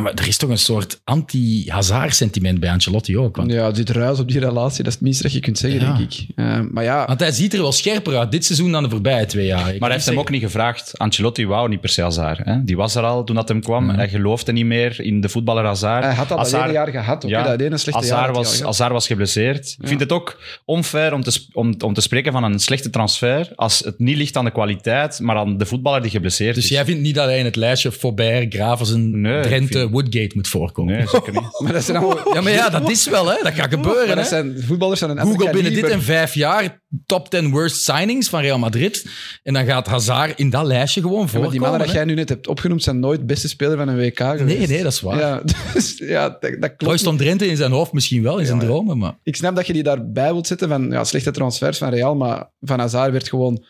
[0.03, 3.37] maar er is toch een soort anti-Hazard-sentiment bij Ancelotti ook.
[3.37, 5.81] Want, Ja, dit ruis op die relatie, dat is het minste dat je kunt zeggen,
[5.81, 5.97] Ja.
[5.97, 6.27] denk ik.
[6.37, 9.27] Eh, maar ja, want hij ziet er wel scherper uit dit seizoen dan de voorbije
[9.27, 9.75] twee jaar.
[9.75, 10.99] Ik Maar hij heeft hem ook niet gevraagd.
[10.99, 12.39] Ancelotti wou niet per se Hazard.
[12.45, 12.65] Hè?
[12.65, 13.89] Die was er al toen dat hem kwam.
[13.91, 16.05] Hij geloofde niet meer in de voetballer Hazard.
[16.05, 17.25] hij had al dat Hazard- jaar gehad.
[17.25, 18.67] Ook, Ja, dat ene slechte jaar Hazard hij was, al gehad.
[18.67, 19.77] Hazard was geblesseerd.
[19.81, 23.53] Ik vind het ook onfair om te, om, om te spreken van een slechte transfer
[23.55, 26.71] als het niet ligt aan de kwaliteit, maar aan de voetballer die geblesseerd Dus is.
[26.71, 30.49] jij vindt niet dat hij in het lijstje Faubert, Gravensen, Nee, Drenthe, andere Woodgate moet
[30.49, 30.95] voorkomen.
[30.97, 31.43] Nee, zeker niet.
[31.63, 32.35] Maar dat zijn allemaal...
[32.35, 33.37] Ja, maar ja, dat is wel, hè.
[33.43, 34.23] Dat gaat gebeuren, Maar hè.
[34.23, 38.29] dat zijn voetballers van een Google binnen dit en vijf jaar top 10 worst signings
[38.29, 39.07] van Real Madrid.
[39.43, 41.59] En dan gaat Hazard in dat lijstje gewoon Ja, maar voorkomen.
[41.59, 44.19] die mannen dat jij nu net hebt opgenoemd zijn nooit beste speler van een WK
[44.19, 44.59] geweest.
[44.59, 45.19] Nee, nee, dat is waar.
[45.19, 45.43] Ja,
[45.75, 46.83] dus, ja dat, dat klopt.
[46.83, 48.99] Royston Drenthe in zijn hoofd misschien wel, in zijn maar- dromen.
[48.99, 52.15] Maar Ik snap dat je die daarbij wilt zetten van ja, slechte transfers van Real,
[52.15, 53.65] maar van Hazard werd gewoon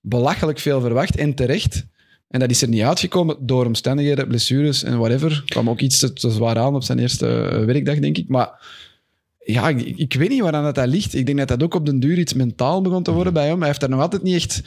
[0.00, 1.84] belachelijk veel verwacht en terecht.
[2.28, 5.42] En dat is er niet uitgekomen door omstandigheden, blessures en whatever.
[5.46, 8.28] kwam ook iets te, te zwaar aan op zijn eerste eh, werkdag, denk ik.
[8.28, 8.50] Maar
[9.38, 11.14] ja, ik, ik weet niet waaraan dat, dat ligt.
[11.14, 13.58] Ik denk dat dat ook op den duur iets mentaal begon te worden bij hem.
[13.58, 14.62] Hij heeft daar nog altijd niet echt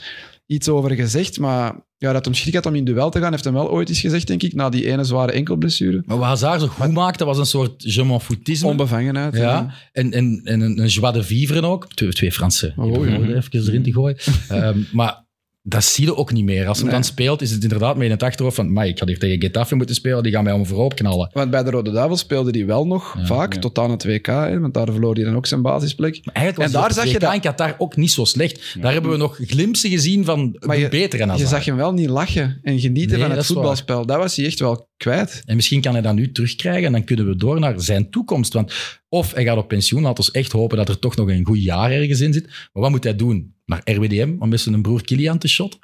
[0.46, 3.44] iets over gezegd, maar ja, dat hem schrik had om in duel te gaan, heeft
[3.44, 6.02] hem wel ooit eens gezegd, denk ik, na die ene zware enkelblessure.
[6.06, 8.68] Maar wat Hazard zo goed maakte, was een soort je m'en foutisme.
[8.68, 9.36] Onbevangenheid.
[9.36, 11.94] ja, en, en, en een, een joie de vivre ook.
[11.94, 13.34] Twee, twee Franse Oh, woorden ja.
[13.36, 14.16] even erin te gooien.
[14.48, 15.24] Ehm, maar
[15.64, 16.66] dat zie je ook niet meer.
[16.66, 16.94] Als hij Nee.
[16.94, 19.40] dan speelt, is het inderdaad mee in het achterhoofd van maar ik had hier tegen
[19.40, 21.30] Getafe moeten spelen, die gaan mij om voorop knallen.
[21.32, 23.60] Want bij de Rode Duivels speelde hij wel nog Ja, vaak, ja.
[23.60, 26.20] tot aan het WK, hè, want daar verloor hij dan ook zijn basisplek.
[26.24, 28.76] Maar eigenlijk En daar zag je dat- in Qatar ook niet zo slecht.
[28.80, 31.92] Daar hebben we nog glimpsen gezien van Maar je- beter en Je zag hem wel
[31.92, 33.44] niet lachen en genieten Nee, van het waar.
[33.44, 34.06] voetbalspel.
[34.06, 35.42] Dat was hij echt wel kwijt.
[35.44, 38.52] En misschien kan hij dat nu terugkrijgen en dan kunnen we door naar zijn toekomst.
[38.52, 38.72] Want
[39.08, 41.62] of hij gaat op pensioen, laten we echt hopen dat er toch nog een goed
[41.62, 42.46] jaar ergens in zit.
[42.46, 43.54] Maar wat moet hij doen?
[43.72, 45.78] Naar RWDM om met zijn broer Kilian te shot?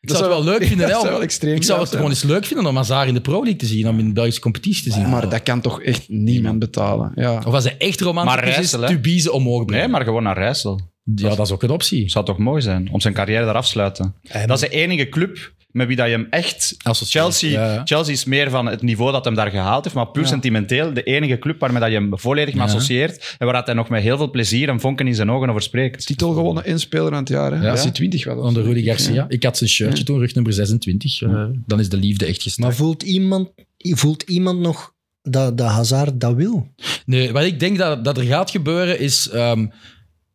[0.00, 0.88] Ik Dat zou het wel leuk vinden.
[1.00, 2.00] zou wel extreem ik zou het zijn.
[2.00, 4.12] gewoon eens leuk vinden om Hazard in de Pro League te zien, om in de
[4.12, 5.08] Belgische competitie te zien.
[5.08, 7.12] Maar dat kan toch echt niemand betalen.
[7.14, 7.42] Ja.
[7.46, 8.70] Of als hij echt romantisch Maar is?
[8.70, 9.84] Tubize omhoog brengen.
[9.84, 10.80] Nee, maar gewoon naar Rijssel.
[11.14, 12.10] Ja, dat is ook een optie.
[12.10, 14.14] Zou toch mooi zijn om zijn carrière daar af te sluiten.
[14.46, 16.74] Dat is de enige club met wie dat je hem echt...
[16.82, 17.80] Associeert, Chelsea, ja, ja.
[17.84, 20.28] Chelsea is meer van het niveau dat hem daar gehaald heeft, maar puur Ja.
[20.28, 23.74] sentimenteel de enige club waarmee dat je hem volledig mee associeert en waar dat hij
[23.74, 26.06] nog met heel veel plezier en vonken in zijn ogen over spreekt.
[26.06, 27.52] Titel gewonnen inspeler van het jaar.
[27.52, 27.64] Hè.
[27.64, 27.70] Ja.
[27.70, 28.36] Als hij 20 was.
[28.36, 28.62] of Onder.
[28.62, 29.24] Rudy Garcia.
[29.28, 31.22] Ik had zijn shirtje toen, rug nummer 26.
[31.22, 32.74] Eh, dan is de liefde echt Maar gestart.
[32.76, 36.68] voelt iemand, voelt iemand nog dat, dat Hazard dat wil?
[37.06, 39.28] Nee, wat ik denk dat, dat er gaat gebeuren is...
[39.28, 39.66] ehm,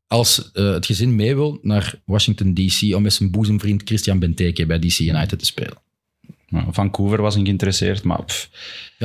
[0.07, 2.95] als eh, het gezin mee wil naar Washington D.C.
[2.95, 5.77] om met zijn boezemvriend Christian Benteke bij DC United te spelen.
[6.69, 8.49] Vancouver was niet geïnteresseerd, maar pff,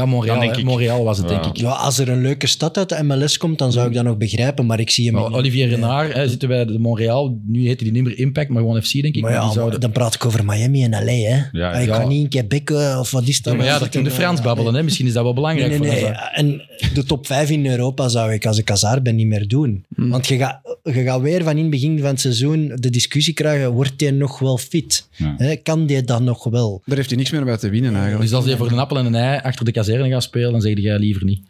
[0.00, 1.40] Ja, Montreal, ik- Montreal was het, Ja.
[1.40, 1.56] denk ik.
[1.60, 4.16] Ja, als er een leuke stad uit de MLS komt, dan zou ik dat nog
[4.16, 5.16] begrijpen, maar ik zie hem.
[5.18, 5.74] Olivier Nee.
[5.74, 7.38] Renard hè, zitten bij de Montreal.
[7.46, 9.22] Nu heet hij niet meer Impact, maar gewoon FC, denk ik.
[9.22, 11.42] Maar Maar ja, die zouden- dan praat ik over Miami en LA, hè.
[11.52, 11.94] Ja, ik ja.
[11.96, 13.52] ga niet in Quebec eh, of wat is dat?
[13.52, 14.74] Ja, maar ja, dat kunnen Frans eh, babbelen.
[14.74, 14.82] Hè.
[14.82, 16.12] Misschien is dat wel belangrijk Nee, nee, voor nee.
[16.14, 16.36] Hazard.
[16.36, 16.62] En
[16.94, 19.84] de top 5 in Europa zou ik als ik Hazard ben niet meer doen.
[19.94, 20.10] Hmm.
[20.10, 23.34] Want je gaat, je gaat weer van in het begin van het seizoen de discussie
[23.34, 25.08] krijgen, wordt hij nog wel fit?
[25.16, 25.34] Ja.
[25.36, 26.82] Hè, kan die dat nog wel?
[26.84, 28.22] Daar heeft hij niks meer bij te winnen eigenlijk.
[28.22, 30.60] Dus als hij voor een appel en een ei achter de kazerne gaat spelen, dan
[30.60, 31.40] zeg jij liever niet.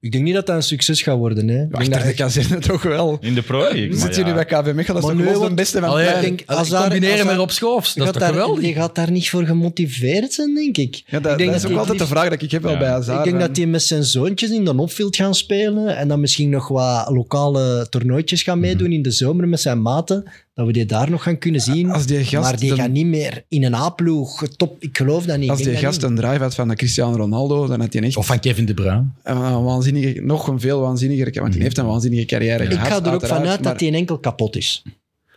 [0.00, 1.48] Ik denk niet dat dat een succes gaat worden.
[1.48, 1.62] Hè.
[1.62, 3.18] Ik denk dat de kazerne toch wel.
[3.20, 3.72] in de Pro.
[3.72, 4.34] Nu maar zit jullie ja.
[4.34, 6.42] bij KV Mechelen, dat is Maar toch de want- beste van Allee, het ik denk,
[6.58, 8.64] als combineren met Rob Schoofs, je dat is gaat toch daar- geweldig?
[8.68, 11.02] Je gaat daar niet voor gemotiveerd zijn, denk ik.
[11.06, 12.78] Ja, dat, ik denk dat is ook altijd de vraag dat ik heb wel Ja.
[12.78, 13.18] bij Hazard.
[13.18, 16.50] Ik denk dat hij met zijn zoontjes in de opfield gaan spelen en dan misschien
[16.50, 20.24] nog wat lokale toernooitjes gaan meedoen in de zomer met zijn maten.
[20.54, 21.90] Dat we die daar nog gaan kunnen zien.
[21.90, 24.48] Als die gast, maar die dan- gaat niet meer in een A-ploeg.
[24.56, 25.50] Top, ik geloof dat niet.
[25.50, 28.16] als die dat gast een drive had van de Cristiano Ronaldo, dan had hij echt
[28.16, 29.04] Of van Kevin De Bruyne.
[29.22, 32.72] een waanzinnige, nog een veel waanzinnige, want hij heeft een waanzinnige carrière niet.
[32.72, 34.82] Ik gehad, ga er ook vanuit maar- dat hij enkel kapot is.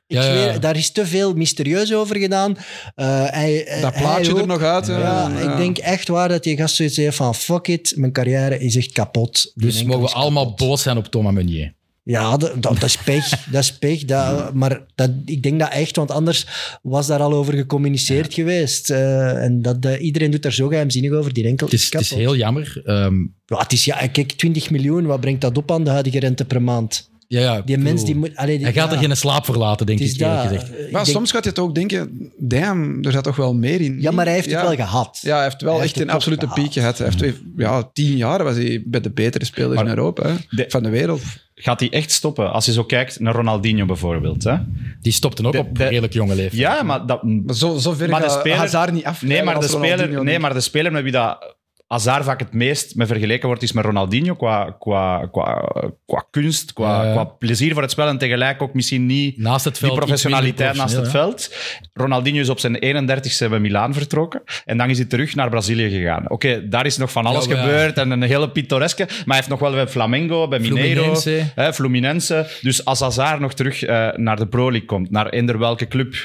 [0.08, 0.32] Ik Ja, ja.
[0.44, 2.58] zweer, daar is te veel mysterieus over gedaan.
[2.96, 4.48] Eh, hij, Dat hij plaatje er ook.
[4.48, 4.88] nog uit.
[4.88, 4.98] hè.
[4.98, 5.52] Ja, Ja.
[5.52, 8.76] ik denk echt waar dat die gast zoiets heeft van fuck it, mijn carrière is
[8.76, 9.52] echt kapot.
[9.56, 11.74] Dus mogen we allemaal boos zijn op Thomas Meunier.
[12.08, 13.30] Ja, dat, dat, is pech.
[13.52, 14.06] dat is pech.
[14.06, 16.46] Dat, maar dat, ik denk dat echt, want anders
[16.82, 18.90] was daar al over gecommuniceerd geweest.
[18.90, 21.34] Eh, en dat, eh, iedereen doet daar zo geheimzinnig over.
[21.34, 22.82] Die enkel Het is, het is heel jammer.
[22.86, 23.16] Ehm,
[23.46, 26.46] Ja, het is, ja, kijk, 20 miljoen, wat brengt dat op aan de huidige rente
[26.46, 27.10] per maand?
[27.28, 28.36] Ja, ja, Die mens die moet...
[28.36, 30.48] allee, die- Hij gaat ja, er geen slaap voor laten, denk het ik eerlijk dat.
[30.52, 30.70] gezegd.
[30.80, 33.82] Ik Maar denk- soms gaat je toch ook denken, damn, er zat toch wel meer
[33.82, 34.02] in.
[34.02, 34.58] ja, maar hij heeft ja.
[34.68, 35.20] het wel gehad.
[35.22, 36.98] Ja, hij heeft wel Hij echt heeft een het absolute piek gehad.
[36.98, 40.28] Hij heeft twee, ja, tien jaar was hij bij de betere spelers Maar in Europa,
[40.28, 41.22] hè, de- van de wereld.
[41.56, 42.52] Gaat hij echt stoppen?
[42.52, 44.44] Als je zo kijkt naar Ronaldinho bijvoorbeeld.
[44.44, 44.56] Hè?
[45.02, 46.62] Die stopte ook De- op de- redelijk jonge leeftijd.
[46.62, 49.22] Ja, maar dat, Maar zo, zo ver Maar de gaat speler- Hazard niet af.
[49.22, 51.56] Nee, maar de, speler, nee, maar de speler met wie dat
[51.88, 55.72] Hazard vaak het meest mee vergeleken wordt, is met Ronaldinho qua, qua, qua,
[56.06, 59.78] qua kunst, qua, qua plezier voor het spel en tegelijk ook misschien niet Naast het
[59.78, 59.92] veld.
[59.92, 61.56] die professionaliteit naast het veld.
[61.94, 65.90] Ronaldinho is op zijn 31ste bij Milaan vertrokken en dan is hij terug naar Brazilië
[65.90, 66.30] gegaan.
[66.30, 67.64] Oké, daar is nog van alles Ja, maar ja.
[67.64, 71.52] gebeurd en een hele pittoreske, maar hij heeft nog wel bij Flamengo, bij Mineiro, Fluminense.
[71.56, 72.48] hè, Fluminense.
[72.62, 76.16] Dus als Hazard nog terug eh, naar de Pro League komt, naar eender welke club...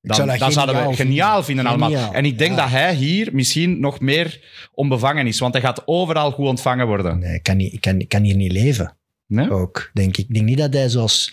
[0.00, 1.90] Dan, dat dan zouden we geniaal geniaal vinden allemaal.
[1.90, 2.56] Geniaal, En ik denk ja.
[2.56, 4.40] dat hij hier misschien nog meer
[4.74, 7.18] onbevangen is, want hij gaat overal goed ontvangen worden.
[7.18, 8.96] Nee, ik kan, niet, ik, kan, ik kan hier niet leven.
[9.26, 9.50] Nee?
[9.50, 10.28] Ook, denk ik.
[10.28, 11.32] Ik denk niet dat hij zoals,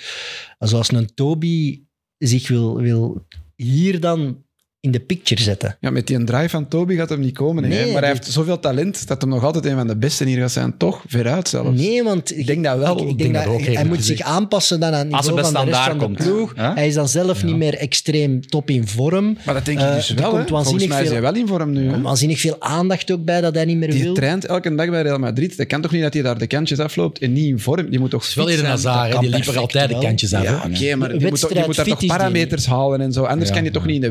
[0.60, 1.82] zoals een Toby
[2.18, 3.26] zich wil, wil
[3.56, 4.45] hier dan
[4.86, 5.78] in de picture zetten.
[5.80, 7.64] Ja, met die drive van Toby gaat hem niet komen.
[7.64, 7.70] hè.
[7.70, 10.26] Nee, maar hij die- heeft zoveel talent dat hij nog altijd een van de beste
[10.26, 10.78] hier gaat zijn.
[10.78, 11.04] Toch?
[11.08, 11.80] Veruit zelfs.
[11.80, 12.92] Nee, want ik denk dat wel.
[13.00, 14.18] Ik, denk denk dat, dat ook, hij moet gezegd.
[14.18, 16.54] zich aanpassen dan aan het niveau van de rest van de ploeg.
[16.56, 19.38] Hij is dan zelf niet meer extreem top in vorm.
[19.46, 20.30] Maar dat denk ik Eh, dus er wel.
[20.32, 20.48] komt.
[20.50, 21.90] Volgens mij is hij wel in vorm nu.
[21.90, 22.02] hè.
[22.02, 24.14] Waanzinnig veel aandacht ook bij dat hij niet meer Die wil.
[24.14, 25.58] traint elke dag bij Real Madrid.
[25.58, 27.90] Dat kan toch niet dat hij daar de kantjes afloopt en niet in vorm?
[27.90, 28.50] Die moet toch wel?
[28.52, 30.44] Hazard, hè, kan die liep er altijd de kantjes af.
[30.44, 33.12] Ja, oké, maar die moet, toch- die Wedstrijd moet daar toch die parameters halen en
[33.14, 33.24] zo.
[33.24, 34.10] Anders kan je toch niet in de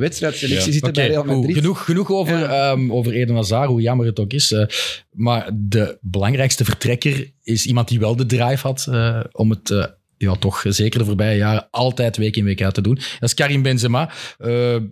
[0.93, 1.25] bij Real.
[1.25, 1.57] Madrid.
[1.57, 4.53] genoeg, genoeg over, ehm, over Eden Hazard, hoe jammer het ook is.
[4.53, 4.67] eh,
[5.11, 9.71] maar de belangrijkste vertrekker is iemand die wel de drive had eh, om het...
[9.71, 9.85] eh,
[10.17, 12.95] ja, toch zeker de voorbije jaren altijd week in week uit te doen.
[12.95, 14.11] Dat is Karim Benzema.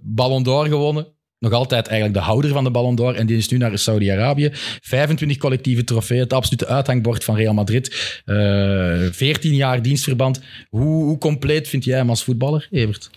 [0.03, 1.07] Ballon d'Or gewonnen.
[1.39, 3.15] Nog altijd eigenlijk de houder van de Ballon d'Or.
[3.15, 4.51] En die is nu naar Saudi-Arabië.
[4.81, 6.21] 25 collectieve trofeeën.
[6.21, 8.21] Het absolute uithangbord van Real Madrid.
[8.25, 10.41] Eh 14 jaar dienstverband.
[10.69, 13.11] Hoe, hoe compleet vind jij hem als voetballer, Evert?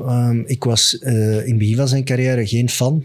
[0.00, 1.14] Ehm, ik was eh,
[1.46, 3.04] in het begin van zijn carrière geen fan.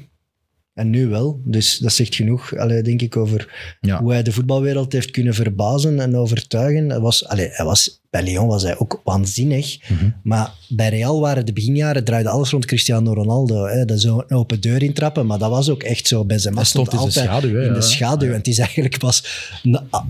[0.78, 1.42] En nu wel.
[1.44, 4.02] Dus dat zegt genoeg, allee, denk ik, over Ja.
[4.02, 6.90] hoe hij de voetbalwereld heeft kunnen verbazen en overtuigen.
[6.90, 9.90] Hij was, allee, hij was, bij Lyon was hij ook waanzinnig.
[9.90, 10.10] Mhm.
[10.24, 13.66] Maar bij Real waren de beginjaren, draaide alles rond Cristiano Ronaldo.
[13.66, 13.86] Hè.
[13.86, 16.26] Dat zo een open deur intrappen, maar dat was ook echt zo.
[16.26, 17.82] Benzema Hij stond in de altijd schaduw, hè, in de ja.
[17.82, 18.30] schaduw.
[18.30, 19.24] En het is eigenlijk pas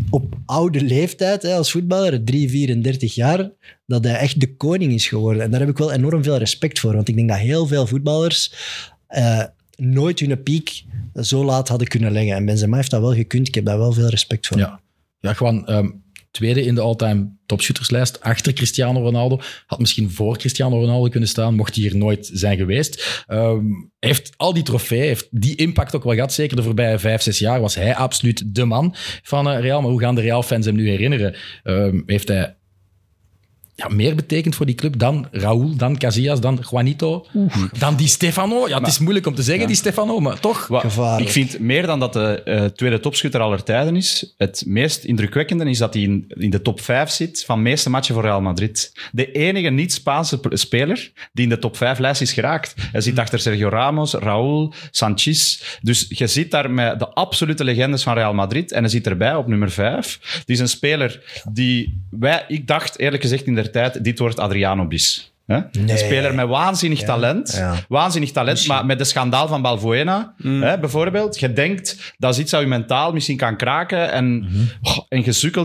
[0.09, 3.49] op oude leeftijd hè, als voetballer, 3, 34 jaar,
[3.85, 5.41] dat hij echt de koning is geworden.
[5.41, 6.95] En daar heb ik wel enorm veel respect voor.
[6.95, 8.51] Want ik denk dat heel veel voetballers
[9.07, 9.43] eh,
[9.77, 12.35] nooit hun piek zo laat hadden kunnen leggen.
[12.35, 13.47] En Benzema heeft dat wel gekund.
[13.47, 14.57] Ik heb daar wel veel respect voor.
[14.57, 14.79] Ja,
[15.19, 15.89] ja gewoon ehm,
[16.31, 19.39] tweede in de all-time topshooterslijst achter Cristiano Ronaldo.
[19.65, 23.23] Had misschien voor Cristiano Ronaldo kunnen staan, mocht hij hier nooit zijn geweest.
[23.27, 23.65] Ehm,
[23.99, 26.33] heeft al die trofee, heeft die impact ook wel gehad.
[26.33, 29.81] Zeker de voorbije vijf, zes jaar was hij absoluut de man van eh, Real.
[29.81, 31.35] Maar hoe gaan de Real-fans hem nu herinneren?
[31.63, 32.55] Ehm, heeft hij
[33.77, 37.25] ja, meer betekend voor die club dan Raúl, dan Casillas, dan Juanito,
[37.79, 38.67] dan die Stefano?
[38.67, 40.69] Ja, het is moeilijk om te zeggen, die Stefano, maar toch.
[41.19, 45.69] Ik vind meer dan dat de eh, tweede topschutter aller tijden is, het meest indrukwekkende
[45.69, 48.41] is dat hij in, in de top 5 zit van de meeste matchen voor Real
[48.41, 48.91] Madrid.
[49.11, 52.73] De enige niet-Spaanse speler die in de top 5 lijst is geraakt.
[52.91, 55.61] Hij zit achter Sergio Ramos, Raúl, Sanchez.
[55.81, 59.35] Dus je zit daar met de absolute legendes van Real Madrid en hij zit erbij
[59.35, 60.19] op nummer 5.
[60.21, 64.39] Het is een speler die wij, ik dacht eerlijk gezegd in der tijd, dit wordt
[64.39, 65.31] Adriano Bis.
[65.47, 65.55] Hè?
[65.55, 65.91] Nee.
[65.91, 67.53] Een speler met waanzinnig talent.
[67.57, 67.75] ja.
[67.87, 71.39] Waanzinnig talent, maar met de schandaal van Balbuena, hè, bijvoorbeeld.
[71.39, 74.11] Je denkt, dat is iets dat je mentaal misschien kan kraken.
[74.11, 74.47] En,
[74.81, 75.23] oh, en,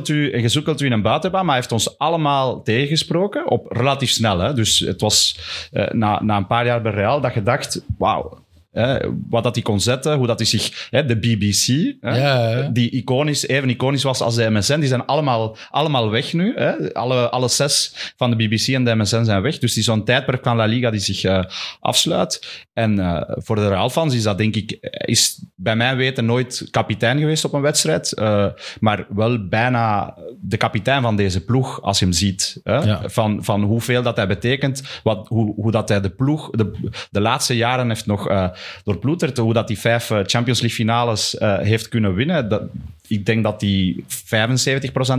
[0.09, 0.45] u, en
[0.81, 3.51] u in een buitenbaan, maar hij heeft ons allemaal tegengesproken.
[3.51, 4.39] Op relatief snel.
[4.39, 4.55] Hè.
[4.55, 5.39] Dus het was
[5.73, 8.41] eh, na, na een paar jaar bij Real dat je dacht, wauw.
[8.73, 8.99] Hè,
[9.29, 10.89] wat dat hij kon zetten, hoe dat hij zich...
[10.91, 15.07] Hè, de BBC, hè, Ja, die iconisch, even iconisch was als de MSN, die zijn
[15.07, 16.55] allemaal, allemaal weg nu.
[16.57, 16.95] Hè.
[16.95, 19.59] Alle, alle zes van de BBC en de MSN zijn weg.
[19.59, 21.45] Dus die zo'n tijdperk van La Liga die zich eh,
[21.81, 22.47] afsluit.
[22.73, 27.19] En eh, voor de Real-fans is dat denk ik, is bij mijn weten nooit kapitein
[27.19, 28.13] geweest op een wedstrijd.
[28.13, 28.47] eh,
[28.81, 32.61] maar wel bijna de kapitein van deze ploeg, als je hem ziet.
[32.63, 32.77] Hè.
[32.77, 33.01] Ja.
[33.05, 37.21] Van, van hoeveel dat hij betekent, wat, hoe, hoe dat hij de ploeg de, de
[37.21, 38.49] laatste jaren heeft nog eh
[38.85, 42.49] doorploeterd, hoe dat hij vijf eh, Champions League finales eh, heeft kunnen winnen.
[42.49, 42.63] Dat,
[43.07, 44.09] ik denk dat die 75%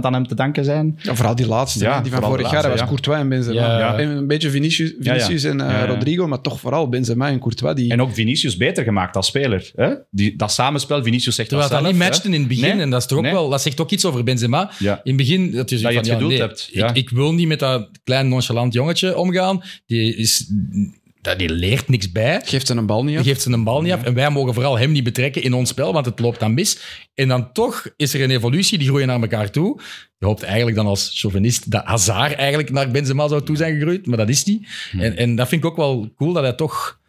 [0.02, 1.00] aan hem te danken zijn.
[1.02, 2.62] Ja, vooral die laatste, Ja, die van vorig jaar.
[2.62, 2.86] Dat was ja.
[2.86, 3.56] Courtois en Benzema.
[3.56, 3.98] Ja, ja.
[3.98, 5.20] En een beetje Vinicius, Ja, ja.
[5.26, 5.86] Vinicius en eh, Ja, ja.
[5.86, 7.76] Rodrigo, maar toch vooral Benzema en Courtois.
[7.76, 7.92] Die...
[7.92, 9.72] En ook Vinicius beter gemaakt als speler.
[9.76, 9.94] Hè?
[10.12, 12.10] Die, dat samenspel, Vinicius zegt Terwijl dat dat zelf, niet hè.
[12.10, 12.76] matchten in het begin.
[12.76, 12.82] Nee.
[12.84, 13.34] En dat, is toch ook Nee.
[13.34, 14.72] wel, dat zegt ook iets over Benzema.
[14.80, 14.94] Ja.
[14.94, 16.90] In het begin dat je, Dat je het van, ja, geduld nee, hebt, ja.
[16.90, 19.64] Ik, ik wil niet met dat klein nonchalant jongetje omgaan.
[19.86, 22.42] Die, is, dat- die leert niks bij.
[22.46, 23.26] geeft ze een bal niet Die af.
[23.26, 24.04] geeft ze een bal niet af.
[24.04, 26.78] En wij mogen vooral hem niet betrekken in ons spel, want het loopt dan mis.
[27.14, 29.80] En dan toch is er een evolutie, die groeien naar elkaar toe.
[30.18, 34.06] Je hoopt eigenlijk dan als chauvinist dat Hazard eigenlijk naar Benzema zou toe zijn gegroeid,
[34.06, 34.68] maar dat is niet.
[34.98, 37.00] En, en dat vind ik ook wel cool, dat hij toch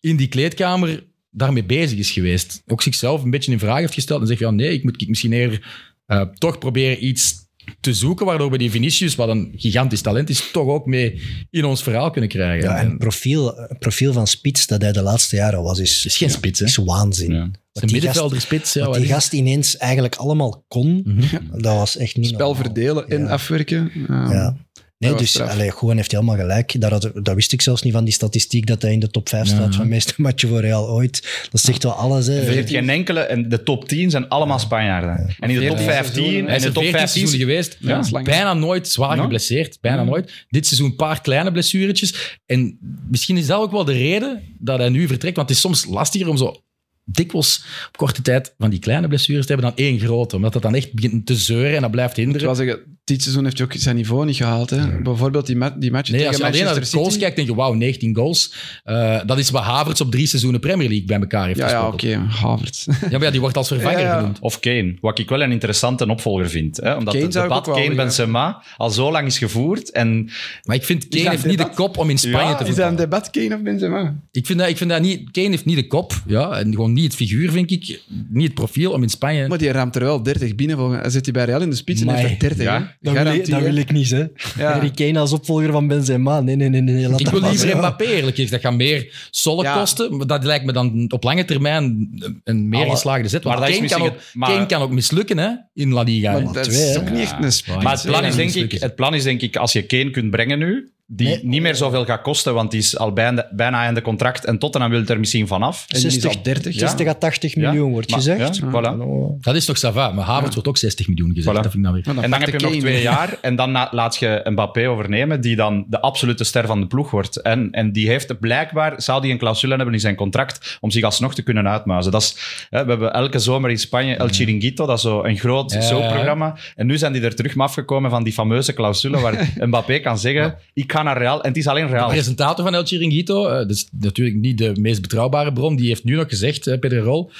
[0.00, 2.62] in die kleedkamer daarmee bezig is geweest.
[2.66, 5.32] Ook zichzelf een beetje in vraag heeft gesteld en zegt, ja nee, ik moet misschien
[5.32, 5.66] eerder
[6.06, 7.39] eh, toch proberen iets
[7.80, 11.64] te zoeken, waardoor we die Vinicius, wat een gigantisch talent is, toch ook mee in
[11.64, 12.68] ons verhaal kunnen krijgen.
[12.70, 16.30] Ja, en profiel, profiel van Spits dat hij de laatste jaren was, is, is geen
[16.30, 16.66] spits, hè?
[16.66, 17.32] is waanzin.
[17.32, 17.50] Ja.
[17.72, 18.72] Wat middenvelder spits.
[18.72, 21.20] Ja, Wat die gast ineens eigenlijk allemaal kon,
[21.52, 22.62] dat was echt niet Spel normaal.
[22.64, 23.28] verdelen en Ja.
[23.28, 23.90] afwerken.
[24.08, 24.56] Ja.
[25.04, 26.80] Nee, dus allee, gewoon heeft helemaal gelijk.
[26.80, 29.28] Dat, had- dat wist ik zelfs niet van die statistiek dat hij in de top
[29.28, 29.54] 5 Ja.
[29.54, 31.46] staat van meeste matchen voor Real ooit.
[31.50, 32.26] Dat zegt wel alles.
[32.26, 32.40] Hè.
[32.46, 35.34] Er zit geen enkele, en de top 10 zijn allemaal Spanjaarden.
[35.38, 37.76] En in de top 14 15, seizoenen, Hij en de top 14 15 seizoenen geweest.
[37.80, 39.78] Ja, bijna nooit zwaar geblesseerd.
[39.80, 40.32] Bijna nooit.
[40.48, 42.38] Dit seizoen een paar kleine blessuretjes.
[42.46, 42.78] En
[43.10, 45.36] misschien is dat ook wel de reden dat hij nu vertrekt.
[45.36, 46.62] Want het is soms lastiger om zo
[47.04, 50.36] dikwijls op korte tijd van die kleine blessures te hebben dan één grote.
[50.36, 52.46] Omdat dat dan echt begint te zeuren en dat blijft Ik hinderen.
[52.46, 54.70] wil zeggen, dit seizoen heeft hij ook zijn niveau niet gehaald.
[54.70, 55.00] Hè.
[55.02, 57.48] Bijvoorbeeld die, ma die match Nee, als tegen je alleen naar de goals kijkt, denk
[57.48, 58.54] je, wauw, 19 goals.
[58.84, 61.86] Eh, dat is wat Havertz op drie seizoenen Premier League bij elkaar heeft Ja, ja
[61.86, 62.86] oké, Havertz.
[62.86, 64.16] Ja, maar ja, die wordt als vervanger Ja, ja.
[64.18, 64.38] genoemd.
[64.40, 66.76] Of Kane, wat ik wel een interessante opvolger vind.
[66.76, 66.94] Hè?
[66.94, 69.90] Omdat Kane het debat Kane-Benzema al zo lang is gevoerd.
[69.90, 70.30] En
[70.64, 72.78] Maar ik vind, Kane heeft niet de kop om in Spanje Ja, te Is dat
[72.90, 72.96] een voetballen.
[73.10, 74.14] debat, Kane of Benzema?
[74.32, 75.30] Ik vind dat, ik vind dat niet...
[75.30, 78.00] Kane heeft niet de kop, ja, en gewoon niet het figuur, vind ik.
[78.28, 79.48] Niet het profiel om in Spanje...
[79.48, 80.76] Maar die ramt er wel 30 binnen.
[80.76, 82.96] volgens- zit hij bij Real in de spits en heeft er 30.
[83.02, 84.18] Dat wil, ik, dat wil ik niet, hè.
[84.18, 84.72] Ja.
[84.72, 86.40] Harry Kane als opvolger van Benzema.
[86.40, 86.80] Nee, nee, nee.
[86.80, 87.08] nee.
[87.08, 87.76] Laat Ik dat wil maar liever.
[87.76, 88.50] Mbappé, eerlijk gezegd.
[88.50, 89.78] Dat gaat meer sollen Ja.
[89.78, 90.16] kosten.
[90.16, 92.08] Maar dat lijkt me dan op lange termijn
[92.44, 93.44] een meer Alle- geslaagde zet.
[93.44, 96.32] Maar dat Kane, kan ook, maar- Kane kan ook mislukken hè, in La Liga.
[96.40, 97.82] Maar dat twee, is ook niet echt een.
[97.82, 100.30] Maar het plan, is denk ik, het plan is denk ik, als je Kane kunt
[100.30, 101.40] brengen nu, die Nee.
[101.42, 104.90] niet meer zoveel gaat kosten, want die is al bijna, bijna einde contract en Tottenham
[104.90, 105.84] wil het er misschien vanaf.
[105.88, 106.74] En die is 60, al 30.
[106.74, 107.60] 60 à 80 Ja.
[107.70, 108.56] miljoen wordt Maar- gezegd.
[108.56, 108.96] ja, voilà.
[109.40, 110.10] Dat is toch Sava.
[110.10, 111.56] Maar Havertz wordt ook 60 miljoen gezegd.
[111.56, 111.62] Voilà.
[111.62, 112.22] Dat vind ik nou weer.
[112.24, 115.40] En dan heb je de nog twee jaar en dan na- laat je Mbappé overnemen,
[115.40, 117.36] die dan de absolute ster van de ploeg wordt.
[117.36, 121.02] En, en die heeft blijkbaar, zou die een clausule hebben in zijn contract om zich
[121.04, 122.12] alsnog te kunnen uitmuizen.
[122.12, 122.36] Dat is,
[122.70, 125.80] hè, we hebben elke zomer in Spanje El Chiringuito, dat is zo een groot Ja,
[125.80, 126.56] soapprogramma.
[126.76, 130.54] En nu zijn die er terug afgekomen van die fameuze clausule waar Mbappé kan zeggen,
[130.74, 131.42] ik ga naar Real.
[131.42, 132.08] En het is alleen De Real.
[132.08, 136.14] presentator van El Chiringuito, dat is natuurlijk niet de meest betrouwbare bron, die heeft nu
[136.16, 137.30] nog gezegd, eh, Peter Rol,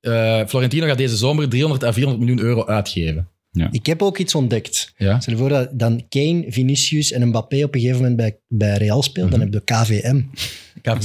[0.00, 3.28] eh, Florentino gaat deze zomer 300 à 400 miljoen euro uitgeven.
[3.70, 4.92] Ik heb ook iets ontdekt.
[4.96, 5.20] Ja.
[5.20, 8.76] Stel je voor dat dan Kane, Vinicius en Mbappé op een gegeven moment bij, bij
[8.76, 10.20] Real speelt, dan heb je KVM.
[10.82, 11.02] Dan ik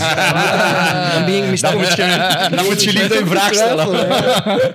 [1.61, 4.07] Dan moet je, dan moet je liefde een vraag stellen.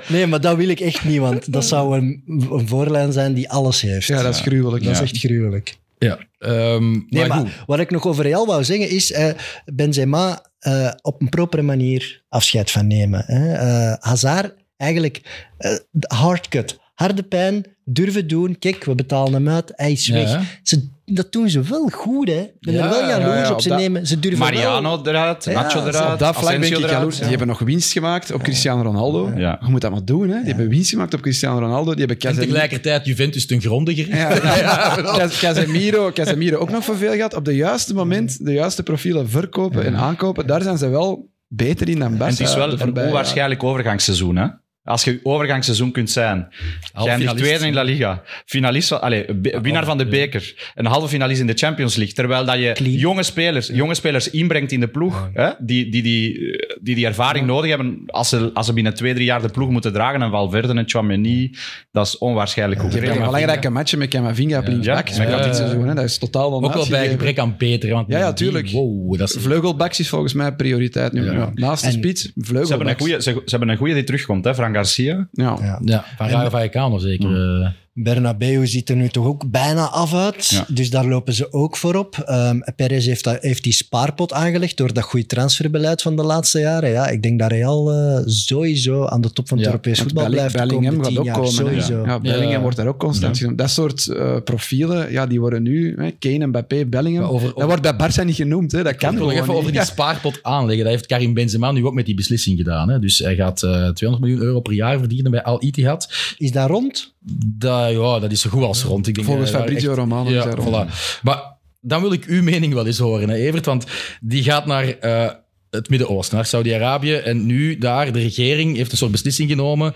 [0.09, 3.51] Nee, maar dat wil ik echt niet, want dat zou een, een voorlijn zijn die
[3.51, 4.07] alles heeft.
[4.07, 4.85] Ja, dat is gruwelijk.
[4.85, 5.05] Dat is Ja.
[5.05, 5.77] echt gruwelijk.
[6.05, 6.19] Ja.
[6.39, 9.29] Ehm, Nee, maar wat ik nog over Real wou zeggen is eh,
[9.65, 13.25] Benzema eh, op een propere manier afscheid van nemen.
[13.27, 13.53] Hè.
[13.53, 15.47] Eh, Hazard eigenlijk
[15.91, 16.79] de hardcut.
[16.95, 18.59] Harde pijn, durven doen.
[18.59, 20.59] Kijk, we betalen hem uit, hij is Ja, weg.
[20.63, 22.41] Ze, dat doen ze wel goed, hè.
[22.41, 23.55] Ik ben Ja, er wel jaloers ja, ja, op.
[23.55, 24.49] op Ze, dat- nemen, ze durven wel...
[24.49, 26.91] Mariano eruit, Nacho eruit, Op dat vlak ben Asensio ik eruit.
[26.93, 27.19] jaloers.
[27.19, 29.33] Die hebben nog winst gemaakt op Cristiano Ronaldo.
[29.37, 29.59] Ja.
[29.65, 30.29] Je moet dat maar doen.
[30.29, 30.39] Hè.
[30.39, 31.91] Die hebben winst gemaakt op Cristiano Ronaldo.
[31.91, 34.41] Die hebben En Casemiro, tegelijkertijd Juventus ten gronde gericht.
[35.41, 37.35] Casemiro, Casemiro ook nog voor veel gehad.
[37.35, 40.47] Op de juiste moment de juiste profielen verkopen en aankopen.
[40.47, 42.33] Daar zijn ze wel beter in dan En Barca.
[42.35, 44.37] het is wel een onwaarschijnlijk overgangsseizoen.
[44.37, 44.47] Hè?
[44.85, 46.49] Als je overgangsseizoen kunt zijn,
[46.95, 47.37] finalist.
[47.37, 49.25] tweede in La Liga, finalist allez,
[49.63, 52.93] winnaar van de beker, een halve finalist in de Champions League, terwijl dat je Clean.
[52.93, 56.39] jonge spelers, jonge spelers inbrengt in de ploeg, hè, die, die, die,
[56.81, 59.71] die die ervaring nodig hebben als ze, als ze binnen twee, drie jaar de ploeg
[59.71, 60.23] moeten dragen.
[60.23, 61.57] En Valverde en Chouameni,
[61.93, 62.91] dat is onwaarschijnlijk goed.
[62.91, 64.71] Die hebben een belangrijke matchen met Camavinga op Ja.
[64.71, 65.43] linksback Ja.
[65.43, 65.89] dit seizoen.
[65.89, 65.95] Hè.
[65.95, 67.91] Dat is totaal Ook wel bij gebrek aan beter.
[67.91, 68.71] Want Ja, ja, tuurlijk.
[68.71, 69.43] Wow, dat is...
[69.43, 71.25] Vleugelbacks is volgens mij prioriteit nu.
[71.25, 71.33] Ja.
[71.33, 71.51] Ja.
[71.55, 73.25] Naast de spits, Ze hebben, een vleugelbacks.
[73.25, 75.29] ze, hebben een goeie die terugkomt, hè, Fran Garcia.
[75.33, 75.57] Ja.
[75.61, 75.79] Ja.
[75.85, 77.61] Ja, van Rayo Vallecano zeker.
[77.63, 77.69] eh.
[77.97, 80.47] Bernabeu ziet er nu toch ook bijna af uit.
[80.49, 80.67] Ja.
[80.69, 82.17] Dus daar lopen ze ook voor op.
[82.19, 86.59] Ehm Perez heeft, dat, heeft die spaarpot aangelegd door dat goede transferbeleid van de laatste
[86.61, 86.91] jaren.
[86.91, 90.23] Ja, ik denk dat Real eh, sowieso aan de top van het Ja, Europees voetbal
[90.25, 91.35] Belling- blijft Bellingham gaat ook jaar.
[91.35, 91.53] komen.
[91.53, 92.03] Sowieso.
[92.07, 92.61] Ja, Bellingham Ja.
[92.61, 93.59] wordt daar ook constant genoemd.
[93.59, 95.95] Dat soort eh, profielen, ja, die worden nu...
[95.99, 97.25] Hè, Kane, Mbappé, Bellingham.
[97.31, 98.73] Over- dat wordt bij Barça niet genoemd.
[98.73, 98.83] Hè.
[98.83, 100.85] Dat kan Ik wil nog even over die spaarpot aanleggen.
[100.85, 102.89] Dat heeft Karim Benzema nu ook met die beslissing gedaan.
[102.89, 102.99] Hè.
[102.99, 106.13] Dus hij gaat eh 200 miljoen euro per jaar verdienen bij Al Ittihad.
[106.39, 107.13] Is dat rond?
[107.47, 109.07] Dat, ja, dat is zo goed als rond.
[109.07, 110.93] Ik denk, Volgens eh, Fabrizio echt- Romano Ja, voilà.
[111.23, 111.43] Maar
[111.81, 113.67] dan wil ik uw mening wel eens horen, hè, Evert.
[113.67, 113.85] Want
[114.21, 115.31] die gaat naar eh,
[115.71, 117.15] het Midden-Oosten, naar Saudi-Arabië.
[117.15, 119.95] En nu daar, de regering heeft een soort beslissing genomen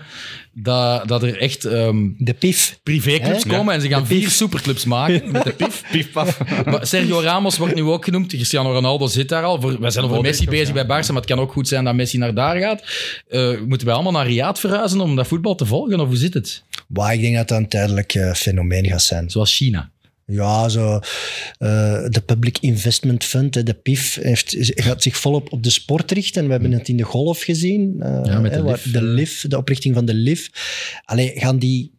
[0.53, 2.79] dat, dat er echt ehm, De PIF.
[2.83, 3.49] privéclubs Hè?
[3.49, 3.73] komen.
[3.73, 5.83] En ze gaan vier superclubs maken met de PIF.
[6.13, 6.39] Paf.
[6.65, 8.27] Maar Sergio Ramos wordt nu ook genoemd.
[8.27, 9.61] Cristiano Ronaldo zit daar al.
[9.61, 10.85] Voor, wij zijn over Messi bezig ja.
[10.85, 12.83] bij Barça, maar het kan ook goed zijn dat Messi naar daar gaat.
[13.27, 15.99] Eh, moeten wij allemaal naar Riyadh verhuizen om dat voetbal te volgen?
[15.99, 16.63] Of hoe zit het?
[16.89, 19.29] Waar ik denk dat dat een tijdelijk eh, fenomeen gaat zijn.
[19.29, 19.91] Zoals China.
[20.25, 20.99] Ja, zo,
[21.57, 26.11] eh, de Public Investment Fund, hè, de PIF, heeft, gaat zich volop op de sport
[26.11, 26.45] richten.
[26.45, 27.95] We hebben het in de golf gezien.
[27.99, 30.47] eh, Ja, met de hè, LIV, de, oprichting van de LIV.
[31.05, 31.97] Allee, gaan die...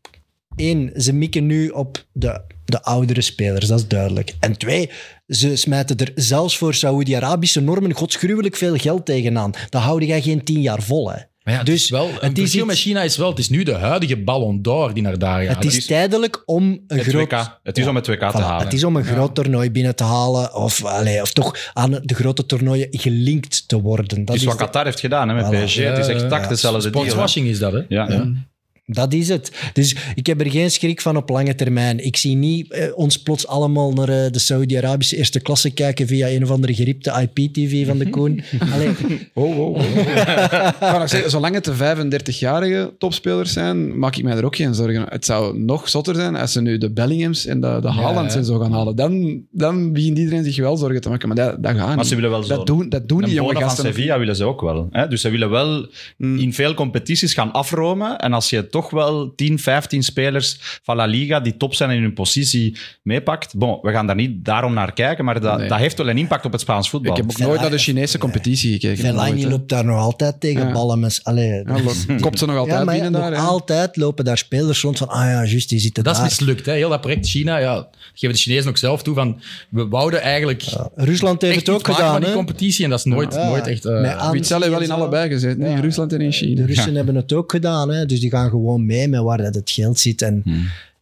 [0.57, 4.35] Eén, ze mikken nu op de, de oudere spelers, dat is duidelijk.
[4.41, 4.91] En twee,
[5.29, 9.53] ze smijten er zelfs voor Saoedi-Arabische normen godsgruwelijk veel geld tegenaan.
[9.69, 11.19] Dat houden jij geen tien jaar vol, hè.
[11.45, 13.39] Maar ja, het Dus is wel, het is verschil iets- met China is wel, het
[13.39, 15.55] is nu de huidige Ballon d'Or die naar daar gaat.
[15.55, 17.33] Het is is- tijdelijk om een Het groot...
[17.33, 17.59] WK.
[17.63, 18.65] Het is om het WK te Voilà, halen.
[18.65, 22.15] Het is om een groot toernooi binnen te halen of, allee, of toch aan de
[22.15, 24.25] grote toernooien gelinkt te worden.
[24.25, 25.49] Dat is wat de- Qatar heeft gedaan hè, met Voilà.
[25.65, 25.77] PSG.
[25.77, 26.49] het is Ja, exact ja.
[26.49, 27.05] hetzelfde deal.
[27.05, 27.79] Sportswashing is dat, hè?
[27.89, 28.29] Ja, ja.
[28.93, 29.53] Dat is het.
[29.73, 32.05] Dus ik heb er geen schrik van op lange termijn.
[32.05, 36.29] Ik zie niet eh, ons plots allemaal naar eh, de Saudi-Arabische eerste klasse kijken via
[36.29, 38.43] een of andere geripte IP-TV van de Koen.
[38.75, 38.89] Allee,
[39.35, 41.07] Oh, oh, oh.
[41.07, 45.05] Zeggen, zolang het de 35-jarige topspelers zijn, maak ik mij er ook geen zorgen.
[45.09, 48.41] Het zou nog zotter zijn als ze nu de Bellinghams en de, de Haalands ja.
[48.41, 48.97] en zo gaan halen.
[48.97, 51.29] Dan, dan begint iedereen zich wel zorgen te maken.
[51.29, 52.07] Maar dat, dat gaat Maar niet.
[52.07, 52.57] ze willen wel zo.
[52.57, 53.85] dat doen, dat doen die Een jonge van gasten.
[53.85, 54.89] nog Sevilla willen ze ook wel.
[54.91, 55.09] Hè?
[55.09, 55.87] Dus ze willen wel
[56.17, 56.39] Hmm.
[56.39, 58.19] in veel competities gaan afromen.
[58.19, 62.03] En als je toch wel 10, 15 spelers van La Liga die top zijn in
[62.03, 63.55] hun positie meepakt.
[63.57, 65.69] Bon, we gaan daar niet daarom naar kijken, maar dat, Nee.
[65.69, 67.11] dat heeft wel een impact op het Spaans voetbal.
[67.11, 69.05] Ik heb ook nooit naar de Chinese competitie gekeken.
[69.05, 70.73] Fellaini loopt daar nog altijd tegen Ja.
[70.73, 71.01] ballen.
[71.01, 73.37] Met, allee, Ja, lo- Kopt ze nog altijd ja, maar binnen nog daar?
[73.39, 76.29] altijd lopen daar spelers rond van, ah ja, juist, die zitten Dat is daar.
[76.29, 76.73] mislukt, hè?
[76.73, 77.59] heel dat project China.
[77.59, 79.15] Ja, dat geven de Chinezen ook zelf toe.
[79.15, 80.65] Van, we wouden eigenlijk
[80.95, 82.13] Rusland heeft het ook gedaan.
[82.13, 82.85] van die competitie.
[82.85, 83.49] En dat is nooit, Ja.
[83.49, 83.85] nooit echt...
[83.85, 85.63] eh, aan- Witzel heeft wel in allebei gezeten.
[85.63, 86.55] hè, In Rusland en in China.
[86.55, 88.07] De Russen hebben het ook gedaan, hè?
[88.07, 90.23] dus die gaan gewoon mee met waar dat het geld zit.
[90.23, 90.43] En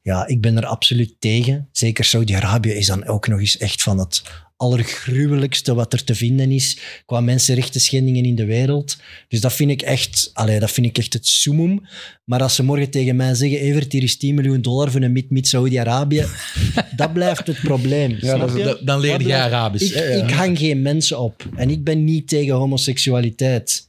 [0.02, 1.68] ja, ik ben er absoluut tegen.
[1.72, 4.22] Zeker Saudi-Arabië is dan ook nog eens echt van het
[4.56, 8.96] allergruwelijkste wat er te vinden is qua mensenrechten schendingen in de wereld.
[9.28, 11.80] Dus dat vind ik echt, allee, dat vind ik echt het summum.
[12.24, 15.12] Maar als ze morgen tegen mij zeggen, Evert, hier is 10 miljoen dollar voor een
[15.12, 16.24] mid-mid Saudi-Arabië,
[16.96, 18.16] dat blijft het probleem.
[18.20, 18.62] Ja, dat je?
[18.62, 19.84] dat- dan jij blijft- Arabisch.
[19.90, 20.02] Ik, ja.
[20.24, 21.48] ik hang geen mensen op.
[21.56, 23.88] En ik ben niet tegen homoseksualiteit.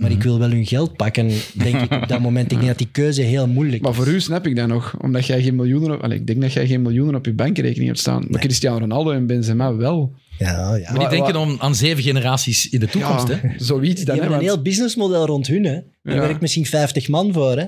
[0.00, 2.52] Maar ik wil wel hun geld pakken, denk ik op dat moment.
[2.52, 3.96] Ik denk dat die keuze heel moeilijk Maar is.
[3.96, 6.04] voor u snap ik dat nog, omdat jij geen miljoenen...
[6.04, 8.24] Op, ik denk dat jij geen miljoenen op je bankrekening hebt staan.
[8.28, 10.12] Maar Cristiano Ronaldo en Benzema wel.
[10.38, 10.90] Ja, ja.
[10.92, 13.28] Maar die denken om, aan zeven generaties in de toekomst.
[13.28, 13.48] ja, hè?
[13.56, 14.14] zoiets Die dan.
[14.14, 15.64] hè, hebben een heel businessmodel rond hun.
[15.64, 15.78] Hè.
[16.02, 16.20] Daar Ja.
[16.20, 17.56] werkt misschien 50 man voor.
[17.58, 17.64] Hè.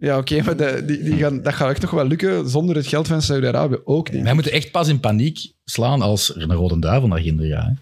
[0.00, 2.86] Ja, oké, maar de- die, die gaan, dat gaat echt nog wel lukken zonder het
[2.86, 4.22] geld van Saudi-Arabië ook niet.
[4.22, 7.74] Wij moeten echt pas in paniek slaan als er een rode duivel naar Ginder gaat.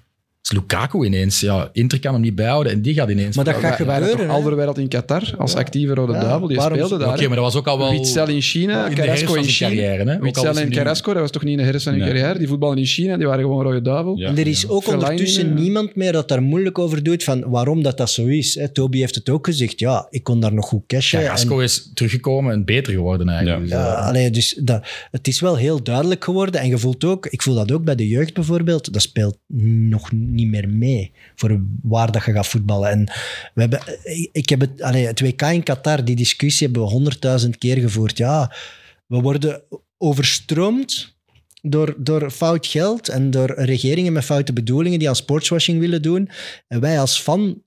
[0.42, 3.36] Als Lukaku ineens, ja, Inter kan hem niet bijhouden en die gaat ineens...
[3.36, 4.28] Maar dat Oké, gaat gebeuren?
[4.28, 6.46] Alderweireld in Qatar als actieve rode Ja, duivel.
[6.48, 7.18] Die waarom- speelde daar.
[7.18, 7.26] hè.
[7.26, 7.90] maar dat was ook al wel...
[7.90, 9.82] Witzel in China, in Carrasco van in zijn China.
[9.86, 10.10] carrière.
[10.10, 10.18] Hè?
[10.18, 12.12] Witzel is en Carrasco, dat was toch niet in de herfst van hun Nee.
[12.12, 12.38] carrière.
[12.38, 14.16] Die voetballen in China, die waren gewoon rode duivel.
[14.16, 14.28] Ja.
[14.28, 15.54] En er is ook ondertussen ja.
[15.54, 18.54] niemand meer dat daar moeilijk over doet van waarom dat, dat zo is.
[18.54, 18.68] Hè.
[18.68, 19.78] Toby heeft het ook gezegd.
[19.78, 21.18] Ja, ik kon daar nog goed cashen.
[21.18, 23.58] en- Carrasco is teruggekomen en beter geworden eigenlijk.
[23.58, 23.64] Ja.
[23.64, 26.60] Dus, Ja, eh, allee, dus dat, het is wel heel duidelijk geworden.
[26.60, 29.38] En je voelt ook, ik voel dat ook bij de jeugd bijvoorbeeld, dat speelt
[29.88, 32.90] nog niet meer mee voor waar dat je gaat voetballen.
[32.90, 33.04] En
[33.54, 33.80] we hebben,
[34.32, 38.16] ik heb het WK in Qatar, die discussie hebben we honderdduizend keer gevoerd.
[38.16, 38.54] Ja,
[39.06, 39.62] we worden
[39.98, 41.16] overstroomd
[41.62, 46.28] door, door fout geld en door regeringen met foute bedoelingen die aan sportswashing willen doen.
[46.68, 47.62] En wij als fan,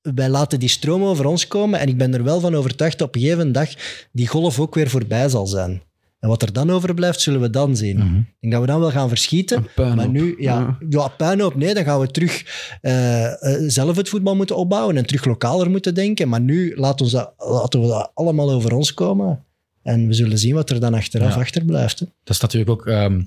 [0.00, 1.80] wij laten die stroom over ons komen.
[1.80, 3.70] En ik ben er wel van overtuigd dat op een gegeven dag
[4.12, 5.82] die golf ook weer voorbij zal zijn.
[6.20, 7.96] En wat er dan overblijft, zullen we dan zien.
[7.96, 8.16] Mhm.
[8.16, 9.66] Ik denk dat we dan wel gaan verschieten.
[9.74, 9.96] puinhoop.
[9.96, 11.08] Maar nu, ja, ja.
[11.08, 12.44] puinhoop, nee, dan gaan we terug
[12.80, 16.28] eh, eh, zelf het voetbal moeten opbouwen en terug lokaler moeten denken.
[16.28, 19.44] Maar nu laat ons dat, laten we dat allemaal over ons komen.
[19.82, 21.40] En we zullen zien wat er dan achteraf Ja.
[21.40, 21.98] achterblijft.
[21.98, 22.06] Hè.
[22.24, 23.20] Dat is natuurlijk ook ehm,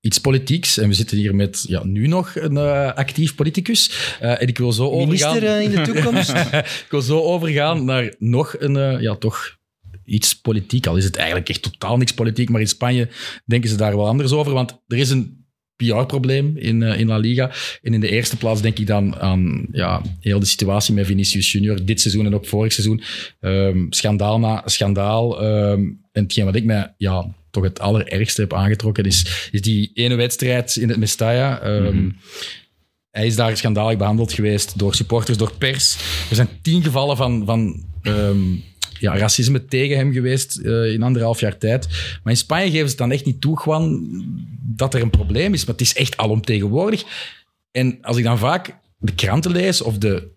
[0.00, 0.78] iets politieks.
[0.78, 3.90] En we zitten hier met ja, nu nog een eh, actief politicus.
[4.20, 5.34] Eh, en ik wil zo overgaan...
[5.34, 6.30] Minister in de toekomst.
[6.84, 9.56] ik wil zo overgaan naar nog een, eh, ja, toch
[10.04, 10.86] iets politiek.
[10.86, 13.08] Al is het eigenlijk echt totaal niks politiek, maar in Spanje
[13.44, 14.52] denken ze daar wel anders over.
[14.52, 15.44] Want er is een
[15.76, 17.50] PR-probleem in, eh, in La Liga.
[17.82, 21.52] En in de eerste plaats denk ik dan aan ja, heel de situatie met Vinicius
[21.52, 21.84] Junior.
[21.84, 23.02] Dit seizoen en ook vorig seizoen.
[23.40, 25.42] Ehm, schandaal na schandaal.
[25.42, 25.80] Ehm,
[26.12, 30.14] en hetgeen wat ik mij ja, toch het allerergste heb aangetrokken, is, is die ene
[30.14, 31.60] wedstrijd in het Mestalla.
[31.60, 32.08] Ehm,
[33.10, 35.96] Hij is daar schandalig behandeld geweest door supporters, door pers.
[36.30, 37.84] Er zijn tien gevallen van, van
[39.00, 41.88] ja, racisme tegen hem geweest eh, in anderhalf jaar tijd.
[42.22, 44.08] Maar in Spanje geven ze het dan echt niet toe, gewoon
[44.62, 45.64] dat er een probleem is.
[45.64, 47.04] Maar het is echt alomtegenwoordig.
[47.70, 50.32] En als ik dan vaak de kranten lees of de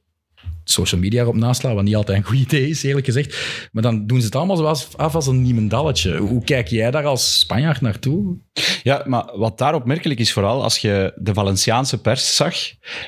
[0.70, 3.38] social media erop naslaan, wat niet altijd een goed idee is, eerlijk gezegd.
[3.72, 6.18] Maar dan doen ze het allemaal zoals, af als een niemendalletje.
[6.18, 8.38] Hoe kijk jij daar als Spanjaard naartoe?
[8.84, 12.56] Ja, maar wat daar opmerkelijk is vooral, als je de Valenciaanse pers zag,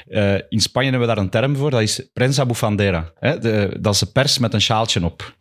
[0.07, 3.11] eh, in Spanje hebben we daar een term voor, dat is prensa bufandera.
[3.19, 3.39] Hè?
[3.81, 5.37] Dat is de pers met een sjaaltje op.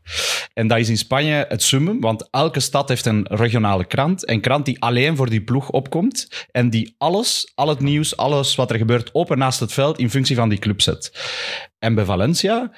[0.54, 4.40] En dat is in Spanje het summum, want elke stad heeft een regionale krant, een
[4.40, 8.70] krant die alleen voor die ploeg opkomt en die alles, al het nieuws, alles wat
[8.70, 11.12] er gebeurt op en naast het veld in functie van die club zet.
[11.78, 12.72] En bij Valencia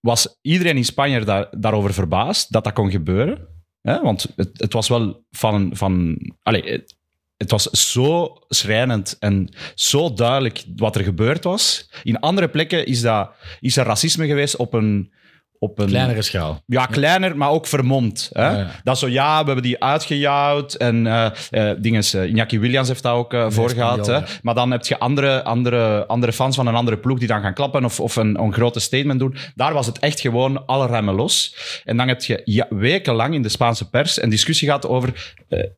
[0.00, 3.48] was iedereen in Spanje daar, daarover verbaasd dat dat kon gebeuren.
[3.82, 5.70] Want het, het was wel van...
[5.74, 7.00] van allez, het,
[7.36, 11.90] het was zo schrijnend en zo duidelijk wat er gebeurd was.
[12.02, 15.12] In andere plekken is, dat, is er racisme geweest op een,
[15.62, 15.86] op een...
[15.86, 16.62] Kleinere schaal.
[16.66, 18.30] Ja, kleiner, maar ook vermomd.
[18.32, 18.50] Hè?
[18.50, 18.70] Ja, ja.
[18.82, 20.74] Dat zo, ja, we hebben die uitgejouwd.
[20.74, 21.06] En
[21.78, 24.06] dinges, eh, Iñaki Williams heeft dat ook eh voor gehad.
[24.06, 24.24] ja.
[24.42, 27.54] Maar dan heb je andere, andere, andere fans van een andere ploeg die dan gaan
[27.54, 29.36] klappen of, of een, een grote statement doen.
[29.54, 31.56] Daar was het echt gewoon alle remmen los.
[31.84, 35.34] En dan heb je wekenlang in de Spaanse pers een discussie gehad over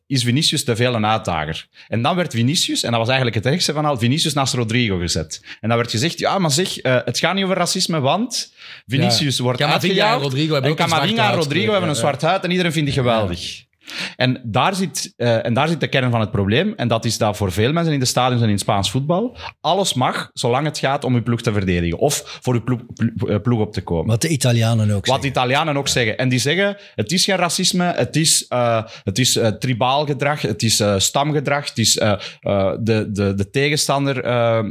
[0.07, 1.67] is Vinicius te veel een uitdager?
[1.87, 4.97] En dan werd Vinicius, en dat was eigenlijk het ergste van al, Vinicius naast Rodrigo
[4.97, 5.41] gezet.
[5.61, 8.53] En dan werd gezegd, ja, maar zeg, het gaat niet over racisme, want
[8.85, 10.19] Vinicius wordt Camavinga en.
[10.19, 11.35] Rodrigo hebben en ook Camavinga en.
[11.35, 13.64] Rodrigo hebben een zwart huid en iedereen vindt die geweldig.
[14.15, 16.73] En, daar zit, eh, en daar zit de kern van het probleem.
[16.75, 19.37] En dat is dat voor veel mensen in de stadions en in Spaans voetbal.
[19.61, 21.97] Alles mag, zolang het gaat om uw ploeg te verdedigen.
[21.99, 24.05] Of voor uw ploeg, plo- eh, ploeg op te komen.
[24.07, 25.29] Wat de Italianen ook Wat de zeggen.
[25.29, 26.17] Italianen ook zeggen.
[26.17, 30.41] En die zeggen, het is geen racisme, het is, eh, het is eh, tribaal gedrag,
[30.41, 34.23] het is stamgedrag, het is de, de, de tegenstander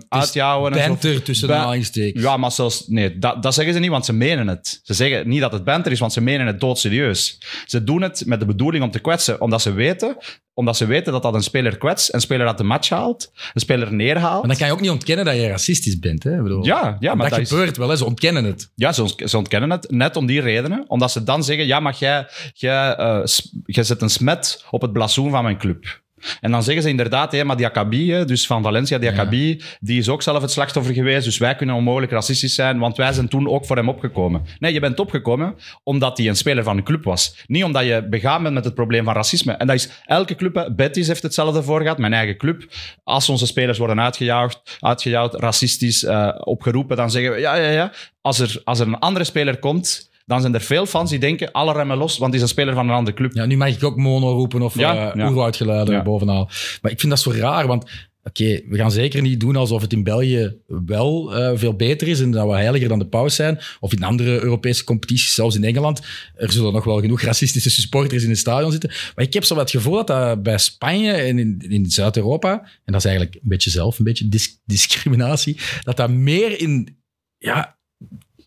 [0.09, 0.73] uitjouwen.
[0.73, 0.89] en zo.
[0.89, 2.23] Banter tussen Ba- aanhalingstekens.
[2.25, 2.85] Ja, maar zelfs...
[2.87, 4.81] Nee, dat, dat zeggen ze niet, want ze menen het.
[4.83, 7.39] Ze zeggen niet dat het banter is, want ze menen het doodserieus.
[7.67, 10.17] Ze doen het met de bedoeling om te kwetsen, omdat ze weten,
[10.55, 13.61] omdat ze weten dat dat een speler kwetst, een speler uit de match haalt, een
[13.61, 14.39] speler neerhaalt.
[14.39, 16.23] Maar dan kan je ook niet ontkennen dat je racistisch bent.
[16.23, 16.37] Hè?
[16.37, 17.97] Ik bedoel, Ja, ja, maar dat, dat is- gebeurt wel, hè?
[17.97, 18.71] ze ontkennen het.
[18.75, 20.85] Ja, ze, ont- ze ontkennen het net om die redenen.
[20.89, 23.21] Omdat ze dan zeggen, ja, maar jij, jij, eh,
[23.65, 26.03] jij zet een smet op het blazoen van mijn club.
[26.41, 30.23] En dan zeggen ze inderdaad, hé, maar Diakabi, dus van Valencia Diakabi, die is ook
[30.23, 33.67] zelf het slachtoffer geweest, dus wij kunnen onmogelijk racistisch zijn, want wij zijn toen ook
[33.67, 34.43] voor hem opgekomen.
[34.59, 37.43] Nee, je bent opgekomen omdat hij een speler van een club was.
[37.47, 39.53] Niet omdat je begaan bent met het probleem van racisme.
[39.53, 40.71] En dat is elke club.
[40.77, 42.65] Betis heeft hetzelfde voor gehad, mijn eigen club.
[43.05, 47.93] Als onze spelers worden uitgejaagd, uitgejouwd racistisch eh, opgeroepen, dan zeggen we, ja, ja, ja.
[48.21, 51.53] Als er, als er een andere speler komt, dan zijn er veel fans die denken,
[51.53, 53.33] alle remmen los, want hij is een speler van een andere club.
[53.35, 55.27] Ja, nu mag ik ook mono roepen of Ja, ja, ja.
[55.27, 56.03] oerwoudgeluiden Ja.
[56.03, 56.49] bovenal.
[56.83, 57.91] Maar ik vind dat zo raar, want
[58.23, 62.21] oké, we gaan zeker niet doen alsof het in België wel eh, veel beter is
[62.21, 63.59] en dat we heiliger dan de paus zijn.
[63.81, 66.01] Of in andere Europese competities, zelfs in Engeland.
[66.37, 68.91] Er zullen nog wel genoeg racistische supporters in het stadion zitten.
[69.15, 72.53] Maar ik heb zo het gevoel dat dat bij Spanje en in, in Zuid-Europa,
[72.85, 76.97] en dat is eigenlijk een beetje zelf, een beetje dis- discriminatie, dat dat meer in,
[77.39, 77.74] ja,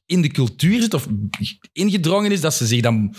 [0.08, 1.08] in de cultuur zit of
[1.74, 3.16] ingedrongen is dat ze zich dan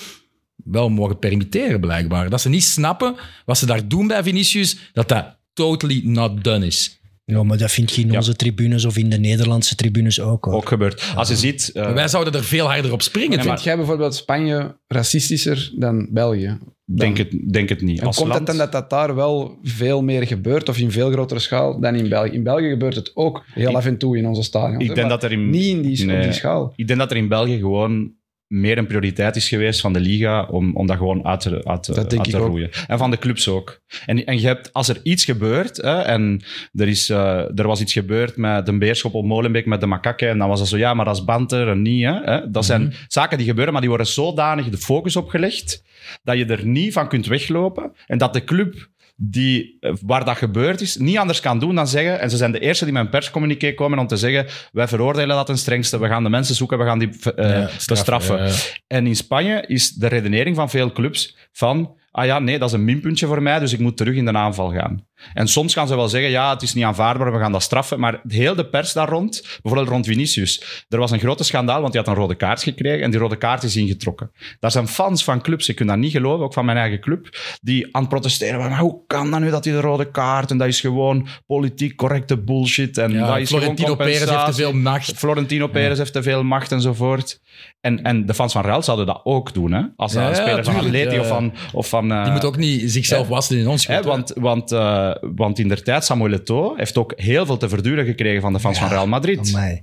[0.65, 2.31] wel mogen permitteren, blijkbaar.
[2.31, 6.67] Dat ze niet snappen wat ze daar doen bij Vinicius, dat dat totally not done
[6.67, 7.01] is.
[7.31, 8.17] Ja, maar dat vind je in Ja.
[8.17, 10.45] onze tribunes of in de Nederlandse tribunes ook.
[10.45, 10.55] Hoor.
[10.55, 11.13] Ook gebeurt.
[11.17, 11.71] Als je ziet...
[11.75, 13.39] eh, wij zouden er veel harder op springen.
[13.39, 13.47] Toch?
[13.47, 16.59] Vind jij bijvoorbeeld Spanje racistischer dan België?
[16.85, 18.01] denk, het, denk het niet.
[18.01, 20.91] En Als komt land, het dan dat dat daar wel veel meer gebeurt, of in
[20.91, 22.31] veel grotere schaal dan in België?
[22.31, 24.83] In België gebeurt het ook heel Ik- af en toe in onze stadions.
[24.83, 25.51] ik denk maar dat er in...
[25.51, 26.23] Niet in die, op Nee.
[26.23, 26.73] die schaal.
[26.77, 28.13] Ik denk dat er in België gewoon
[28.49, 31.83] meer een prioriteit is geweest van de liga om, om dat gewoon uit te, uit
[31.83, 32.47] te, uit te ook.
[32.47, 32.71] roeien.
[32.87, 33.81] En van de clubs ook.
[34.07, 36.43] En, en je hebt, als er iets gebeurt, hè, en
[36.73, 40.27] er, is, eh, er was iets gebeurd met de Beerschop op Molenbeek met de Makakke,
[40.27, 42.05] en dan was dat zo, ja, maar dat is banter en niet.
[42.05, 42.51] Hè, hè.
[42.51, 45.83] Dat zijn zaken die gebeuren, maar die worden zodanig de focus opgelegd,
[46.23, 47.93] dat je er niet van kunt weglopen.
[48.07, 48.89] En dat de club
[49.21, 52.53] die, eh, waar dat gebeurd is, niet anders kan doen dan zeggen, en ze zijn
[52.53, 56.01] de eerste die met een perscommuniqué komen om te zeggen, wij veroordelen dat ten strengste,
[56.01, 58.37] we gaan de mensen zoeken, we gaan die Ja, bestraffen.
[58.39, 58.53] ja, ja.
[58.87, 62.75] En in Spanje is de redenering van veel clubs van, ah ja, nee, dat is
[62.75, 65.07] een minpuntje voor mij, dus ik moet terug in de aanval gaan.
[65.35, 68.01] En soms gaan ze wel zeggen, ja, het is niet aanvaardbaar, we gaan dat straffen.
[68.01, 71.93] Maar heel de pers daar rond, bijvoorbeeld rond Vinicius, er was een grote schandaal, want
[71.93, 74.31] hij had een rode kaart gekregen en die rode kaart is ingetrokken.
[74.61, 77.29] Daar zijn fans van clubs, ik kan dat niet geloven, ook van mijn eigen club,
[77.61, 78.73] die aan het protesteren waren.
[78.73, 81.97] Maar hoe kan dat nu dat hij de rode kaart, en dat is gewoon politiek
[81.97, 85.13] correcte bullshit, en Ja, dat is Florentino Perez heeft te veel macht.
[85.13, 87.41] Florentino Perez heeft te veel macht enzovoort.
[87.81, 89.83] En, en de fans van Real zouden dat ook doen, hè?
[89.97, 91.53] Als Ja, een speler van Atleti of van...
[91.73, 93.33] Of van eh, Die moet ook niet zichzelf ja.
[93.33, 94.03] wassen in ons hè.
[94.03, 94.73] want, want,
[95.15, 98.53] eh, want in der tijd, Samuel Eto'o heeft ook heel veel te verduren gekregen van
[98.53, 99.53] de fans van Real Madrid.
[99.55, 99.83] Amai.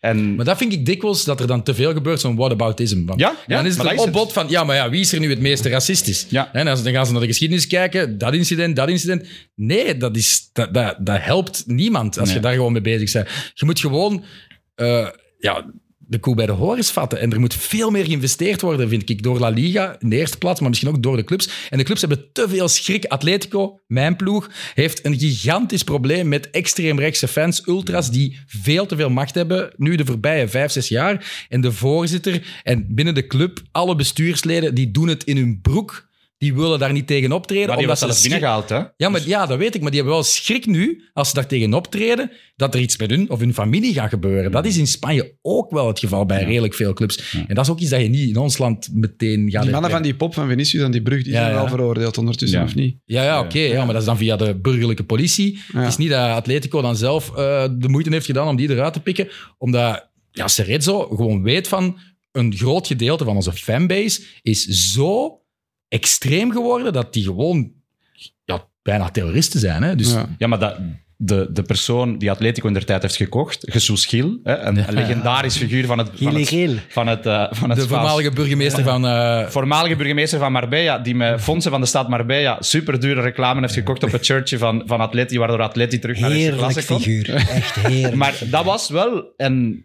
[0.00, 3.06] En Maar dat vind ik dikwijls dat er dan te veel gebeurt, zo'n whataboutism.
[3.06, 4.14] Van, Ja, ja, dan is het een dat is het.
[4.14, 6.26] opbod van, ja, maar ja, wie is er nu het meeste racistisch?
[6.28, 6.52] Ja.
[6.52, 9.26] En dan dan gaan ze naar de geschiedenis kijken, dat incident, dat incident.
[9.54, 12.36] Nee, dat, is, dat, dat, dat helpt niemand als Nee.
[12.36, 13.28] je daar gewoon mee bezig bent.
[13.54, 14.24] Je moet gewoon
[14.74, 15.70] eh, ja,
[16.06, 17.20] de koe bij de horens vatten.
[17.20, 20.38] En er moet veel meer geïnvesteerd worden, vind ik, door La Liga in de eerste
[20.38, 21.48] plaats, maar misschien ook door de clubs.
[21.70, 23.04] En de clubs hebben te veel schrik.
[23.04, 29.10] Atletico, mijn ploeg, heeft een gigantisch probleem met extreemrechtse fans, ultras, die veel te veel
[29.10, 31.46] macht hebben, nu de voorbije vijf, zes jaar.
[31.48, 36.06] En de voorzitter en binnen de club, alle bestuursleden, die doen het in hun broek.
[36.38, 37.66] Die willen daar niet tegen optreden.
[37.66, 38.82] maar die omdat ze zelfs schrik- binnengehaald, hè?
[38.96, 39.80] ja, maar, ja, dat weet ik.
[39.80, 43.10] Maar die hebben wel schrik nu, als ze daar tegen optreden, dat er iets met
[43.10, 44.52] hun of hun familie gaat gebeuren.
[44.52, 47.34] Dat is in Spanje ook wel het geval bij redelijk veel clubs.
[47.48, 49.62] En dat is ook iets dat je niet in ons land meteen gaat...
[49.62, 51.56] Die mannen van die pop van Vinicius en die brug, die Ja, zijn ja.
[51.58, 52.64] wel veroordeeld ondertussen, Ja.
[52.64, 52.96] of niet?
[53.04, 53.58] Ja, ja oké.
[53.58, 55.58] ja, maar dat is dan via de burgerlijke politie.
[55.72, 55.78] Ja.
[55.80, 58.92] Het is niet dat Atletico dan zelf eh, de moeite heeft gedaan om die eruit
[58.92, 59.28] te pikken.
[59.58, 61.98] Omdat ja, Cerezo gewoon weet van...
[62.32, 65.40] een groot gedeelte van onze fanbase is zo
[65.96, 67.72] extreem geworden dat die gewoon
[68.44, 69.82] ja, bijna terroristen zijn.
[69.82, 69.94] Hè?
[69.96, 70.26] Dus Ja.
[70.38, 70.76] Ja, maar dat,
[71.18, 74.94] de, de persoon die Atletico in der tijd heeft gekocht, Jesus Gil, hè, een, een
[74.94, 76.48] legendarisch figuur van het, van het,
[76.88, 79.06] van het, eh, van het de voormalige burgemeester van...
[79.06, 83.74] eh, voormalige burgemeester van Marbella, die met fondsen van de stad Marbella superdure reclame heeft
[83.74, 87.02] gekocht op het shirtje van, van Atleti, waardoor Atleti terug naar de Heerlijk klasse komt.
[87.02, 87.34] figuur.
[87.34, 88.14] Echt heerlijk.
[88.14, 89.84] Maar dat was wel een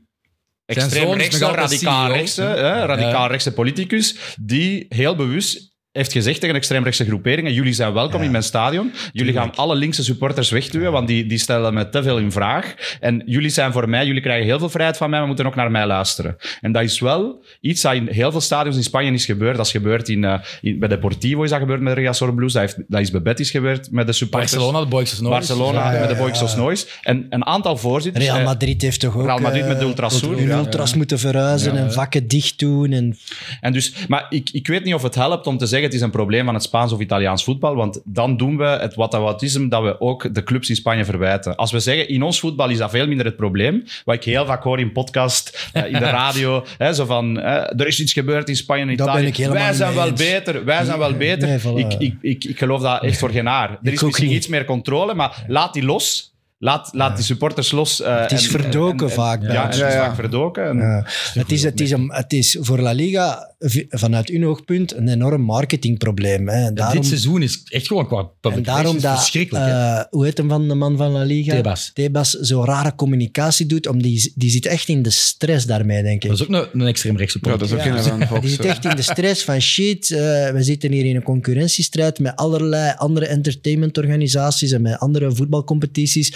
[0.65, 2.13] extreem rechtse, radicaal CEO.
[2.13, 3.27] rechtse, hè, radicaal Ja.
[3.27, 8.25] rechtse politicus, die heel bewust heeft gezegd tegen extreemrechtse groeperingen, jullie zijn welkom Ja.
[8.25, 8.91] in mijn stadion.
[9.13, 12.73] Jullie gaan alle linkse supporters wegduwen, want die, die stellen me te veel in vraag.
[12.99, 15.55] En jullie zijn voor mij, jullie krijgen heel veel vrijheid van mij, maar moeten ook
[15.55, 16.37] naar mij luisteren.
[16.61, 19.57] En dat is wel iets dat in heel veel stadions in Spanje is gebeurd.
[19.57, 22.53] Dat is gebeurd in, eh, in, bij Deportivo is dat gebeurd met de Riazor Blues.
[22.53, 24.51] Dat, heeft, dat is bij Betis gebeurd met de supporters.
[24.51, 25.37] Barcelona, de Boys of Noise.
[25.37, 26.57] Barcelona Ja, ja, met de of ja.
[26.57, 26.85] Noise.
[27.01, 28.25] En een aantal voorzitters...
[28.25, 29.25] Real eh, Madrid heeft toch ook...
[29.25, 30.57] Real Madrid met de eh, Ultras Sur, Hun ja.
[30.57, 32.91] ultras moeten verhuizen en vakken dicht doen.
[32.91, 33.17] En
[33.61, 36.01] En dus, maar ik, ik weet niet of het helpt om te zeggen het is
[36.01, 39.83] een probleem van het Spaans of Italiaans voetbal, want dan doen we het watawatisme dat
[39.83, 41.55] we ook de clubs in Spanje verwijten.
[41.55, 44.45] Als we zeggen, in ons voetbal is dat veel minder het probleem, wat ik heel
[44.45, 48.13] vaak hoor in podcast, eh, in de radio, hè, zo van, eh, er is iets
[48.13, 49.47] gebeurd in Spanje en Italië.
[49.49, 51.47] wij zijn wel beter, wij zijn wel beter.
[51.47, 51.91] nee, voilà.
[51.91, 53.69] ik, ik, ik, ik geloof dat echt voor geen haar.
[53.83, 54.35] Er is misschien niet.
[54.35, 56.30] iets meer controle, maar laat die los.
[56.63, 58.01] Laat, laat die supporters los.
[58.01, 60.05] eh, Het is en- verdoken en- en- vaak bij Ja, het is Ja, ja.
[60.05, 60.67] vaak verdoken.
[60.69, 61.05] En- Ja.
[61.33, 63.53] Het, is, het, is een, het is voor La Liga,
[63.89, 66.49] vanuit hun oogpunt, een enorm marketingprobleem.
[66.49, 66.65] Hè.
[66.65, 69.65] En daarom, dit seizoen is echt gewoon qua en public daarom relations dat, verschrikkelijk.
[69.65, 69.71] hè.
[69.71, 71.55] eh, hoe heet hem van de man van La Liga?
[71.55, 71.91] Tebas.
[71.93, 76.23] Tebas zo rare communicatie doet, om die, die zit echt in de stress daarmee, denk
[76.23, 76.29] ik.
[76.29, 78.39] Dat is ook een, een extreemrechtse Ja, dat is ook Ja.
[78.39, 80.11] Die zit echt in de stress van shit.
[80.11, 80.17] eh,
[80.49, 86.33] we zitten hier in een concurrentiestrijd met allerlei andere entertainmentorganisaties en met andere voetbalcompetities.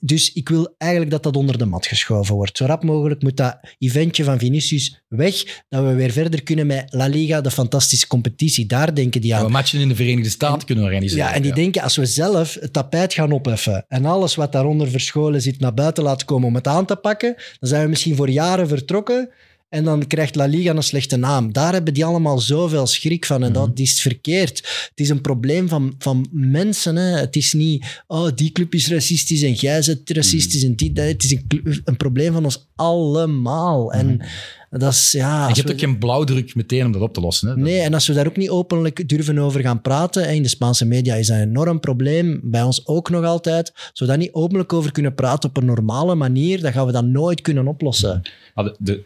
[0.00, 2.56] Dus ik wil eigenlijk dat dat onder de mat geschoven wordt.
[2.56, 6.92] Zo rap mogelijk moet dat eventje van Vinicius weg, dat we weer verder kunnen met
[6.92, 8.66] La Liga, de fantastische competitie.
[8.66, 9.44] Daar denken die aan.
[9.44, 11.24] we matchen in de Verenigde Staten kunnen organiseren.
[11.24, 14.90] Ja, en die denken als we zelf het tapijt gaan opheffen en alles wat daaronder
[14.90, 18.16] verscholen zit naar buiten laten komen om het aan te pakken, dan zijn we misschien
[18.16, 19.30] voor jaren vertrokken
[19.68, 21.52] en dan krijgt La Liga een slechte naam.
[21.52, 24.56] Daar hebben die allemaal zoveel schrik van en dat is verkeerd.
[24.90, 26.96] Het is een probleem van, van mensen.
[26.96, 27.18] Hè.
[27.18, 31.04] Het is niet, oh, die club is racistisch en jij bent racistisch en die, dat.
[31.06, 33.92] Het is een, een probleem van ons allemaal.
[33.92, 34.20] En
[34.70, 35.42] dat is, ja...
[35.42, 37.48] En je hebt we- ook geen blauwdruk meteen om dat op te lossen.
[37.48, 37.56] Hè.
[37.56, 40.84] Nee, en als we daar ook niet openlijk durven over gaan praten, in de Spaanse
[40.84, 44.32] media is dat een enorm probleem, bij ons ook nog altijd, als we daar niet
[44.32, 48.22] openlijk over kunnen praten op een normale manier, dan gaan we dat nooit kunnen oplossen.
[48.54, 49.04] De, de-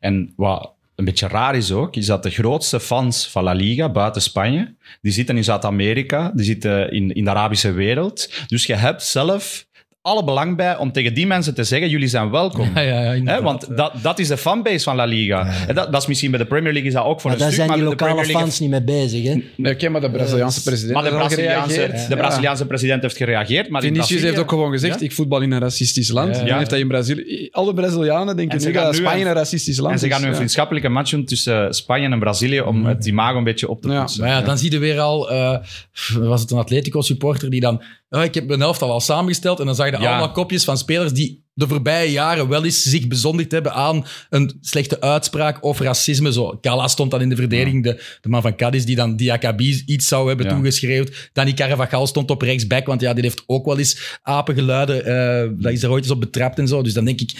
[0.00, 3.90] en wat een beetje raar is ook, is dat de grootste fans van La Liga
[3.90, 8.30] buiten Spanje, die zitten in Zuid-Amerika, die zitten in, in de Arabische wereld.
[8.46, 9.66] Dus je hebt zelf
[10.02, 12.70] alle belang bij om tegen die mensen te zeggen, jullie zijn welkom.
[12.74, 13.42] Ja, ja, ja, Hè, inderdaad.
[13.42, 15.52] want dat, dat is de fanbase van La Liga.
[15.68, 17.44] En dat, dat is misschien bij de Premier League is dat ook voor Maar een
[17.46, 19.24] daar stuk, zijn die maar de lokale Premier League fans niet mee bezig.
[19.24, 19.42] Hè?
[19.56, 22.08] Nee, oké, maar de Braziliaanse president Maar de Braziliaanse, gereageerd.
[22.08, 22.16] de.
[22.16, 23.68] Braziliaanse president heeft gereageerd.
[23.68, 25.06] Maar in Vinicius Brazilië- heeft ook gewoon gezegd, Ja?
[25.06, 26.36] ik voetbal in een racistisch land.
[26.36, 26.46] Ja.
[26.46, 27.48] En heeft hij in Brazilië...
[27.50, 30.08] Alle Brazilianen denken En ze nu gaan dat Spanje een- een racistisch land En ze
[30.08, 30.36] gaan nu een Ja.
[30.36, 33.98] vriendschappelijke match doen tussen Spanje en Brazilië om het imago een beetje op te Ja.
[34.00, 34.20] poetsen.
[34.24, 35.56] Maar ja, dan zie je weer al, eh,
[36.18, 39.74] was het een Atletico-supporter die dan, oh, ik heb mijn elftal al samengesteld en dan
[39.74, 40.08] zag je Ja.
[40.08, 44.56] allemaal kopjes van spelers die de voorbije jaren wel eens zich bezondigd hebben aan een
[44.60, 46.32] slechte uitspraak of racisme.
[46.32, 49.82] Zo, Kala stond dan in de verdediging, de, de man van Cadiz, die dan Diakabi
[49.86, 50.54] iets zou hebben Ja.
[50.54, 51.30] toegeschreeuwd.
[51.32, 55.04] Danny Carvajal stond op rechtsback, want ja, die heeft ook wel eens apengeluiden.
[55.04, 56.82] eh dat is er ooit eens op betrapt en zo.
[56.82, 57.32] Dus dan denk ik...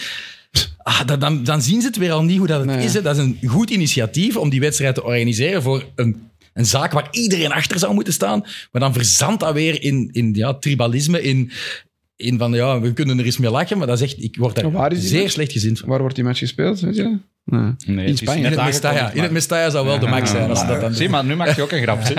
[0.77, 2.85] Ah, dan, dan, dan zien ze het weer al niet hoe dat het Nee.
[2.85, 2.93] is.
[2.93, 3.01] Hè.
[3.01, 7.07] Dat is een goed initiatief om die wedstrijd te organiseren voor een, een zaak waar
[7.11, 8.39] iedereen achter zou moeten staan.
[8.71, 11.51] Maar dan verzandt dat weer in, in ja, tribalisme, in,
[12.15, 13.77] in van ja, we kunnen er eens mee lachen.
[13.77, 15.31] Maar dat is echt, ik word daar zeer match?
[15.31, 15.89] slecht gezind van.
[15.89, 16.79] Waar wordt die match gespeeld?
[16.79, 17.17] Weet je?
[17.45, 17.71] Nee.
[17.85, 18.45] Nee, in Spanje.
[18.45, 19.11] In het Mestalla.
[19.11, 20.49] In het Mestalla zou wel de max zijn.
[20.49, 21.99] Als dat dan Zie, maar nu maak je ook een grap.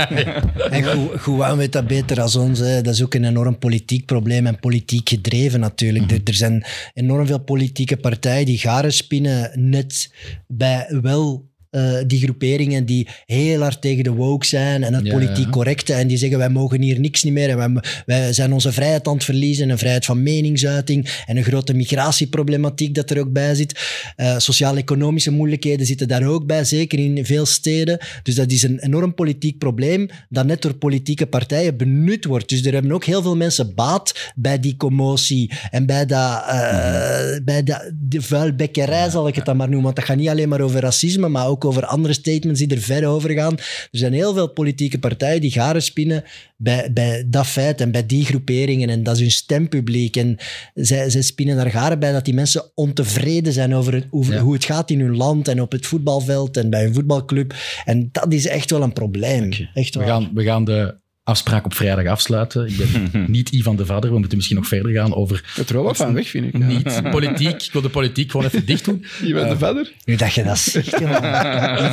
[0.70, 2.58] En waarom weet dat beter als ons?
[2.58, 2.82] Hè?
[2.82, 6.10] Dat is ook een enorm politiek probleem en politiek gedreven natuurlijk.
[6.10, 6.64] er, er zijn
[6.94, 10.14] enorm veel politieke partijen die garen spinnen net
[10.46, 15.12] bij wel eh, die groeperingen die heel hard tegen de woke zijn en het Ja,
[15.12, 18.52] politiek correcte en die zeggen wij mogen hier niks niet meer en wij, wij zijn
[18.52, 23.18] onze vrijheid aan het verliezen, een vrijheid van meningsuiting en een grote migratieproblematiek dat er
[23.18, 23.80] ook bij zit.
[24.16, 27.98] Eh, Sociaal-economische moeilijkheden zitten daar ook bij, zeker in veel steden.
[28.22, 32.48] Dus dat is een enorm politiek probleem dat net door politieke partijen benut wordt.
[32.48, 37.44] Dus er hebben ook heel veel mensen baat bij die commotie en bij, dat, eh,
[37.44, 39.84] bij dat, de vuilbekkerij, zal ik het dan maar noemen.
[39.84, 42.74] Want dat gaat niet alleen maar over racisme, maar ook ook over andere statements die
[42.74, 43.52] er ver over gaan.
[43.56, 46.24] Er zijn heel veel politieke partijen die garen spinnen
[46.56, 48.88] bij, bij dat feit en bij die groeperingen.
[48.88, 50.16] En dat is hun stempubliek.
[50.16, 50.36] En
[50.74, 54.40] zij, zij spinnen daar garen bij dat die mensen ontevreden zijn over, het, over Ja.
[54.40, 57.54] hoe het gaat in hun land en op het voetbalveld en bij hun voetbalclub.
[57.84, 59.52] En dat is echt wel een probleem.
[59.74, 62.66] Echt We gaan, we gaan de afspraak op vrijdag afsluiten.
[62.66, 64.10] Ik ben niet Ivan de Vader.
[64.10, 66.58] We moeten misschien nog verder gaan over Het wel wat van weg, vind ik.
[66.58, 66.66] Ja.
[66.66, 67.62] niet politiek.
[67.62, 69.04] Ik wil de politiek gewoon even dicht doen.
[69.24, 69.92] Je bent de verder.
[70.04, 71.22] Nu dat je dat zegt, jongen.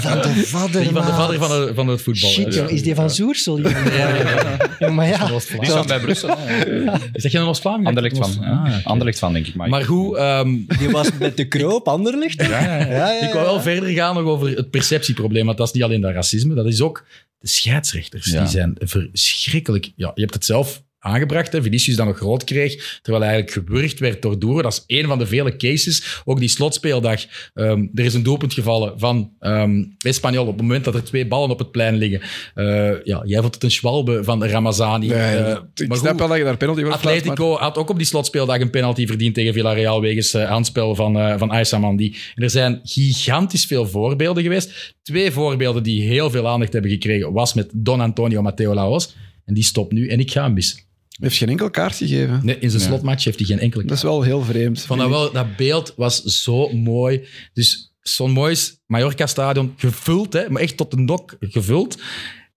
[0.01, 1.11] Van de vader, Ivan de.
[1.11, 2.29] Vader van, de, van het voetbal.
[2.29, 2.59] Shit, Ja.
[2.59, 2.73] jongen.
[2.73, 3.59] Is die van Zoersel?
[3.61, 3.93] jongen?
[4.79, 5.25] Ja, maar ja.
[5.27, 6.37] Die is van bij Brussel.
[7.13, 7.87] Zeg je een Oost-Vlaanderen?
[7.87, 8.43] Anderlecht van.
[8.45, 8.79] Ah, ja.
[8.83, 9.55] Anderlecht van, denk ik.
[9.55, 10.49] Maar, Maar goed, ehm,
[10.79, 12.41] Die was met de kroop, Anderlicht.
[12.41, 13.21] Ja, ja, ja.
[13.27, 15.45] ik wil wel verder gaan nog over het perceptieprobleem.
[15.45, 17.05] Want dat is niet alleen dat racisme, dat is ook
[17.39, 18.25] de scheidsrechters.
[18.25, 18.39] Ja.
[18.39, 19.91] Die zijn verschrikkelijk.
[19.95, 21.61] Ja, je hebt het zelf aangebracht, hè.
[21.61, 24.63] Vinicius dat nog groot kreeg, terwijl hij eigenlijk gewurgd werd door Doeren.
[24.63, 26.21] Dat is één van de vele cases.
[26.25, 27.21] Ook die slotspeeldag.
[27.53, 29.31] Ehm, er is een doelpunt gevallen van
[29.97, 32.21] Espanyol op het moment dat er twee ballen op het plein liggen.
[32.55, 35.07] Eh, ja, jij vond het een schwalbe van Ramazani.
[35.07, 37.77] Nee, Eh, ik maar snap goed, wel dat je daar penalty voor maar- Atletico had
[37.77, 41.49] ook op die slotspeeldag een penalty verdiend tegen Villarreal wegens eh, handspel van, eh van
[41.49, 42.15] Aissa Mandi.
[42.35, 44.95] En er zijn gigantisch veel voorbeelden geweest.
[45.01, 49.15] Twee voorbeelden die heel veel aandacht hebben gekregen was met Don Antonio Mateo Laos.
[49.45, 50.79] En die stopt nu en ik ga hem missen.
[51.19, 52.39] Heeft geen enkel kaart gegeven.
[52.43, 52.87] Nee, in zijn Ja.
[52.87, 54.81] slotmatch heeft hij geen enkele Dat is wel heel vreemd.
[54.81, 57.27] vond dat, wel, dat beeld was zo mooi.
[57.53, 58.55] Dus zo'n mooi
[58.85, 62.01] Mallorca-stadion gevuld, hè, maar echt tot de nok gevuld.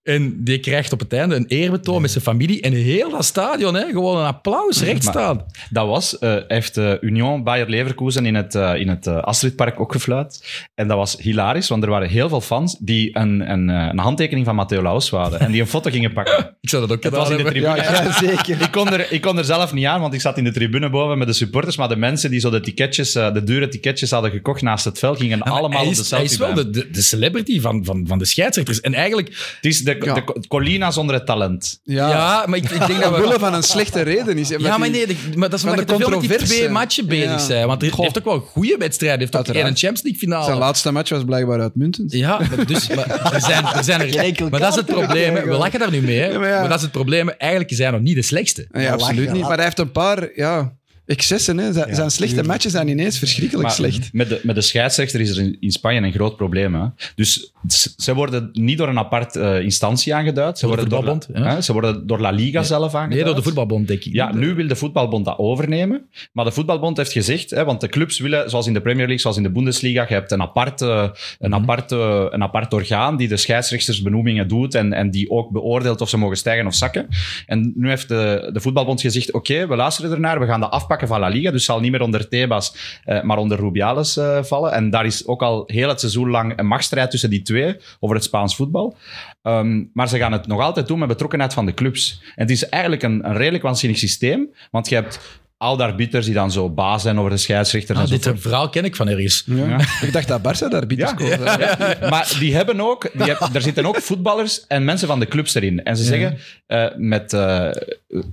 [0.03, 2.61] En die krijgt op het einde een eerbetoon met zijn familie.
[2.61, 5.45] En heel dat stadion, hè, gewoon een applaus, recht Maar- staan.
[5.69, 9.79] Dat was, eh, hij heeft eh, Union Bayer Leverkusen in het, eh, in het Astridpark
[9.79, 10.43] ook gefluit.
[10.75, 14.45] En dat was hilarisch, want er waren heel veel fans die een, een, een handtekening
[14.45, 15.39] van Matteo Laus hadden.
[15.39, 16.55] En die een foto gingen pakken.
[16.61, 17.75] Ik zou dat ook gedaan was in de tribune.
[17.75, 18.61] Ja, ja, zeker.
[18.61, 20.89] Ik kon, er, ik kon er zelf niet aan, want ik zat in de tribune
[20.89, 21.77] boven met de supporters.
[21.77, 25.17] Maar de mensen die zo de ticketjes, de dure ticketjes hadden gekocht naast het veld,
[25.17, 27.85] gingen Ja, allemaal hij op de hij selfie is wel de, de, de celebrity van,
[27.85, 28.81] van, van de scheidsrechters.
[28.81, 30.13] En eigenlijk, Het is de, Ja.
[30.13, 31.79] de Colina zonder het talent.
[31.83, 33.39] Ja, ja, maar ik, ik denk dat Omwille we...
[33.39, 34.49] van een slechte reden is.
[34.49, 36.69] Ja, maar nee, de- maar dat is omdat de je te veel met die twee
[36.69, 37.37] matchen bezig Ja.
[37.37, 37.67] zijn.
[37.67, 39.17] Want hij heeft ook wel goede wedstrijden.
[39.17, 39.65] Hij heeft ook Uiteraard.
[39.65, 40.45] één Champions League finale.
[40.45, 42.11] Zijn laatste match was blijkbaar uitmuntend.
[42.11, 44.01] Ja, maar dus, maar er zijn, er zijn
[44.35, 45.33] er, maar dat is het probleem.
[45.33, 46.25] We lachen daar nu mee, hè.
[46.25, 46.67] Ja, maar maar, ja.
[46.67, 47.29] dat is het probleem.
[47.29, 48.67] Eigenlijk zijn hij nog niet de slechtste.
[48.71, 49.41] Nee, Ja, absoluut niet.
[49.41, 50.73] Maar hij heeft een paar ja,
[51.13, 51.57] excessen.
[51.57, 51.73] Hè.
[51.73, 54.13] Zijn, zijn slechte matches zijn ineens verschrikkelijk Maar slecht.
[54.13, 56.75] Met de, met de scheidsrechter is er in, in Spanje een groot probleem.
[56.75, 56.85] Hè?
[57.15, 57.53] Dus
[57.97, 60.57] ze worden niet door een apart eh, instantie aangeduid.
[60.59, 61.55] Ze Door de worden, door, voetbalbond, la- ja.
[61.55, 63.09] hè, ze worden door La Liga zelf aangeduid.
[63.15, 64.13] Nee, door de voetbalbond, denk ik.
[64.13, 66.01] Ja, nu wil de voetbalbond dat overnemen.
[66.31, 69.19] Maar de voetbalbond heeft gezegd, hè, want de clubs willen, zoals in de Premier League,
[69.19, 71.09] zoals in de Bundesliga, je hebt een apart, eh,
[71.39, 71.61] een Mhm.
[71.61, 76.09] apart, eh, een apart orgaan die de scheidsrechtersbenoemingen doet en, en die ook beoordeelt of
[76.09, 77.07] ze mogen stijgen of zakken.
[77.45, 81.02] En nu heeft de, de voetbalbond gezegd, oké, we luisteren ernaar, we gaan dat afpakken
[81.07, 84.71] van La Liga, dus zal niet meer onder Tebas, eh, maar onder Rubiales eh, vallen.
[84.71, 88.15] En daar is ook al heel het seizoen lang een machtsstrijd tussen die twee over
[88.15, 88.95] het Spaans voetbal.
[89.41, 92.21] Ehm, maar ze gaan het nog altijd doen met betrokkenheid van de clubs.
[92.21, 96.33] En het is eigenlijk een, een redelijk waanzinnig systeem, want je hebt oude arbiters die
[96.33, 97.95] dan zo baas zijn over de scheidsrechter.
[97.95, 98.13] Ah, en zo.
[98.31, 99.43] dit verhaal ken ik van ergens.
[99.45, 99.79] Ja.
[100.01, 101.13] Ik dacht dat Barça daar bieden Ja.
[101.15, 101.97] scoorde.
[102.09, 105.53] maar die hebben ook, die heb- er zitten ook voetballers en mensen van de clubs
[105.55, 105.83] erin.
[105.83, 106.37] En ze zeggen
[106.67, 107.69] eh, met eh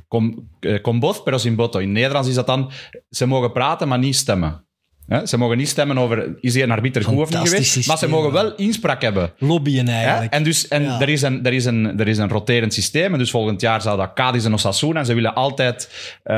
[0.09, 1.79] com, eh, com voz, pero sin voto.
[1.79, 2.71] In Nederlands is dat dan,
[3.11, 4.65] ze mogen praten, maar niet stemmen.
[5.11, 5.27] Hè?
[5.27, 7.87] Ze mogen niet stemmen over, is hij een arbiter goed of niet geweest?
[7.87, 9.33] Maar ze mogen wel inspraak hebben.
[9.39, 10.33] Lobbyen eigenlijk.
[10.33, 11.01] En, dus, en Ja.
[11.01, 13.13] er, is een, er, is een, er is een roterend systeem.
[13.13, 14.99] En dus volgend jaar zou dat Cadiz en Osasuna.
[15.01, 15.91] En ze willen altijd
[16.23, 16.37] eh,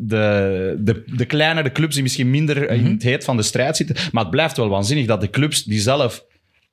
[0.00, 3.96] de, de, de kleinere clubs die misschien minder in het heet van de strijd zitten.
[4.12, 6.24] Maar het blijft wel waanzinnig dat de clubs die zelf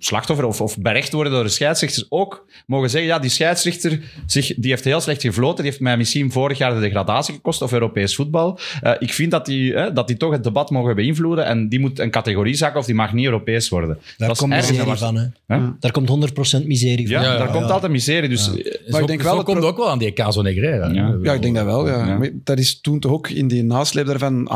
[0.06, 4.54] slachtoffer of, of berecht worden door de scheidsrechters ook mogen zeggen, ja, die scheidsrechter zich,
[4.56, 7.72] die heeft heel slecht gefloten, die heeft mij misschien vorig jaar de degradatie gekost of
[7.72, 8.60] Europees voetbal.
[8.82, 11.80] Eh, ik vind dat die, eh, dat die toch het debat mogen beïnvloeden en die
[11.80, 13.98] moet een categorie zakken of die mag niet Europees worden.
[14.18, 15.16] Daar dat komt miserie van.
[15.48, 15.60] Hè.
[15.80, 17.16] Daar komt 100% miserie van.
[17.16, 17.74] Ja, Ja, daar ja, komt ja.
[17.74, 18.30] altijd miserie.
[18.30, 20.90] Dus eh, Maar ik denk wel het komt ook wel aan die Caso Negreira.
[20.90, 21.18] Ja.
[21.22, 21.88] Ja, ik denk dat wel.
[21.88, 22.18] Ja.
[22.18, 24.50] Maar Dat is toen toch ook in die nasleep daarvan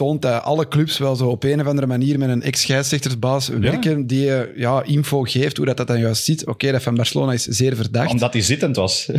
[0.00, 4.06] aangetoond dat alle clubs wel zo op een of andere manier met een ex-scheidsrechtersbaas werken
[4.06, 6.46] die eh, ja, info geeft hoe dat, dat dan juist zit.
[6.46, 8.10] Oké, dat van Barcelona is zeer verdacht.
[8.10, 9.10] omdat hij zittend was.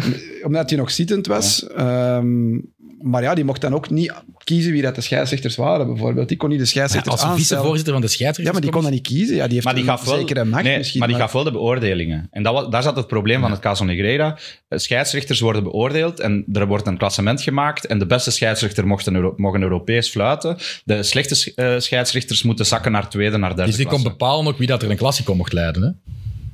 [0.43, 1.67] omdat hij nog zittend was.
[1.67, 2.57] Ehm,
[3.01, 6.27] maar ja, die mocht dan ook niet kiezen wie dat de scheidsrechters waren, bijvoorbeeld.
[6.27, 7.47] Die kon niet de Ja, scheidsrechters als aanstellen.
[7.47, 8.53] vicevoorzitter van de Ja, scheidsrechters.
[8.57, 9.35] maar die kon dat niet kiezen.
[9.35, 10.99] Ja, die heeft Maar die een gaf wel, zekere macht nee, misschien.
[10.99, 12.27] maar die gaf wel de beoordelingen.
[12.31, 14.37] En dat, daar zat het probleem van het Caso Negreira.
[14.67, 17.85] Eh, Scheidsrechters worden beoordeeld en er wordt een klassement gemaakt.
[17.85, 20.57] En de beste scheidsrechter mocht een Euro- mogen Europees fluiten.
[20.85, 24.57] De slechte eh, scheidsrechters moeten zakken naar tweede, naar derde Dus die kon bepalen ook
[24.57, 25.81] wie dat er een klassico mocht leiden.
[25.83, 26.10] Hè?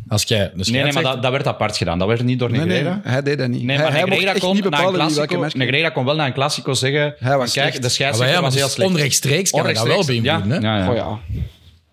[0.07, 1.99] Als jij de Nee, nee, maar dat, dat werd apart gedaan.
[1.99, 2.99] Dat werd niet door Nee, nee, Negreira.
[3.03, 3.63] hij deed dat niet.
[3.63, 5.11] Nee, maar hij mocht Negreira kon, niet bepalen
[5.53, 7.15] Negreira kon wel na een klassico zeggen...
[7.19, 7.81] Hij was kijk, slecht.
[7.83, 8.89] de scheidsrechter ja, maar was heel dus slecht.
[8.89, 10.61] onrechtstreeks kan hij dat wel Onrechtstreeks, beïnvloeden.
[10.61, 10.77] ja, hè?
[10.77, 11.19] ja, ja.
[11.19, 11.43] Oh ja.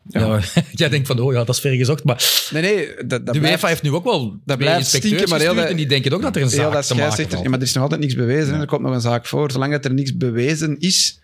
[0.09, 0.41] Ja.
[0.73, 2.05] jij denkt van, oh ja, dat is ver gezocht.
[2.05, 5.29] Maar Nee, nee, dat, dat de blijft- UEFA heeft nu ook wel twee blijft stinken,
[5.29, 7.43] maar heel dat- en die denken ook dat er een zaak dat te maken scheidsrechter-
[7.43, 8.61] Ja, maar er is nog altijd niks bewezen.
[8.61, 9.51] Er komt nog een zaak voor.
[9.51, 11.19] Zolang dat er niks bewezen is,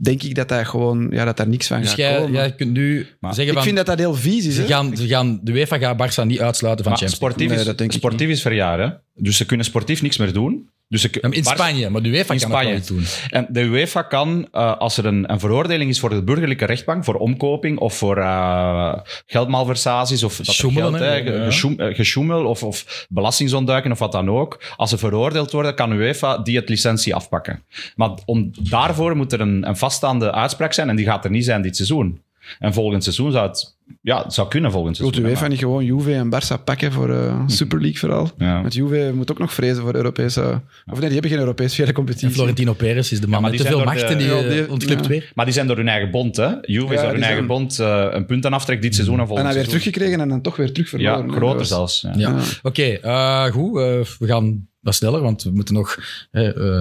[0.00, 2.32] denk ik dat, dat, gewoon, ja, dat daar niks van Dus gaat jij, komen.
[2.32, 3.62] jij kunt nu Maar zeggen ik van...
[3.62, 4.54] vind dat dat heel vies is.
[4.54, 4.66] ze hè.
[4.66, 7.30] gaan, ze gaan, de UEFA gaat Barça niet uitsluiten van Maar Champions League.
[7.30, 9.02] sportief, Nee, is, dat denk ik sportief is verjaren.
[9.14, 10.70] Dus ze kunnen sportief niks meer doen.
[10.88, 12.74] Dus Ja, maar In Spanje, maar de UEFA kan dat Spanje.
[12.74, 13.04] niet doen.
[13.28, 17.04] En de UEFA kan, eh, als er een, een veroordeling is voor de burgerlijke rechtbank,
[17.04, 18.94] voor omkoping of voor eh,
[19.26, 20.56] geldmalversaties of dat
[20.98, 21.50] hè, ja.
[21.76, 24.62] eh, gesjoemel of, of belastingsontduiken of wat dan ook.
[24.76, 27.62] Als ze veroordeeld worden, kan UEFA die het licentie afpakken.
[27.96, 31.44] Maar om, daarvoor moet er een, een vaststaande uitspraak zijn en die gaat er niet
[31.44, 32.22] zijn dit seizoen.
[32.58, 35.30] En volgend seizoen zou het, ja, het zou kunnen volgend Wilt seizoen.
[35.32, 38.30] de hè, UEFA niet gewoon Juve en Barça pakken voor eh Super League vooral?
[38.38, 38.60] Ja.
[38.60, 40.40] Want Juve moet ook nog vrezen voor Europese...
[40.86, 42.30] Of nee, die hebben geen Europese En competitie.
[42.30, 44.24] Florentino Perez is de man maar met die te veel zijn door macht en de-
[44.24, 45.08] die, Ja, eh, die- ontklipt ja.
[45.08, 45.30] weer.
[45.34, 46.48] Maar die zijn door hun eigen bond, hè?
[46.62, 49.26] Juve is Ja, door hun eigen zijn- bond eh, een puntenaftrek dit seizoen en En
[49.26, 49.90] volgend hij weer seizoen.
[49.92, 51.18] teruggekregen en dan toch weer terug verloren.
[51.26, 51.36] Ja, hè.
[51.36, 52.00] groter was- zelfs.
[52.00, 52.12] Ja.
[52.16, 52.28] Ja.
[52.36, 52.42] Ja.
[52.62, 53.76] Oké, eh, goed.
[53.78, 55.96] eh, we gaan wat sneller, want we moeten nog
[56.30, 56.80] eh,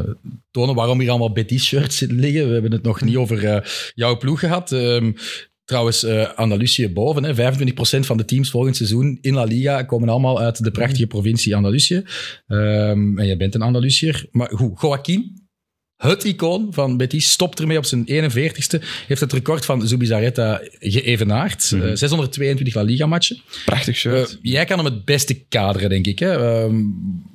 [0.51, 2.47] tonen waarom hier allemaal Betis-shirts zitten liggen.
[2.47, 3.61] We hebben het nog niet over eh,
[3.93, 4.72] jouw ploeg gehad.
[4.72, 5.11] Ehm,
[5.68, 7.24] trouwens, eh Andalusië boven.
[7.24, 7.36] Hè.
[7.36, 11.55] 25% van de teams volgend seizoen in La Liga komen allemaal uit de prachtige provincie
[11.55, 12.03] Andalusië.
[12.47, 14.26] Ehm, en jij bent een Andalusiër.
[14.32, 15.45] Maar goed, Joaquin,
[15.97, 18.82] het icoon van Betis, stopt ermee op zijn 41ste.
[19.07, 21.72] Heeft het record van Zubizarreta geëvenaard.
[21.72, 21.82] Mhm.
[21.86, 23.38] Eh, 622 La Liga-matchen.
[23.65, 24.39] Prachtig Eh, shirt.
[24.41, 26.20] jij kan hem het beste kaderen, denk ik.
[26.20, 26.32] Hè?
[26.63, 26.76] Ehm,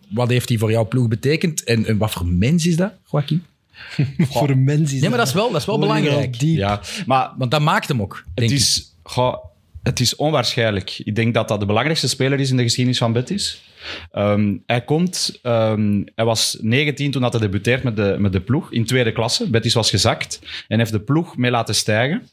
[0.08, 1.64] wat heeft hij voor jouw ploeg betekend?
[1.64, 3.42] En, en wat voor mens is dat, Joaquin?
[4.30, 6.34] Voor een mens is Nee, maar dat is wel, dat is wel belangrijk.
[6.38, 8.64] Ja, maar Want dat maakt hem ook, denk het ik.
[8.64, 9.36] is, goh,
[9.82, 10.98] het is onwaarschijnlijk.
[11.04, 13.62] Ik denk dat dat de belangrijkste speler is in de geschiedenis van Betis.
[14.10, 18.40] Ehm, hij komt, ehm, hij was 19 toen dat hij debuteert met de, met de
[18.40, 19.50] ploeg in tweede klasse.
[19.50, 22.28] Betis was gezakt en heeft de ploeg mee laten stijgen.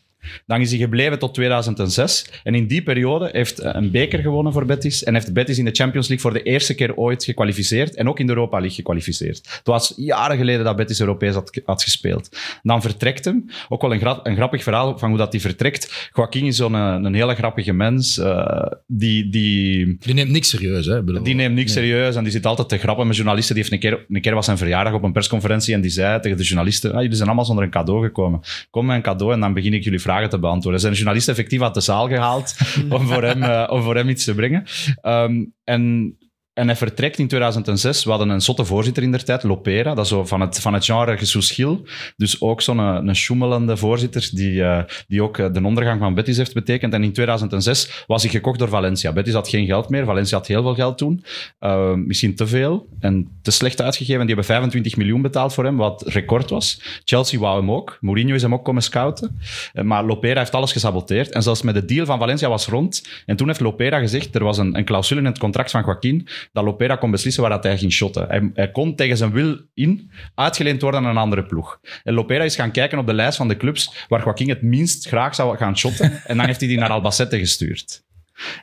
[0.46, 2.26] Dan is hij gebleven tot 2006.
[2.44, 5.04] En in die periode heeft hij een beker gewonnen voor Betis.
[5.04, 7.96] En heeft Betis in de Champions League voor de eerste keer ooit gekwalificeerd.
[7.96, 9.38] En ook in de Europa League gekwalificeerd.
[9.38, 12.38] Het was jaren geleden dat Betis Europees had, had gespeeld.
[12.64, 13.46] Dan vertrekt hem.
[13.70, 16.10] Ook wel een, gra- een grappig verhaal van hoe dat hij vertrekt.
[16.16, 18.18] Joaquin is zo'n een, een hele grappige mens.
[18.18, 20.86] eh, die, die, Die neemt niks serieus.
[20.86, 21.04] Hè?
[21.04, 21.84] Bedoel, die neemt niks nee.
[21.86, 23.56] serieus en die zit altijd te grappen met journalisten.
[23.56, 26.20] Die heeft een keer, een keer was zijn verjaardag op een persconferentie en die zei
[26.20, 28.40] tegen de journalisten, ah, jullie zijn allemaal zonder een cadeau gekomen.
[28.70, 30.82] Kom met een cadeau en dan begin ik jullie vragen te beantwoorden.
[30.82, 32.55] Zijn journalisten effectief uit de zaal gehaald
[32.89, 34.64] om, voor hem, eh, om voor hem iets te brengen.
[35.01, 36.16] Ehm, en,
[36.60, 38.03] en hij vertrekt in 2006.
[38.03, 39.93] We hadden een zotte voorzitter in der tijd, Lopera.
[39.93, 41.86] Dat is zo van het, van het genre Jesus Gil.
[42.18, 46.14] Dus ook zo'n een, een schoemelende voorzitter die, eh, die ook eh, de ondergang van
[46.14, 46.93] Betis heeft betekend.
[46.93, 49.14] En in 2006 was hij gekocht door Valencia.
[49.14, 50.05] Betis had geen geld meer.
[50.05, 51.24] Valencia had heel veel geld toen.
[51.60, 54.20] Eh, misschien te veel en te slecht uitgegeven.
[54.20, 56.82] Die hebben 25 miljoen betaald voor hem, wat record was.
[57.03, 57.97] Chelsea wou hem ook.
[58.01, 59.39] Mourinho is hem ook komen scouten.
[59.74, 61.30] Eh, maar Lopera heeft alles gesaboteerd.
[61.32, 63.07] En zelfs met de deal van Valencia was rond.
[63.26, 66.28] En toen heeft Lopera gezegd, er was een, een clausule in het contract van Joaquin,
[66.52, 68.28] dat Lopera kon beslissen waar dat hij ging shotten.
[68.28, 71.80] Hij, hij kon tegen zijn wil in uitgeleend worden aan een andere ploeg.
[72.04, 75.08] En Lopera is gaan kijken op de lijst van de clubs waar Joaquin het minst
[75.08, 76.12] graag zou gaan shotten.
[76.30, 78.04] En dan heeft hij die naar Albacete gestuurd.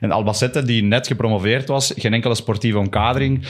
[0.00, 3.44] En Albacete, die net gepromoveerd was, geen enkele sportieve omkadering.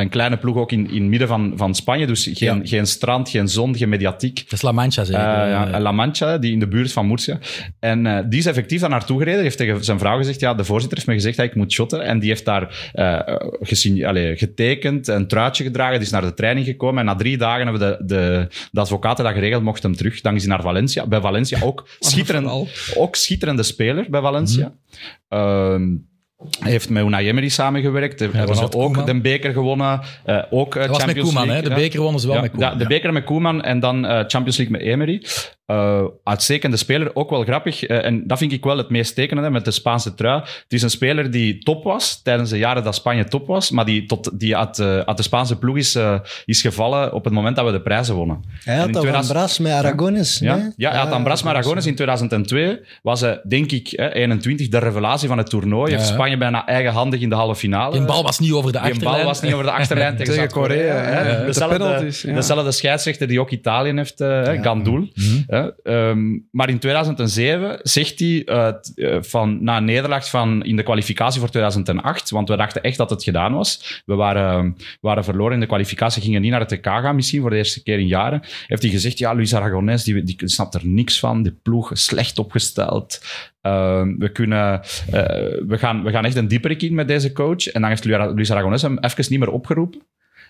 [0.00, 2.06] Een kleine ploeg ook in, in het midden van, van Spanje.
[2.06, 2.60] Dus geen, Ja.
[2.66, 4.36] geen strand, geen zon, geen mediatiek.
[4.44, 5.22] Dat is La Mancha, zeker.
[5.22, 7.38] Ja, Eh, La Mancha, die in de buurt van Murcia.
[7.80, 9.42] En eh, die is effectief daar naartoe gereden.
[9.42, 12.02] heeft tegen zijn vrouw gezegd, ja, de voorzitter heeft me gezegd dat ik moet shotten.
[12.02, 15.94] En die heeft daar eh, gesign- allee, getekend, een truitje gedragen.
[15.94, 16.98] Die is naar de training gekomen.
[17.00, 20.20] En na drie dagen hebben de, de, de advocaten dat geregeld, mocht hem terug.
[20.20, 21.06] Dan is hij naar Valencia.
[21.06, 24.72] Bij Valencia ook schitterend, ook schitterende speler bij Valencia.
[25.28, 25.98] Ehm, hij
[26.58, 28.18] heeft met Unai Emery samengewerkt.
[28.20, 30.00] Hij hebben ze ook de beker gewonnen.
[30.24, 31.52] eh, ook eh, dat was met Champions Koeman, hè?
[31.52, 31.68] League.
[31.70, 31.82] De ja.
[31.82, 32.68] beker wonnen ze wel Ja, met Koeman.
[32.70, 32.88] ja, de ja.
[32.88, 35.22] beker met Koeman en dan eh, Champions League met Emery.
[35.68, 37.84] Eh, uitstekende speler, ook wel grappig.
[37.84, 40.40] Eh, en dat vind ik wel het meest tekenende met de Spaanse trui.
[40.40, 43.84] Het is een speler die top was tijdens de jaren dat Spanje top was, maar
[43.84, 46.14] die, tot, die uit, eh, uit de Spaanse ploeg is, eh,
[46.44, 48.44] is gevallen op het moment dat we de prijzen wonnen.
[48.64, 50.38] Hij had in dat van 2000 Bras met Aragones.
[50.38, 50.72] ja, nee?
[50.76, 52.80] ja, hij had Ambras Maragones in 2002.
[53.02, 55.92] Was hij, denk ik, hè, 21, de revelatie van het toernooi.
[55.92, 56.06] Heeft.
[56.06, 57.92] Spanje bijna eigenhandig in de halve finale.
[57.92, 59.16] Die bal was niet over de achterlijn.
[59.16, 61.30] bal was niet over de achterlijn tegen, Korea, hè.
[61.30, 61.38] ja.
[61.38, 62.34] De Dezelfde, penalties, ja.
[62.34, 65.08] dezelfde scheidsrechter die ook Italië heeft, eh hè, Gandul.
[65.82, 68.72] Ehm, maar in 2007 zegt hij eh,
[69.20, 73.10] van, na een nederlaag van, in de kwalificatie voor 2008, want we dachten echt dat
[73.10, 74.02] het gedaan was.
[74.06, 77.50] We waren, waren verloren in de kwalificatie, gingen niet naar het TK gaan, misschien voor
[77.50, 78.42] de eerste keer in jaren.
[78.66, 81.42] Heeft hij gezegd, ja, Luis Aragonés, die, die snapt er niks van.
[81.42, 83.20] Die ploeg slecht opgesteld.
[83.60, 84.80] Ehm, we, kunnen,
[85.10, 85.22] eh,
[85.66, 87.66] we, gaan, we gaan echt een dieperik in met deze coach.
[87.66, 90.00] En dan heeft Luis Aragonés hem even niet meer opgeroepen.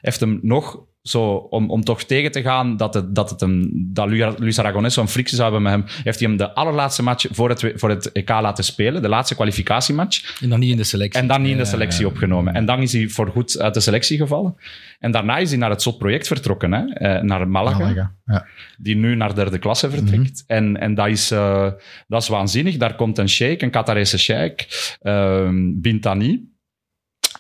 [0.01, 3.70] Heeft hem nog zo, om, om toch tegen te gaan dat, het, dat, het hem,
[3.92, 7.03] dat Lu- Luis Aragonés zo'n frictie zou hebben met hem, heeft hij hem de allerlaatste
[7.03, 10.40] match voor het, voor het EK laten spelen, de laatste kwalificatiematch.
[10.42, 11.20] En dan niet in de selectie.
[11.20, 12.09] En dan niet in de selectie ja.
[12.11, 12.55] opgenomen.
[12.55, 14.55] En dan is hij voor goed uit de selectie gevallen.
[14.99, 16.84] En daarna is hij naar het SOT-project vertrokken, hè?
[16.84, 18.46] eh, naar Malaga, Malaga, Ja.
[18.78, 20.44] die nu naar derde klasse vertrekt.
[20.46, 21.70] En, en dat, is, eh,
[22.07, 22.76] dat is waanzinnig.
[22.76, 24.66] Daar komt een sheik, een Qatarese sheik,
[25.03, 26.57] ehm Bintani.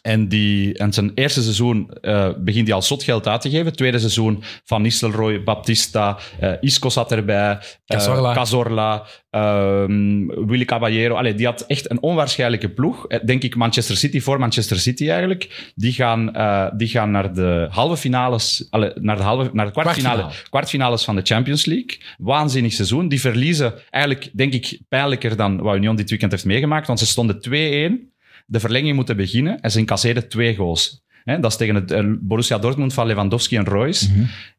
[0.02, 3.76] En, die, en zijn eerste seizoen eh, begint hij al zotgeld uit te geven.
[3.76, 8.34] Tweede seizoen Van Nistelrooy, Baptista, eh, Isco zat erbij, eh, Cazorla.
[8.34, 11.14] Cazorla, ehm, Willy Caballero.
[11.14, 13.06] Allee, die had echt een onwaarschijnlijke ploeg.
[13.06, 15.72] Denk ik Manchester City voor Manchester City eigenlijk.
[15.74, 16.32] Die gaan,
[16.76, 20.48] die gaan naar de halve finales, allee, naar de, halve, naar de kwartfinale, Kwartfinale.
[20.50, 21.98] kwartfinales van de Champions League.
[22.18, 23.08] Waanzinnig seizoen.
[23.08, 26.86] Die verliezen eigenlijk, denk ik, pijnlijker dan wat Union dit weekend heeft meegemaakt.
[26.86, 28.16] Want ze stonden 2-1
[28.48, 31.04] de verlenging moeten beginnen en ze incasseerden twee goals.
[31.24, 34.08] Hè, dat is tegen het eh, Borussia Dortmund van Lewandowski en Royce.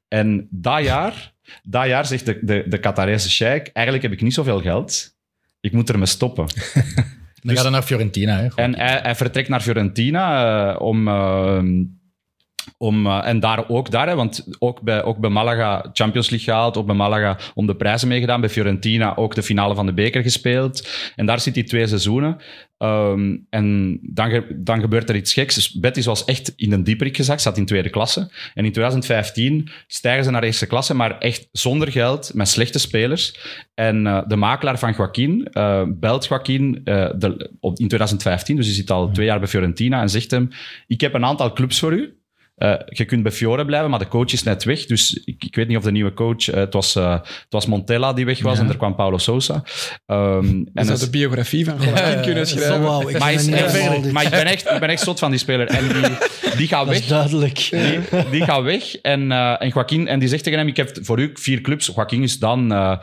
[0.08, 1.34] En dat jaar,
[1.64, 5.18] dat jaar zegt de, de, de Qatarese sheik, eigenlijk heb ik niet zoveel geld.
[5.60, 6.46] Ik moet ermee stoppen.
[7.42, 8.38] Dan gaat hij naar Fiorentina.
[8.40, 8.48] Hè.
[8.56, 11.08] En hij, hij vertrekt naar Fiorentina eh, om...
[11.08, 11.62] eh,
[12.78, 16.48] om, eh, en daar ook daar, hè, want ook bij, ook bij Malaga Champions League
[16.54, 19.94] gehaald, ook bij Malaga om de prijzen meegedaan, bij Fiorentina ook de finale van de
[19.94, 20.90] beker gespeeld.
[21.16, 22.38] En daar zit hij twee seizoenen.
[22.78, 25.56] Ehm, en dan, ge- dan gebeurt er iets geks.
[25.56, 28.20] Dus Betis was echt in een dieperik gezakt, zat in tweede klasse.
[28.54, 33.36] En in 2015 stijgen ze naar eerste klasse, maar echt zonder geld, met slechte spelers.
[33.74, 38.76] En eh, de makelaar van Joaquin eh, belt Joaquin de, op, in 2015, dus hij
[38.76, 40.50] zit al twee jaar bij Fiorentina, en zegt hem,
[40.88, 42.14] ik heb een aantal clubs voor u.
[42.60, 44.86] Eh, je kunt bij Fiore blijven, maar de coach is net weg.
[44.86, 46.50] Dus ik, ik weet niet of de nieuwe coach...
[46.50, 48.64] eh, het, was, eh, het was Montella die weg was Ja.
[48.64, 49.64] en er kwam Paulo Sousa.
[50.06, 51.78] Ehm, En en dat- de biografie van
[52.22, 53.10] kunnen schrijven.
[53.10, 55.68] ik maar, is echt- maar ik, ben echt, ik ben echt zot van die speler.
[55.68, 56.18] En die,
[56.58, 57.10] die gaat Dat is weg.
[57.10, 57.68] duidelijk.
[57.72, 58.00] Die,
[58.32, 58.96] die gaat weg.
[58.96, 61.92] En, eh, en Joaquin, en die zegt tegen hem, ik heb voor u vier clubs.
[61.96, 62.98] Joaquin is dan eh,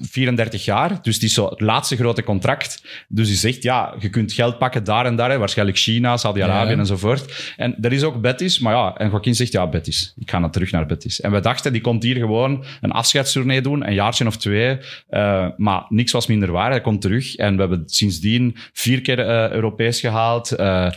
[0.00, 2.82] 34 jaar, dus die is zo het laatste grote contract.
[3.08, 5.30] Dus die zegt, ja, je kunt geld pakken daar en daar.
[5.30, 6.78] Hè, waarschijnlijk China, Saudi-Arabië Ja.
[6.78, 7.52] enzovoort.
[7.56, 10.14] En er is ook Betis, maar ja, en Joaquin zegt, ja, Betis.
[10.18, 11.20] Ik ga naar terug naar Betis.
[11.20, 14.78] En we dachten, die komt hier gewoon een afscheidstournee doen, een jaartje of twee.
[15.08, 16.70] Eh, maar niks was minder waar.
[16.70, 17.36] Hij komt terug.
[17.36, 20.50] En we hebben sindsdien vier keer eh, Europees gehaald.
[20.52, 20.90] eh,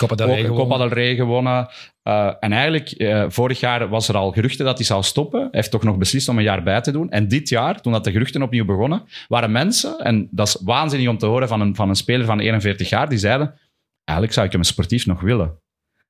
[0.47, 1.67] Copa del Rey gewonnen.
[2.03, 5.39] Eh, en eigenlijk, eh, vorig jaar was er al geruchten dat hij zou stoppen.
[5.39, 7.09] Hij heeft toch nog beslist om een jaar bij te doen.
[7.09, 11.09] En dit jaar, toen dat de geruchten opnieuw begonnen, waren mensen, en dat is waanzinnig
[11.09, 13.53] om te horen van een, van een speler van 41 jaar, die zeiden,
[14.03, 15.60] eigenlijk zou ik hem sportief nog willen.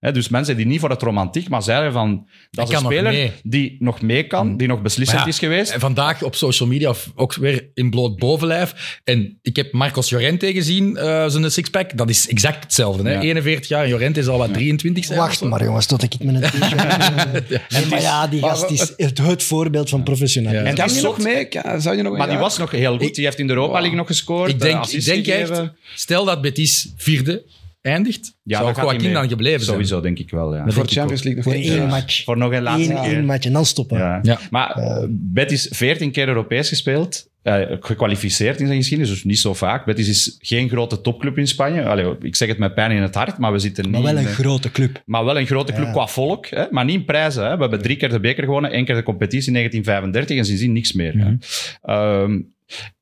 [0.01, 3.31] Dus mensen die niet voor het romantiek, maar zeiden van, dat is een nog speler
[3.43, 5.71] die nog mee kan, die nog beslissend ja, is geweest.
[5.71, 8.99] En vandaag op social media of ook weer in bloot bovenlijf.
[9.03, 11.97] En ik heb Marcos Llorente gezien, eh zijn sixpack.
[11.97, 13.03] Dat is exact hetzelfde.
[13.03, 13.13] Hè?
[13.13, 13.21] Ja.
[13.21, 15.19] 41 jaar en Llorente is al wat 23 zijn.
[15.19, 17.49] Wacht maar, jongens, tot ik met een t-shirt...
[17.49, 20.67] Nee, maar ja, die gast is het, het voorbeeld van professionaliteit.
[20.79, 21.45] En Kan je nog mee?
[21.45, 23.15] Kan- Zou je nog Maar die was nog heel goed.
[23.15, 24.49] Die heeft in de Europa League nog gescoord.
[24.49, 25.61] Ik denk, eh, ik denk echt,
[25.95, 27.43] stel dat Betis vierde
[27.81, 29.71] eindigt, Ja, zou dan Joaquin dan gebleven zijn.
[29.71, 30.63] Sowieso, denk ik wel, ja.
[30.67, 32.23] Voor ik Champions League nog Voor één match.
[32.23, 33.11] Voor nog een laatste Eén, keer.
[33.13, 33.97] één match en dan stoppen.
[33.97, 34.19] Ja.
[34.21, 34.39] Ja.
[34.49, 37.29] Maar eh, Betis 14 keer Europees gespeeld.
[37.41, 39.85] eh, gekwalificeerd in zijn geschiedenis, dus niet zo vaak.
[39.85, 41.83] Betis is geen grote topclub in Spanje.
[41.85, 43.93] Allee, ik zeg het met pijn in het hart, maar we zitten niet...
[43.93, 45.01] Maar wel een de- grote club.
[45.05, 45.91] maar wel een grote club Ja.
[45.91, 46.63] qua volk, hè?
[46.71, 47.43] maar niet in prijzen.
[47.49, 47.55] Hè?
[47.55, 50.73] We hebben drie keer de beker gewonnen, één keer de competitie in 1935 en sindsdien
[50.73, 51.13] niks meer.
[51.17, 51.25] hè.
[51.31, 51.35] Mhm.
[51.81, 52.39] Ehm,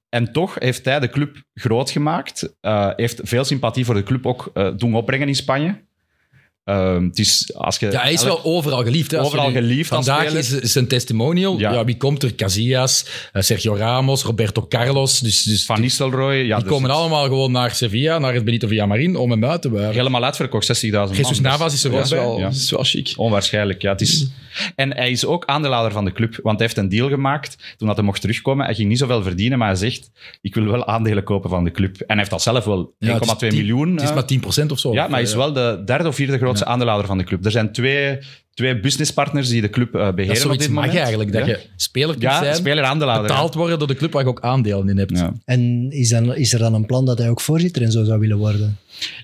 [0.10, 2.56] en toch heeft hij de club groot gemaakt.
[2.62, 5.88] eh, heeft veel sympathie voor de club ook eh, doen opbrengen in Spanje.
[6.64, 9.12] Ehm, het is, als je, Ja, hij is wel overal geliefd.
[9.12, 9.22] Hè.
[9.22, 11.60] Overal geliefd Vandaag is, is een testimonial.
[11.60, 11.72] Ja.
[11.72, 11.86] Ja.
[11.86, 12.36] wie komt er?
[12.36, 15.20] Casillas, eh, Sergio Ramos, Roberto Carlos.
[15.20, 16.36] Dus, dus Van Nistelrooy.
[16.36, 19.46] Ja, die dus komen het- allemaal gewoon naar Sevilla, naar het Benito Villamarin, om hem
[19.46, 19.96] uit te wuiven.
[19.96, 21.08] Helemaal uitverkocht, 60.000 man.
[21.28, 22.44] Jesus Dat Navas is er ook wel, Ja.
[22.44, 23.14] dat is wel chic.
[23.16, 23.92] Onwaarschijnlijk, ja.
[23.92, 24.28] Het is...
[24.76, 27.88] En hij is ook aandeelhouder van de club, want hij heeft een deal gemaakt toen
[27.88, 28.66] dat hij mocht terugkomen.
[28.66, 30.12] Hij ging niet zoveel verdienen, maar hij zegt,
[30.42, 31.96] ik wil wel aandelen kopen van de club.
[32.00, 33.92] En hij heeft dat zelf wel, 1,2 Ja, het is tien- miljoen.
[33.92, 34.94] Het is eh, maar 10% of zo.
[34.94, 37.46] ja, maar hij is wel de derde of vierde grootste aandeelhouder van de club.
[37.46, 38.18] Er zijn twee,
[38.54, 41.00] twee businesspartners die de club eh, Dat is beheren op dit mag moment.
[41.00, 41.48] eigenlijk, dat Ja.
[41.48, 43.28] je speler kunt Ja, zijn, speler-aandeelhouder.
[43.30, 43.36] ja.
[43.36, 45.18] betaald worden door de club waar je ook aandelen in hebt.
[45.18, 45.34] Ja.
[45.46, 48.20] En is, dan, is er dan een plan dat hij ook voorzitter en zo zou
[48.20, 48.78] willen worden?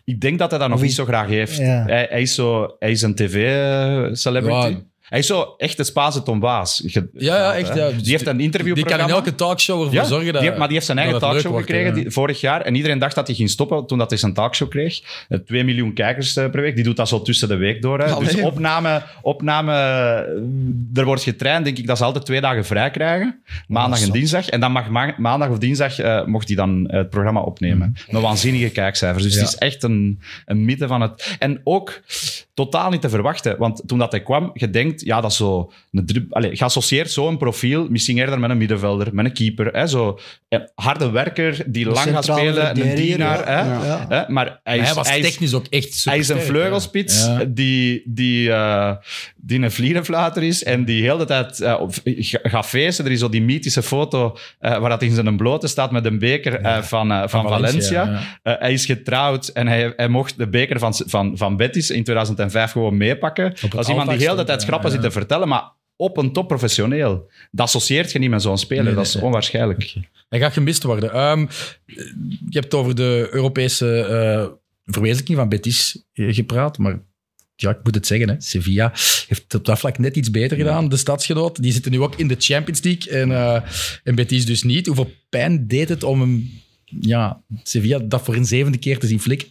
[0.06, 1.58] Ik denk dat hij dat nog niet zo graag heeft.
[1.58, 1.84] Ja.
[1.86, 4.78] Hij, hij, is zo, hij is een tv-celebrity.
[5.10, 6.84] Hij is zo echt de Spaanse Tom Waas.
[6.86, 7.76] ge- Ja, ja, echt.
[7.76, 7.90] Ja.
[7.92, 8.98] Die heeft een Die interviewprogramma.
[9.06, 10.42] kan in elke talkshow ervoor Ja, zorgen dat...
[10.42, 12.62] die, maar die heeft zijn eigen talkshow wordt, gekregen die, vorig jaar.
[12.62, 15.02] En iedereen dacht dat hij ging stoppen toen dat hij zijn talkshow kreeg.
[15.30, 16.76] Eh, 2 miljoen kijkers eh, per week.
[16.76, 18.00] Die doet dat zo tussen de week door.
[18.00, 18.20] Hè.
[18.20, 22.92] Dus opname, opname, eh, er wordt getraind, denk ik dat ze altijd twee dagen vrij
[22.92, 23.42] krijgen.
[23.68, 24.50] Maandag en dinsdag.
[24.50, 27.96] En dan mag ma- maandag of dinsdag mocht hij dan het programma opnemen.
[28.10, 29.24] Met waanzinnige kijkcijfers.
[29.24, 31.36] Dus het is echt een, een mythe van het...
[31.40, 32.02] En ook...
[32.56, 33.58] totaal niet te verwachten.
[33.58, 35.72] Want toen dat hij kwam, je denkt, ja, dat is zo...
[35.92, 39.68] Een drib- Allee, je associeert zo'n profiel misschien eerder met een middenvelder, met een keeper.
[39.74, 40.20] Hè, zo,
[40.50, 43.38] een harde werker die lang gaat spelen, een dienaar.
[43.40, 43.46] ja.
[43.46, 44.06] Hè, Ja.
[44.10, 46.42] hè, maar hij, is, hij was hij is- technisch ook echt super hij is een
[46.42, 47.44] vleugelspits Ja.
[47.48, 48.92] die, die, eh,
[49.36, 53.06] die een vlierenfluiter is en die heel de tijd eh, op- ga- gaat feesten.
[53.06, 56.20] Er is zo die mythische foto eh, waar dat in zijn blote staat met een
[56.20, 58.04] beker eh, van, eh, van, Valencia.
[58.04, 58.22] ja.
[58.54, 62.04] Eh, hij is getrouwd en hij, hij mocht de beker van, van, van Betis in
[62.48, 63.54] 2005 gewoon meepakken.
[63.54, 67.30] is iemand die heel de tijd grappen zit te vertellen, maar op een top professioneel.
[67.52, 68.84] Dat associeert je niet met zo'n speler.
[68.84, 69.94] Nee, dat is onwaarschijnlijk.
[70.30, 71.12] Hij gaat gemist worden.
[71.12, 71.46] Ehm,
[72.50, 74.48] je hebt over de Europese eh,
[74.86, 77.00] verwezenlijking van Betis eh, gepraat, maar
[77.56, 78.36] ja, ik moet het zeggen, hè.
[78.38, 78.92] Sevilla
[79.28, 81.62] heeft op dat vlak net iets beter gedaan, de stadsgenoot.
[81.62, 83.62] Die zitten nu ook in de Champions League en, eh,
[84.04, 84.86] en Betis dus niet.
[84.86, 89.20] Hoeveel pijn deed het om hem, ja, Sevilla dat voor een zevende keer te zien
[89.20, 89.48] flikken?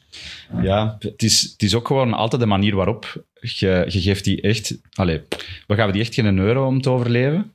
[0.63, 4.41] Ja, het is, het is ook gewoon altijd de manier waarop je, je geeft die
[4.41, 4.79] echt...
[4.95, 5.21] Allez,
[5.67, 7.53] we gaan die echt geen euro om te overleven.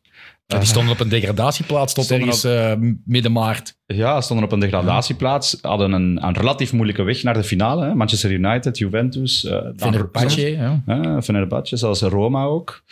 [0.48, 2.74] Ja, die stonden op een degradatieplaats tot ergens eh,
[3.06, 3.78] midden maart.
[3.86, 7.86] Ja, stonden op een degradatieplaats, hadden een, een relatief moeilijke weg naar de finale.
[7.86, 7.96] Hè.
[7.96, 11.22] Manchester United, Juventus, eh, dan- Fenerbahce, ja.
[11.22, 12.84] Fenerbahce, zoals Roma ook.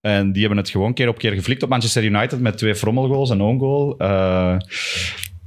[0.00, 3.30] En die hebben het gewoon keer op keer geflikt op Manchester United met twee frommelgoals
[3.30, 3.98] en own goal.
[3.98, 4.56] Eh,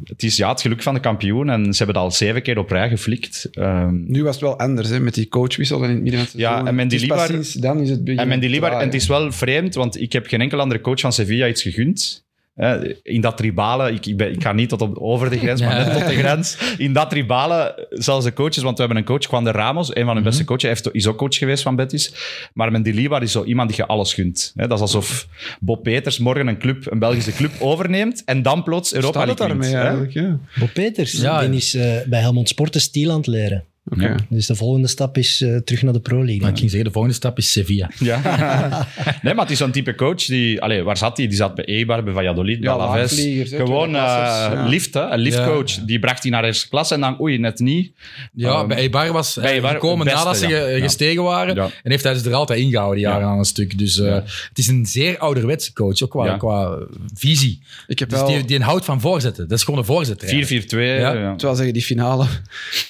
[0.04, 2.58] het is ja, het geluk van de kampioen en ze hebben het al zeven keer
[2.58, 3.50] op rij geflikt.
[3.52, 6.40] Ehm, Nu was het wel anders, hè, met die coachwissel in het midden van het
[6.40, 10.14] Ja, en Mendilibar- dan is het En Mendilibar, en het is wel vreemd, want ik
[10.14, 12.28] heb geen enkel andere coach van Sevilla iets gegund.
[12.60, 15.62] Hè, In dat tribale, ik, ik, ben, ik ga niet tot op, over de grens,
[15.62, 15.86] maar Ja.
[15.86, 16.58] net tot de grens.
[16.78, 20.06] In dat tribale, zelfs de coaches, want we hebben een coach, Juan de Ramos, een
[20.06, 22.14] van hun beste coaches, hij heeft, is ook coach geweest van Betis.
[22.54, 24.54] Maar Mendilibar is zo iemand die je alles gunt.
[24.56, 25.28] Hè, dat is alsof
[25.60, 29.72] Bob Peters morgen een, club, een Belgische club overneemt en dan plots Europa League wint,
[29.72, 30.38] daarmee.
[30.60, 31.48] Bob Peters, Ja.
[31.48, 33.64] die is eh, bij Helmond Sport de stil aan het leren.
[33.90, 34.08] Oké.
[34.08, 34.16] Ja.
[34.30, 36.40] Dus de volgende stap is eh, terug naar de Pro League.
[36.42, 37.90] Maar ik ging zeggen, de volgende stap is Sevilla.
[38.00, 38.20] Ja.
[39.22, 40.62] nee, maar het is zo'n type coach die...
[40.62, 41.28] Allee, waar zat hij?
[41.28, 43.12] Die zat bij Eibar, bij Valladolid, Ja, bij Alaves.
[43.12, 44.66] laagvliegers, hè, Gewoon eh, ja.
[44.68, 45.72] lift, hè, een liftcoach.
[45.86, 47.92] Die bracht hij naar eerste klas en dan, oei, net niet.
[48.34, 50.60] Ja, Ehm, bij Eibar was bij hij Eibar gekomen beste, nadat ze ja.
[50.66, 50.80] ge- Ja.
[50.84, 51.56] gestegen waren.
[51.56, 51.70] Ja.
[51.84, 53.32] En heeft hij ze er altijd ingehouden, die jaren Ja.
[53.32, 53.78] aan een stuk.
[53.78, 56.38] Dus eh, het is een zeer ouderwetse coach, ook qua, Ja.
[56.38, 56.78] qua
[57.14, 57.62] visie.
[57.88, 59.48] Ik heb Dus wel, die, die houdt van voorzetten.
[59.48, 60.28] Dat is gewoon een voorzetter.
[60.28, 60.78] 4-4-2.
[60.80, 61.14] Ja.
[61.14, 61.30] Ja.
[61.36, 62.26] terwijl zeggen, die finale.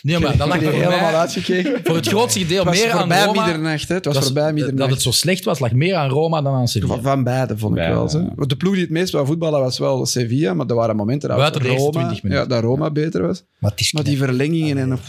[0.02, 0.58] Nee, maar dat lag
[0.90, 1.80] helemaal uitgekeken.
[1.84, 3.46] voor het grootste deel Het meer aan voorbij Roma.
[3.46, 3.88] middernacht.
[3.88, 3.96] Hè.
[3.96, 4.92] Het was dat, voorbij dat middernacht.
[4.92, 6.94] het zo slecht was, lag meer aan Roma dan aan Sevilla.
[6.94, 8.08] Van, van beide, vond ik wel.
[8.48, 11.38] De ploeg die het meest wou voetballen was wel Sevilla, maar er waren momenten dat
[11.38, 12.44] Buiten Roma, 20 minuten.
[12.44, 13.44] ja, dat Roma beter was.
[13.60, 14.90] Maar het is, Maar die verlengingen en...
[14.92, 15.00] het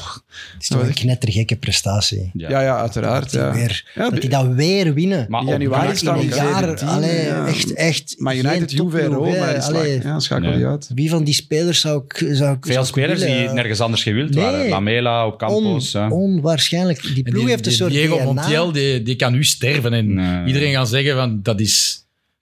[0.61, 2.31] is toch een knettergekke prestatie.
[2.35, 3.31] Ja, ja, uiteraard.
[3.31, 3.53] Die Ja.
[3.53, 5.27] weer, Ja, dat die dat weer winnen.
[5.29, 7.47] Maar In januari staan een die jaar, 17, allee, ja.
[7.47, 8.15] echt, echt.
[8.19, 9.31] Maar United, Juve Roma,
[9.73, 10.91] die ja, schakel die uit.
[10.95, 14.45] Wie van die spelers zou ik zou ik- veel spelers die nergens anders gewild Nee.
[14.45, 14.69] waren.
[14.69, 15.39] Lamela, op
[16.11, 17.03] Onwaarschijnlijk.
[17.15, 18.25] Die ploeg die, heeft een die soort Diego DNA.
[18.25, 19.93] Montiel, die, die kan nu sterven.
[19.93, 20.47] En Nee.
[20.47, 22.00] iedereen gaat zeggen van, dat is...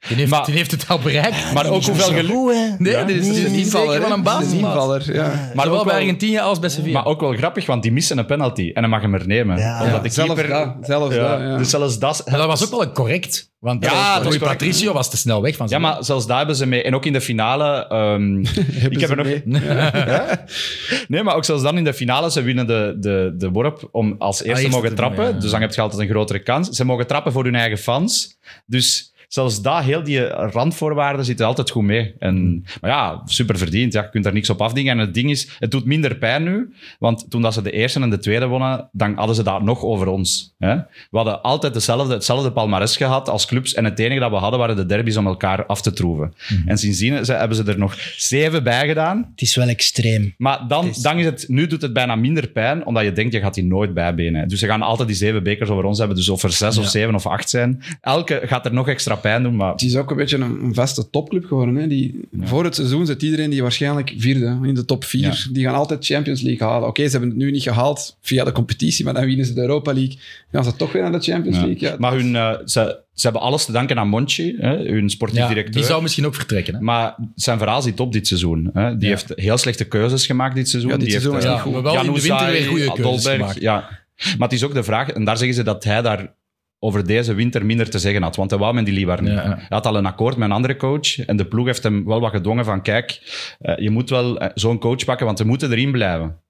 [0.08, 1.52] Die heeft, Maar- die heeft het al bereikt.
[1.54, 2.78] Maar ook hoeveel geluk...
[2.78, 3.04] Nee, Ja.
[3.04, 4.16] dit is, dit is Een niet invaller, zeker van hè.
[4.16, 4.52] een Dat is basis.
[4.52, 5.50] een invaller, ja.
[5.54, 6.92] Maar Zowel bij Argentinië als bij Sevilla.
[6.94, 8.70] Maar ook wel grappig, want die missen een penalty.
[8.74, 9.58] En dan mag hem er nemen.
[9.58, 9.84] Ja.
[9.84, 10.52] Omdat de Zelfs keeper...
[10.54, 11.56] dat, zelfs dat, ja.
[11.56, 12.22] Dus zelfs dat...
[12.30, 13.46] Maar dat was ook wel een correct.
[13.58, 14.42] Want Ja, correct.
[14.44, 16.82] Patricio was te snel weg van Ja, maar zelfs daar hebben ze mee.
[16.82, 17.86] En ook in de finale.
[17.88, 18.38] ehm,
[18.94, 19.26] ik heb er nog.
[21.08, 22.30] Nee, maar ook zelfs dan in de finale.
[22.30, 25.34] Ze winnen de, de, de worp om als eerste eerste mogen te doen, trappen.
[25.34, 25.40] ja.
[25.40, 26.68] Dus dan heb je altijd een grotere kans.
[26.68, 28.38] Ze mogen trappen voor hun eigen fans.
[28.66, 32.14] Dus zelfs daar, heel die randvoorwaarden zitten altijd goed mee.
[32.18, 33.92] En, maar ja, super verdiend.
[33.92, 34.92] Ja, je kunt daar niks op afdingen.
[34.92, 36.72] En het ding is, het doet minder pijn nu.
[36.98, 39.82] Want toen dat ze de eerste en de tweede wonnen, dan hadden ze dat nog
[39.82, 40.54] over ons.
[40.58, 40.74] Hè?
[40.76, 43.74] We hadden altijd dezelfde, hetzelfde palmares gehad als clubs.
[43.74, 46.34] En het enige dat we hadden, waren de derbies om elkaar af te troeven.
[46.66, 49.28] En sindsdien ze- hebben ze er nog zeven bij gedaan.
[49.30, 50.34] Het is wel extreem.
[50.36, 53.12] Maar dan, Het is- dan is het, nu doet het bijna minder pijn, omdat je
[53.12, 54.48] denkt, je gaat die nooit bijbenen.
[54.48, 56.16] Dus ze gaan altijd die zeven bekers over ons hebben.
[56.16, 57.82] Dus of er zes of zeven of acht zijn.
[58.00, 59.72] Elke gaat er nog extra pijn doen, maar...
[59.72, 61.74] Het is ook een beetje een, een vaste topclub geworden.
[61.76, 61.86] Hè?
[61.86, 65.48] Die, Voor het seizoen zit iedereen die waarschijnlijk vierde in de top vier.
[65.52, 66.88] Die gaan altijd Champions League halen.
[66.88, 69.60] Oké, ze hebben het nu niet gehaald via de competitie, maar dan winnen ze de
[69.60, 70.18] Europa League.
[70.52, 71.66] Gaan ze toch weer naar de Champions Ja.
[71.66, 71.88] League?
[71.88, 75.38] Ja, Maar hun, eh, ze, ze hebben alles te danken aan Monchi, hè, hun sportief
[75.38, 75.74] Ja, directeur.
[75.74, 76.74] die zou misschien ook vertrekken.
[76.74, 76.80] Hè?
[76.80, 78.70] Maar zijn verhaal zit op dit seizoen.
[78.72, 78.96] Hè.
[78.96, 79.14] Die Ja.
[79.14, 80.90] heeft heel slechte keuzes gemaakt dit seizoen.
[80.90, 81.82] Ja, dit die seizoen heeft, is eh, niet goed.
[81.82, 83.60] maar wel in de winter weer goede keuzes gemaakt.
[83.60, 83.88] Ja.
[84.38, 86.34] Maar het is ook de vraag, en daar zeggen ze dat hij daar
[86.78, 88.36] over deze winter minder te zeggen had.
[88.36, 89.32] Want hij wou met die Liebar niet.
[89.32, 89.56] Ja, ja.
[89.56, 91.18] Hij had al een akkoord met een andere coach.
[91.18, 93.20] En de ploeg heeft hem wel wat gedwongen van, kijk,
[93.58, 96.40] eh, je moet wel eh, zo'n coach pakken, want we moeten erin blijven.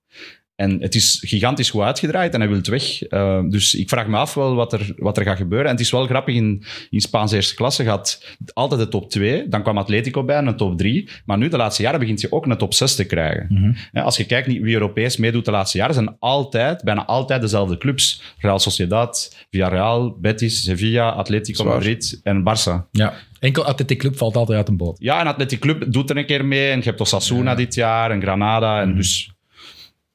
[0.59, 3.03] En het is gigantisch goed uitgedraaid en hij wil weg.
[3.03, 5.67] Eh, dus ik vraag me af wel wat er, wat er gaat gebeuren.
[5.67, 9.49] En het is wel grappig, in, in Spaanse eerste klasse gaat altijd de top 2.
[9.49, 11.09] Dan kwam Atletico bij, een top 3.
[11.25, 13.77] Maar nu, de laatste jaren, begint je ook een top 6 te krijgen.
[13.93, 17.79] Ja, als je kijkt wie Europees meedoet de laatste jaren, zijn altijd, bijna altijd dezelfde
[17.79, 18.23] clubs.
[18.39, 21.65] Real Sociedad, Villarreal, Betis, Sevilla, Atletico.
[21.65, 22.91] Madrid en Barça.
[22.91, 23.15] Ja.
[23.41, 24.97] Enkel Athletic Club valt altijd uit een boot.
[25.01, 26.71] Ja, en Atletico Club doet er een keer mee.
[26.71, 28.81] En je hebt Osasuna dit jaar en Granada.
[28.81, 29.31] En dus,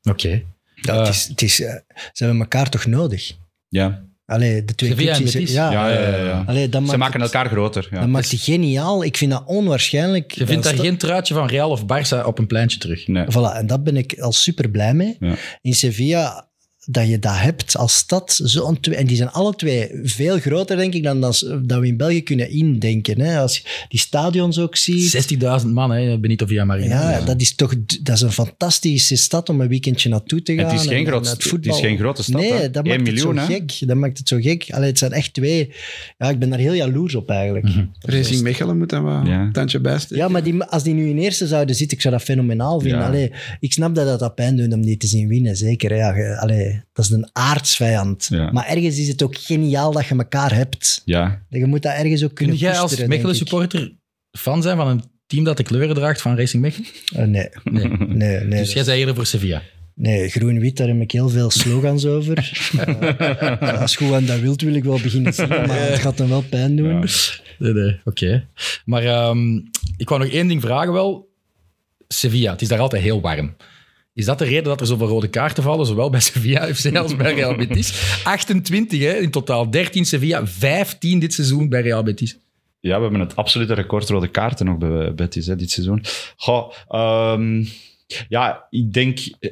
[0.09, 0.41] Oké.
[0.75, 1.73] Ja, het is, het is, eh,
[2.13, 3.31] ze hebben elkaar toch nodig?
[3.69, 4.11] ja.
[4.25, 6.43] Allee, de twee die ze- Ja, Ja, ja, ja, ja.
[6.47, 7.87] Allee, dat Ze maken het- elkaar groter.
[7.91, 7.99] Ja.
[7.99, 9.03] Dat maakt het geniaal.
[9.03, 10.31] Ik vind dat onwaarschijnlijk.
[10.31, 13.07] Je vindt Dat daar geen truitje van Real of Barça op een pleintje terug.
[13.07, 13.25] Nee.
[13.25, 15.17] Voilà, en daar ben ik al super blij mee.
[15.19, 15.35] Ja.
[15.61, 16.49] In Sevilla,
[16.85, 18.41] dat je dat hebt als stad.
[18.91, 22.49] En die zijn alle twee veel groter, denk ik, dan dat, we in België kunnen
[22.49, 23.19] indenken.
[23.21, 23.39] Hè.
[23.39, 25.33] Als je die stadions ook ziet.
[25.61, 26.87] 60.000 man, hè, Benito Villamarín.
[26.87, 30.65] Ja, dat is toch dat is een fantastische stad om een weekendje naartoe te gaan.
[30.65, 32.41] Het is geen, en- en groot, het is geen grote stad.
[32.41, 33.57] Nee, dat 1 maakt miljoen, het zo hè?
[33.59, 33.87] gek.
[33.87, 34.67] Dat maakt het zo gek.
[34.71, 35.71] Allee, het zijn echt twee...
[36.17, 37.65] Ja, ik ben daar heel jaloers op eigenlijk.
[37.99, 39.41] Racing Mechelen moet dan wel Ja.
[39.41, 40.17] een tandje bijsteken.
[40.17, 42.99] Ja, maar die, als die nu in eerste zouden zitten, ik zou dat fenomenaal vinden.
[42.99, 43.07] Ja.
[43.07, 45.95] Allee, ik snap dat dat, dat pijn doet om die te zien winnen, zeker.
[45.95, 46.11] Ja,
[46.93, 48.27] dat is een aardsvijand.
[48.29, 48.51] Ja.
[48.51, 51.01] Maar ergens is het ook geniaal dat je elkaar hebt.
[51.05, 51.45] Ja.
[51.49, 53.91] Je moet dat ergens ook Kun kunnen jij als Mechelen supporter
[54.31, 56.87] fan zijn van een team dat de kleuren draagt van Racing Mechelen?
[57.15, 57.87] Eh, nee, Nee.
[58.07, 58.59] nee, nee.
[58.59, 59.61] dus jij zei eerder voor Sevilla.
[59.95, 62.37] Nee, groen-wit, daar heb ik heel veel slogans over.
[63.59, 66.41] Eh, als aan dat wilt, wil ik wel beginnen zingen, maar het gaat dan wel
[66.41, 66.99] pijn doen.
[66.99, 67.05] Ja.
[67.57, 68.47] Nee, nee, oké.
[68.85, 69.55] Maar ehm,
[69.97, 71.29] ik wou nog één ding vragen wel.
[72.07, 73.55] Sevilla, het is daar altijd heel warm.
[74.13, 77.15] Is dat de reden dat er zoveel rode kaarten vallen, zowel bij Sevilla FC als
[77.15, 78.21] bij Real Betis?
[78.23, 82.37] 28 hè, in totaal, 13 Sevilla, 15 dit seizoen bij Real Betis.
[82.79, 86.03] Ja, we hebben het absolute record rode kaarten nog bij Betis hè, dit seizoen.
[86.37, 87.65] Goh, ehm,
[88.29, 89.19] ja, ik denk...
[89.39, 89.51] eh,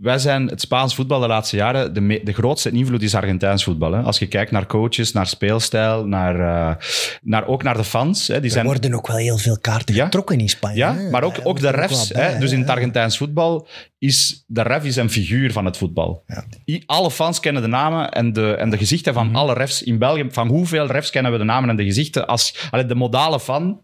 [0.00, 3.64] Wij zijn het Spaans voetbal de laatste jaren, de, me- de grootste invloed is Argentijns
[3.64, 3.92] voetbal.
[3.92, 4.00] Hè.
[4.00, 6.84] Als je kijkt naar coaches, naar speelstijl, naar, eh,
[7.22, 8.26] naar, ook naar de fans.
[8.28, 8.34] Hè.
[8.34, 10.04] Die Er zijn, worden ook wel heel veel kaarten Ja.
[10.04, 10.76] getrokken in Spanje.
[10.76, 11.10] ja, hè.
[11.10, 12.08] maar ook, ook de refs.
[12.12, 12.38] bij, hè.
[12.38, 12.68] Dus in het.
[12.68, 13.68] Argentijns voetbal
[13.98, 16.22] is de ref is een figuur van het voetbal.
[16.26, 16.44] Ja.
[16.86, 19.24] Alle fans kennen de namen en de, en de gezichten Mhm.
[19.24, 20.26] van alle refs in België.
[20.30, 22.26] Van hoeveel refs kennen we de namen en de gezichten?
[22.26, 23.80] Als, allee, de modale fan,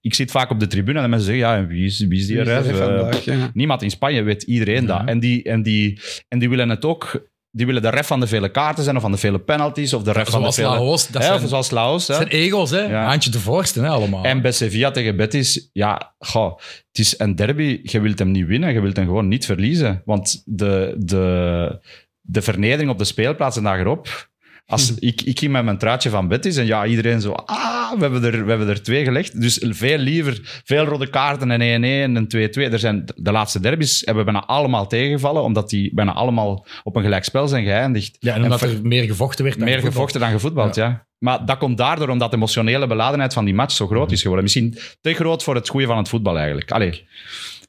[0.00, 2.36] ik zit vaak op de tribune en mensen zeggen, ja, wie is, wie is die
[2.36, 2.66] Wie is de ref?
[2.66, 3.50] ref Eh, vandaag, ja.
[3.54, 4.98] Niemand in Spanje weet iedereen Ja.
[4.98, 5.08] dat.
[5.08, 7.28] En die, en, die, en die willen het ook...
[7.52, 10.02] Die willen de ref van de vele kaarten zijn, of van de vele penalties, of
[10.02, 10.84] de ref van de Zoals vele...
[10.84, 12.06] Laos, dat Hè, zijn, of zoals Laos.
[12.06, 12.80] Dat zijn egels, hè?
[12.80, 13.04] Ja.
[13.04, 14.24] Handje de voorste, hè, allemaal.
[14.24, 17.80] En bij Sevilla tegen Betis, ja, goh, het is een derby.
[17.82, 20.02] Je wilt hem niet winnen, je wilt hem gewoon niet verliezen.
[20.04, 21.78] Want de, de,
[22.20, 24.29] de vernedering op de speelplaats en erop.
[24.70, 28.00] Als, ik, ik ging met mijn truitje van Betis en ja, iedereen zo, ah, we
[28.00, 29.40] hebben er, we hebben er twee gelegd.
[29.40, 32.72] Dus veel liever, veel rode kaarten en 1-1 en 2-2.
[32.72, 37.02] Er zijn de laatste derbies hebben bijna allemaal tegengevallen, omdat die bijna allemaal op een
[37.02, 38.16] gelijkspel zijn geëindigd.
[38.20, 39.56] ja, en omdat er meer gevochten werd.
[39.56, 40.10] dan meer gevoetbald.
[40.10, 41.08] gevochten dan gevoetbald, ja.
[41.18, 44.44] Maar dat komt daardoor omdat de emotionele beladenheid van die match zo groot is geworden.
[44.44, 46.70] Misschien te groot voor het goede van het voetbal eigenlijk.
[46.70, 47.06] Allee,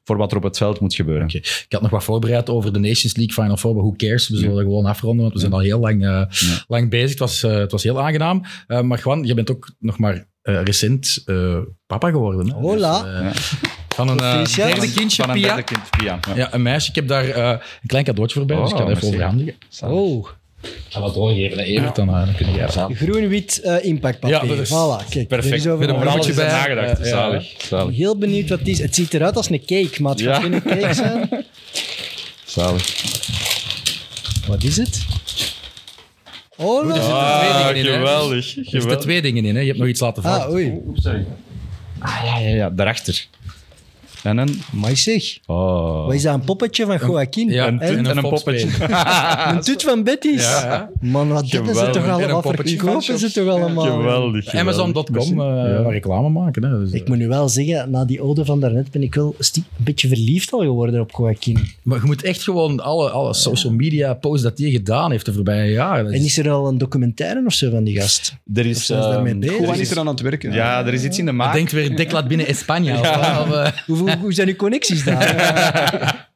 [0.04, 1.24] voor wat er op het veld moet gebeuren.
[1.24, 1.36] Oké.
[1.36, 4.28] Ik had nog wat voorbereid over de Nations League Final Four, maar who cares?
[4.28, 6.22] We zullen dat gewoon afronden, want we zijn al heel lang, eh,
[6.66, 7.10] lang bezig.
[7.10, 8.42] Het was, eh, het was heel aangenaam.
[8.66, 12.46] Eh, maar Juan, je bent ook nog maar eh, recent eh, papa geworden.
[12.48, 12.54] Hè?
[12.54, 13.22] Hola.
[13.32, 13.52] Dus,
[13.88, 14.68] Van een Proficiat.
[14.72, 16.18] derde kindje, Van een derde kind, Pia.
[16.28, 16.34] Ja.
[16.34, 16.88] Ja, een meisje.
[16.88, 19.54] Ik heb daar eh, een klein cadeautje voorbij, dus ik ga Oh, het even overhandigen.
[19.84, 20.26] Oh,
[20.88, 22.90] Ga dat doorgeven, hè, Evert, dan, eh, dan kun jij dat.
[22.94, 24.42] groen-wit eh impactpapier.
[24.42, 25.14] Ja, dat is voilà, kijk.
[25.14, 25.54] er Perfect.
[25.54, 25.94] is over Met een
[26.28, 26.46] er bij.
[26.46, 26.98] nagedacht.
[26.98, 27.04] Ja.
[27.04, 27.46] Zalig.
[27.68, 27.96] Zalig.
[27.96, 28.78] Heel benieuwd wat het is.
[28.78, 30.48] Het ziet eruit als een cake, maar het gaat Ja.
[30.48, 31.44] geen cake zijn.
[32.44, 32.84] Zalig.
[34.46, 35.04] Wat is het?
[36.56, 38.06] Oh, er zitten Ah, twee dingen in, hè.
[38.06, 38.36] geweldig.
[38.36, 39.02] Er zitten geweldig.
[39.04, 39.54] twee dingen in.
[39.54, 39.60] Hè.
[39.60, 40.40] Je hebt nog iets laten vallen.
[40.46, 40.72] Ah, oei.
[41.98, 43.26] Ah, ja, ja, ja, daarachter.
[44.22, 44.60] En een...
[44.72, 46.04] Maar zeg, Oh.
[46.04, 47.48] wat is dat, een poppetje van Joaquin?
[47.48, 48.68] Ja, Een en, tut en een poppetje.
[49.54, 50.42] een tut van Betty's.
[50.42, 50.90] Ja, ja.
[51.00, 51.84] Man, wat dit is Geweldig.
[51.84, 53.84] het toch allemaal verkopen ze toch allemaal.
[53.84, 54.44] Geweldig.
[54.44, 54.54] geweldig.
[54.54, 56.62] Amazon.com, eh, waar reclame maken.
[56.64, 56.78] Hè.
[56.78, 59.64] Dus, Ik moet nu wel zeggen, na die ode van daarnet ben ik wel een
[59.76, 61.58] beetje verliefd al geworden op Joaquin.
[61.82, 65.32] Maar je moet echt gewoon alle, alle social media posts dat hij gedaan heeft de
[65.32, 66.12] voorbije jaren.
[66.12, 68.36] En is- er al een documentaire of zo van die gast?
[68.54, 68.86] Er Of is...
[68.86, 70.52] ze ehm, er is er aan het werken.
[70.52, 71.52] Ja, er is iets in de Hij maak.
[71.54, 72.90] denkt weer deklat binnen Spanje.
[73.02, 76.30] Eh, Hoe, zijn uw connecties daar?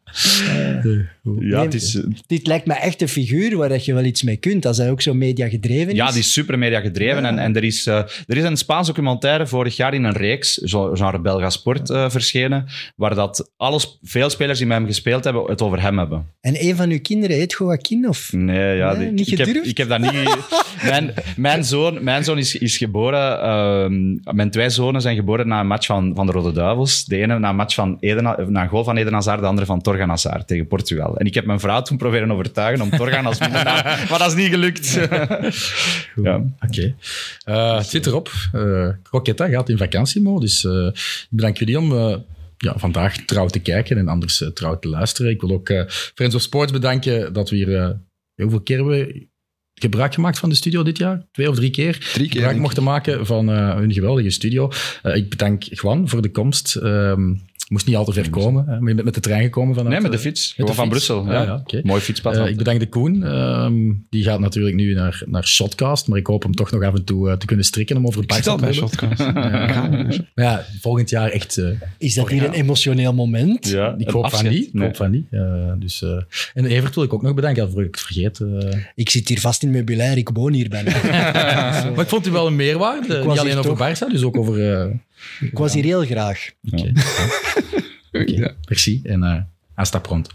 [1.40, 2.00] Ja, het is...
[2.26, 4.90] Dit lijkt me echt een figuur waar dat je wel iets mee kunt, als hij
[4.90, 5.96] ook zo media gedreven is.
[5.96, 7.24] Ja, die is super media gedreven.
[7.24, 7.96] En, en er, is, eh,
[8.26, 12.10] er is een Spaans documentaire vorig jaar in een reeks, zo- genre Belga Sport, eh,
[12.10, 12.66] verschenen,
[12.96, 16.26] waar dat alles, veel spelers die met hem gespeeld hebben, het over hem hebben.
[16.40, 18.08] En een van uw kinderen heet Joaquin?
[18.08, 18.32] Of?
[18.32, 20.12] Nee, ja, Nee, die- niet ik, heb, ik heb dat niet...
[20.82, 23.40] mijn, mijn zoon, mijn zoon is, is geboren...
[23.40, 27.04] ehm, mijn twee zonen zijn geboren na een match van, van de Rode Duivels.
[27.04, 29.66] De ene na een match van Eden, na een goal van Eden Hazard, de andere
[29.66, 31.16] van Torgan Hazard tegen Portugal.
[31.16, 34.34] En ik heb mijn vrouw toen proberen overtuigen om Torgan als winnaar, maar dat is
[34.34, 34.92] niet gelukt.
[36.22, 36.44] ja.
[36.60, 36.94] Oké.
[37.44, 38.30] Eh, het zit erop.
[38.54, 40.60] Uh, Croquetta gaat in vakantiemodus.
[40.60, 42.16] Dus ik bedank jullie om uh,
[42.56, 45.30] ja, vandaag trouw te kijken en anders trouw te luisteren.
[45.30, 45.68] Ik wil ook
[46.14, 47.98] Friends of Sports bedanken dat we hier...
[48.34, 49.26] hoeveel keer hebben we
[49.74, 51.26] gebruik gemaakt van de studio dit jaar?
[51.32, 52.10] Twee of drie keer?
[52.12, 52.40] Drie keer.
[52.40, 54.70] Gebruik mochten maken van hun geweldige studio.
[55.02, 56.74] ik bedank Juan voor de komst.
[56.76, 57.34] Ehm,
[57.68, 58.66] moest niet al te ver komen.
[58.66, 58.80] Hè.
[58.80, 59.92] Met, met de trein gekomen vanuit...
[59.92, 60.54] Nee, met de fiets.
[60.56, 61.24] Met de van Brussel.
[61.24, 61.80] Ja, ja okay.
[61.84, 62.36] Mooi fietspad.
[62.36, 63.14] Uh, ik bedank de Koen.
[63.14, 63.70] Uh,
[64.10, 67.04] die gaat natuurlijk nu naar, naar Shotcast, maar ik hoop hem toch nog af en
[67.04, 69.18] toe uh, te kunnen strikken om over het park te bij Shotcast.
[69.34, 70.08] ja.
[70.34, 71.56] ja, volgend jaar echt...
[71.56, 71.68] Uh,
[71.98, 73.68] Is dat hier een emotioneel moment?
[73.68, 74.70] Ja, ik hoop van niet.
[74.72, 75.26] Ik hoop van niet.
[75.78, 76.04] dus,
[76.54, 78.40] en Evert wil ik ook nog bedanken, dat ik het vergeet.
[78.94, 80.90] Ik zit hier vast in meubilair, ik woon hier bijna.
[81.94, 83.24] maar ik vond u wel een meerwaarde.
[83.26, 84.90] Niet alleen over Barça, dus ook over...
[85.40, 86.50] ik was hier heel graag.
[86.72, 86.92] Oké.
[88.16, 88.34] Okay.
[88.34, 88.56] okay.
[88.68, 89.42] Merci en uh,
[89.74, 90.30] hasta pronto.